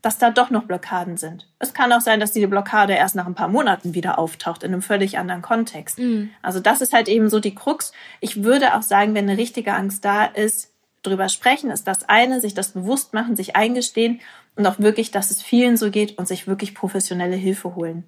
dass 0.03 0.19
da 0.19 0.31
doch 0.31 0.51
noch 0.51 0.65
Blockaden 0.65 1.17
sind. 1.17 1.47
Es 1.59 1.75
kann 1.75 1.93
auch 1.93 2.01
sein, 2.01 2.19
dass 2.21 2.33
diese 2.33 2.49
Blockade 2.49 2.95
erst 2.95 3.15
nach 3.15 3.27
ein 3.27 3.35
paar 3.35 3.49
Monaten 3.49 3.95
wieder 3.95 4.19
auftaucht, 4.19 4.63
in 4.63 4.73
einem 4.73 4.83
völlig 4.83 5.19
anderen 5.19 5.43
Kontext. 5.43 5.99
Mhm. 5.99 6.31
Also 6.43 6.59
das 6.59 6.81
ist 6.81 6.93
halt 6.93 7.09
eben 7.09 7.29
so 7.29 7.39
die 7.39 7.55
Krux. 7.55 7.93
Ich 8.19 8.43
würde 8.43 8.75
auch 8.75 8.83
sagen, 8.83 9.15
wenn 9.15 9.29
eine 9.29 9.39
richtige 9.39 9.75
Angst 9.75 10.05
da 10.05 10.25
ist, 10.25 10.73
drüber 11.03 11.29
sprechen 11.29 11.71
ist 11.71 11.87
das 11.87 12.09
eine, 12.09 12.41
sich 12.41 12.55
das 12.55 12.73
bewusst 12.73 13.15
machen, 13.15 13.37
sich 13.37 13.57
eingestehen 13.57 14.21
und 14.57 14.67
auch 14.67 14.79
wirklich, 14.81 15.11
dass 15.11 15.31
es 15.31 15.41
vielen 15.41 15.77
so 15.77 15.91
geht 15.91 16.19
und 16.19 16.27
sich 16.27 16.47
wirklich 16.47 16.75
professionelle 16.75 17.37
Hilfe 17.37 17.75
holen. 17.75 18.05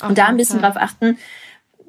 Auf 0.00 0.10
und 0.10 0.18
da 0.18 0.26
ein 0.26 0.36
bisschen 0.36 0.60
drauf 0.60 0.76
achten, 0.76 1.18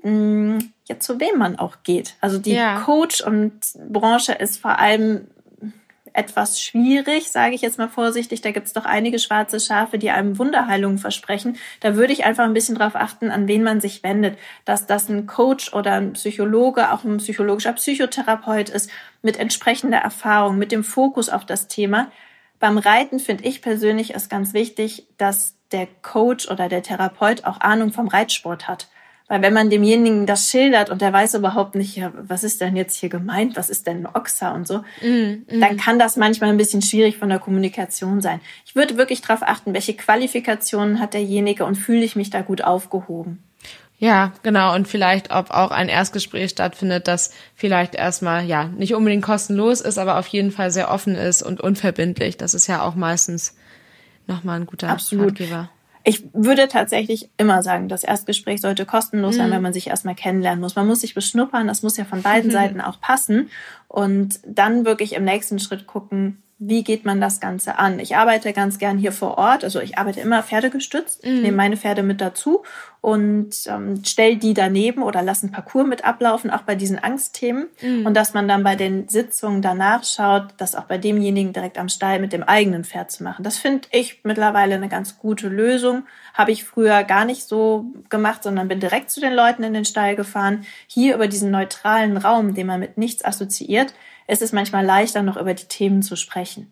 ja, 0.04 1.00
zu 1.00 1.20
wem 1.20 1.38
man 1.38 1.60
auch 1.60 1.78
geht. 1.84 2.16
Also 2.22 2.38
die 2.38 2.54
ja. 2.54 2.80
Coach 2.82 3.22
und 3.22 3.54
Branche 3.90 4.34
ist 4.34 4.58
vor 4.60 4.80
allem 4.80 5.28
etwas 6.18 6.60
schwierig, 6.60 7.30
sage 7.30 7.54
ich 7.54 7.62
jetzt 7.62 7.78
mal 7.78 7.90
vorsichtig. 7.90 8.42
Da 8.42 8.52
gibt 8.52 8.66
es 8.66 8.74
doch 8.74 8.86
einige 8.86 9.20
schwarze 9.20 9.60
Schafe, 9.60 10.00
die 10.00 10.10
einem 10.10 10.40
Wunderheilungen 10.40 10.98
versprechen. 10.98 11.58
Da 11.80 11.96
würde 11.96 12.12
ich 12.12 12.26
einfach 12.26 12.44
ein 12.44 12.56
bisschen 12.56 12.76
darauf 12.76 12.96
achten, 12.96 13.30
an 13.30 13.48
wen 13.48 13.62
man 13.62 13.82
sich 13.82 14.02
wendet. 14.02 14.38
Dass 14.66 14.88
das 14.88 15.10
ein 15.10 15.28
Coach 15.28 15.74
oder 15.74 15.94
ein 15.94 16.14
Psychologe, 16.14 16.92
auch 16.92 17.04
ein 17.04 17.18
psychologischer 17.18 17.74
Psychotherapeut 17.74 18.70
ist, 18.70 18.90
mit 19.22 19.38
entsprechender 19.38 20.00
Erfahrung, 20.00 20.58
mit 20.58 20.72
dem 20.72 20.84
Fokus 20.84 21.30
auf 21.30 21.46
das 21.46 21.68
Thema. 21.68 22.12
Beim 22.60 22.80
Reiten 22.80 23.20
finde 23.20 23.44
ich 23.44 23.62
persönlich 23.62 24.16
ist 24.16 24.30
ganz 24.30 24.54
wichtig, 24.56 25.06
dass 25.18 25.56
der 25.72 25.88
Coach 26.02 26.50
oder 26.50 26.68
der 26.68 26.82
Therapeut 26.82 27.44
auch 27.44 27.60
Ahnung 27.60 27.92
vom 27.92 28.08
Reitsport 28.08 28.68
hat. 28.68 28.88
Weil 29.28 29.42
wenn 29.42 29.54
man 29.54 29.70
demjenigen 29.70 30.26
das 30.26 30.50
schildert 30.50 30.90
und 30.90 31.02
der 31.02 31.12
weiß 31.12 31.34
überhaupt 31.34 31.76
nicht, 31.76 31.98
ja, 31.98 32.14
was 32.16 32.46
ist 32.46 32.62
denn 32.62 32.78
jetzt 32.78 32.96
hier 32.96 33.10
gemeint, 33.10 33.58
was 33.58 33.70
ist 33.70 33.86
denn 33.86 34.06
ein 34.06 34.16
Ochser 34.16 34.54
und 34.54 34.68
so, 34.68 34.80
mm, 35.02 35.44
mm. 35.48 35.60
dann 35.60 35.76
kann 35.76 36.00
das 36.00 36.16
manchmal 36.16 36.50
ein 36.50 36.58
bisschen 36.58 36.82
schwierig 36.82 37.18
von 37.18 37.28
der 37.28 37.40
Kommunikation 37.40 38.22
sein. 38.22 38.40
Ich 38.66 38.76
würde 38.76 38.98
wirklich 38.98 39.22
darauf 39.22 39.44
achten, 39.44 39.74
welche 39.74 39.96
Qualifikationen 39.96 41.02
hat 41.02 41.14
derjenige 41.14 41.66
und 41.66 41.76
fühle 41.76 42.06
ich 42.06 42.16
mich 42.16 42.30
da 42.30 42.42
gut 42.42 42.64
aufgehoben. 42.64 43.44
Ja, 44.00 44.32
genau. 44.44 44.76
Und 44.76 44.88
vielleicht, 44.88 45.32
ob 45.32 45.50
auch 45.50 45.72
ein 45.72 45.90
Erstgespräch 45.90 46.52
stattfindet, 46.52 47.08
das 47.08 47.34
vielleicht 47.56 47.96
erstmal, 47.96 48.46
ja, 48.46 48.66
nicht 48.66 48.94
unbedingt 48.94 49.24
kostenlos 49.24 49.82
ist, 49.82 49.98
aber 49.98 50.20
auf 50.20 50.28
jeden 50.28 50.52
Fall 50.52 50.70
sehr 50.72 50.92
offen 50.92 51.16
ist 51.16 51.42
und 51.42 51.60
unverbindlich. 51.60 52.38
Das 52.38 52.54
ist 52.54 52.68
ja 52.68 52.84
auch 52.84 52.96
meistens 52.96 53.56
nochmal 54.28 54.60
ein 54.60 54.68
guter 54.68 54.90
Absolut. 54.90 55.32
Ratgeber. 55.32 55.70
Ich 56.10 56.24
würde 56.32 56.70
tatsächlich 56.70 57.30
immer 57.36 57.62
sagen, 57.62 57.90
das 57.90 58.06
Erstgespräch 58.06 58.62
sollte 58.62 58.86
kostenlos 58.86 59.36
sein, 59.36 59.50
mhm. 59.50 59.56
wenn 59.56 59.62
man 59.62 59.74
sich 59.74 59.88
erstmal 59.88 60.16
kennenlernen 60.16 60.62
muss. 60.62 60.78
Man 60.78 60.88
muss 60.88 61.02
sich 61.02 61.14
beschnuppern, 61.14 61.68
das 61.68 61.84
muss 61.84 61.98
ja 61.98 62.06
von 62.06 62.22
beiden 62.22 62.50
Seiten 62.50 62.80
auch 62.80 63.02
passen. 63.02 63.50
Und 63.90 64.40
dann 64.48 64.86
wirklich 64.86 65.16
im 65.16 65.26
nächsten 65.26 65.60
Schritt 65.60 65.86
gucken, 65.86 66.42
wie 66.60 66.84
geht 66.84 67.06
man 67.06 67.22
das 67.22 67.40
Ganze 67.40 67.78
an? 67.78 68.00
Ich 68.00 68.16
arbeite 68.16 68.52
ganz 68.52 68.80
gern 68.80 68.98
hier 68.98 69.12
vor 69.12 69.38
Ort, 69.38 69.64
also 69.64 69.80
ich 69.80 69.98
arbeite 69.98 70.22
immer 70.22 70.42
pferdegestützt, 70.42 71.24
mhm. 71.24 71.42
nehme 71.42 71.58
meine 71.58 71.78
Pferde 71.78 72.02
mit 72.02 72.20
dazu 72.20 72.64
und 73.00 73.52
ähm, 73.68 74.04
stelle 74.04 74.38
die 74.38 74.56
daneben 74.56 75.04
oder 75.04 75.22
lasse 75.22 75.44
einen 75.44 75.52
Parcours 75.52 75.88
mit 75.88 76.04
ablaufen, 76.04 76.50
auch 76.50 76.64
bei 76.64 76.74
diesen 76.74 76.98
Angstthemen. 76.98 77.68
Mhm. 77.82 78.08
Und 78.08 78.16
dass 78.16 78.34
man 78.34 78.48
dann 78.48 78.64
bei 78.64 78.76
den 78.76 79.08
Sitzungen 79.08 79.62
danach 79.62 80.04
schaut, 80.04 80.48
das 80.58 80.74
auch 80.74 80.86
bei 80.86 80.98
demjenigen 80.98 81.54
direkt 81.54 81.78
am 81.78 81.90
Stall 81.90 82.20
mit 82.20 82.34
dem 82.34 82.44
eigenen 82.44 82.84
Pferd 82.84 83.12
zu 83.12 83.24
machen. 83.24 83.44
Das 83.44 83.58
finde 83.58 83.88
ich 83.92 84.22
mittlerweile 84.24 84.76
eine 84.76 84.90
ganz 84.90 85.20
gute 85.20 85.50
Lösung. 85.50 86.04
Habe 86.38 86.52
ich 86.52 86.64
früher 86.64 87.04
gar 87.04 87.26
nicht 87.26 87.44
so 87.44 87.86
gemacht, 88.10 88.44
sondern 88.44 88.68
bin 88.68 88.80
direkt 88.80 89.10
zu 89.10 89.20
den 89.20 89.34
Leuten 89.34 89.64
in 89.64 89.74
den 89.74 89.86
Stall 89.86 90.16
gefahren. 90.16 90.66
Hier 90.86 91.16
über 91.16 91.28
diesen 91.28 91.50
neutralen 91.50 92.16
Raum, 92.16 92.54
den 92.54 92.68
man 92.68 92.80
mit 92.80 92.98
nichts 92.98 93.26
assoziiert, 93.26 93.96
ist 94.28 94.44
es 94.44 94.52
manchmal 94.52 94.86
leichter, 94.86 95.24
noch 95.24 95.38
über 95.38 95.56
die 95.56 95.66
Themen 95.66 96.04
zu 96.04 96.16
sprechen. 96.16 96.72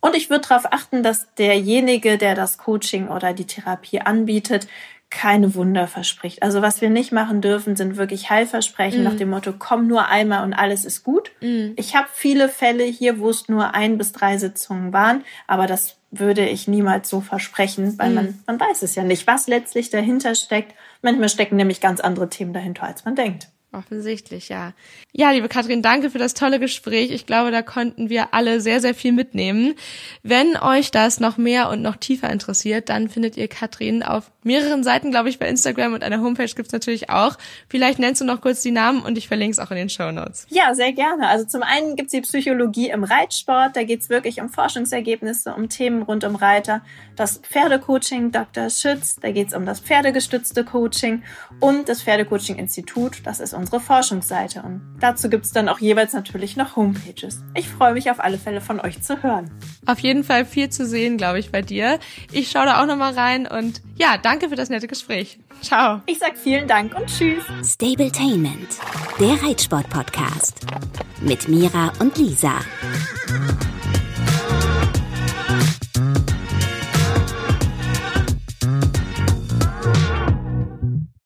Und 0.00 0.14
ich 0.14 0.30
würde 0.30 0.46
darauf 0.48 0.72
achten, 0.72 1.02
dass 1.02 1.34
derjenige, 1.34 2.18
der 2.18 2.34
das 2.36 2.56
Coaching 2.56 3.08
oder 3.08 3.34
die 3.34 3.46
Therapie 3.46 4.00
anbietet, 4.00 4.68
keine 5.10 5.56
Wunder 5.56 5.88
verspricht. 5.88 6.42
Also 6.42 6.62
was 6.62 6.80
wir 6.80 6.88
nicht 6.88 7.10
machen 7.10 7.40
dürfen, 7.40 7.74
sind 7.74 7.96
wirklich 7.96 8.30
Heilversprechen 8.30 9.02
mm. 9.02 9.04
nach 9.04 9.16
dem 9.16 9.30
Motto, 9.30 9.52
komm 9.58 9.88
nur 9.88 10.06
einmal 10.06 10.44
und 10.44 10.54
alles 10.54 10.84
ist 10.84 11.02
gut. 11.02 11.32
Mm. 11.40 11.72
Ich 11.76 11.96
habe 11.96 12.06
viele 12.12 12.48
Fälle 12.48 12.84
hier, 12.84 13.18
wo 13.18 13.28
es 13.28 13.48
nur 13.48 13.74
ein 13.74 13.98
bis 13.98 14.12
drei 14.12 14.38
Sitzungen 14.38 14.92
waren, 14.92 15.24
aber 15.48 15.66
das 15.66 15.96
würde 16.12 16.48
ich 16.48 16.68
niemals 16.68 17.10
so 17.10 17.20
versprechen, 17.20 17.98
weil 17.98 18.10
mm. 18.10 18.14
man, 18.14 18.38
man 18.46 18.60
weiß 18.60 18.82
es 18.82 18.94
ja 18.94 19.02
nicht, 19.02 19.26
was 19.26 19.48
letztlich 19.48 19.90
dahinter 19.90 20.36
steckt. 20.36 20.74
Manchmal 21.02 21.28
stecken 21.28 21.56
nämlich 21.56 21.80
ganz 21.80 22.00
andere 22.00 22.28
Themen 22.28 22.52
dahinter, 22.52 22.84
als 22.84 23.04
man 23.04 23.16
denkt. 23.16 23.48
Offensichtlich, 23.72 24.48
ja. 24.48 24.72
Ja, 25.12 25.30
liebe 25.30 25.48
Katrin, 25.48 25.80
danke 25.80 26.10
für 26.10 26.18
das 26.18 26.34
tolle 26.34 26.58
Gespräch. 26.58 27.12
Ich 27.12 27.24
glaube, 27.24 27.52
da 27.52 27.62
konnten 27.62 28.10
wir 28.10 28.34
alle 28.34 28.60
sehr, 28.60 28.80
sehr 28.80 28.94
viel 28.94 29.12
mitnehmen. 29.12 29.74
Wenn 30.24 30.56
euch 30.56 30.90
das 30.90 31.20
noch 31.20 31.36
mehr 31.36 31.68
und 31.68 31.80
noch 31.80 31.94
tiefer 31.94 32.30
interessiert, 32.30 32.88
dann 32.88 33.08
findet 33.08 33.36
ihr 33.36 33.46
Katrin 33.46 34.02
auf 34.02 34.32
mehreren 34.42 34.82
Seiten, 34.82 35.12
glaube 35.12 35.28
ich, 35.28 35.38
bei 35.38 35.48
Instagram 35.48 35.94
und 35.94 36.02
einer 36.02 36.20
Homepage 36.20 36.46
gibt's 36.46 36.72
natürlich 36.72 37.10
auch. 37.10 37.36
Vielleicht 37.68 38.00
nennst 38.00 38.20
du 38.20 38.24
noch 38.24 38.40
kurz 38.40 38.62
die 38.62 38.72
Namen 38.72 39.02
und 39.02 39.16
ich 39.16 39.28
verlinke 39.28 39.52
es 39.52 39.60
auch 39.60 39.70
in 39.70 39.76
den 39.76 39.88
Show 39.88 40.10
Notes. 40.10 40.48
Ja, 40.50 40.74
sehr 40.74 40.92
gerne. 40.92 41.28
Also 41.28 41.44
zum 41.44 41.62
einen 41.62 41.94
gibt's 41.94 42.12
die 42.12 42.22
Psychologie 42.22 42.90
im 42.90 43.04
Reitsport. 43.04 43.76
Da 43.76 43.84
geht's 43.84 44.08
wirklich 44.08 44.40
um 44.40 44.48
Forschungsergebnisse, 44.48 45.54
um 45.54 45.68
Themen 45.68 46.02
rund 46.02 46.24
um 46.24 46.34
Reiter. 46.34 46.82
Das 47.14 47.38
Pferdecoaching 47.38 48.32
Dr. 48.32 48.68
Schütz, 48.68 49.16
da 49.20 49.30
geht's 49.30 49.54
um 49.54 49.64
das 49.64 49.78
pferdegestützte 49.78 50.64
Coaching 50.64 51.22
und 51.60 51.88
das 51.88 52.02
Pferdecoaching-Institut. 52.02 53.22
Das 53.24 53.38
ist 53.38 53.59
unsere 53.60 53.80
Forschungsseite. 53.80 54.62
Und 54.62 54.96
dazu 54.98 55.28
gibt 55.28 55.44
es 55.44 55.52
dann 55.52 55.68
auch 55.68 55.78
jeweils 55.78 56.12
natürlich 56.12 56.56
noch 56.56 56.76
Homepages. 56.76 57.42
Ich 57.54 57.68
freue 57.68 57.92
mich 57.92 58.10
auf 58.10 58.20
alle 58.20 58.38
Fälle 58.38 58.60
von 58.60 58.80
euch 58.80 59.02
zu 59.02 59.22
hören. 59.22 59.50
Auf 59.86 60.00
jeden 60.00 60.24
Fall 60.24 60.44
viel 60.44 60.70
zu 60.70 60.86
sehen, 60.86 61.16
glaube 61.16 61.38
ich, 61.38 61.52
bei 61.52 61.62
dir. 61.62 61.98
Ich 62.32 62.50
schaue 62.50 62.66
da 62.66 62.82
auch 62.82 62.86
nochmal 62.86 63.14
rein 63.14 63.46
und 63.46 63.80
ja, 63.96 64.16
danke 64.18 64.48
für 64.48 64.56
das 64.56 64.70
nette 64.70 64.88
Gespräch. 64.88 65.38
Ciao. 65.62 66.00
Ich 66.06 66.18
sag 66.18 66.36
vielen 66.36 66.66
Dank 66.66 66.96
und 66.96 67.06
tschüss. 67.06 67.44
Stabletainment, 67.64 68.68
der 69.18 69.42
Reitsport-Podcast 69.42 70.66
mit 71.20 71.48
Mira 71.48 71.92
und 71.98 72.16
Lisa. 72.18 72.60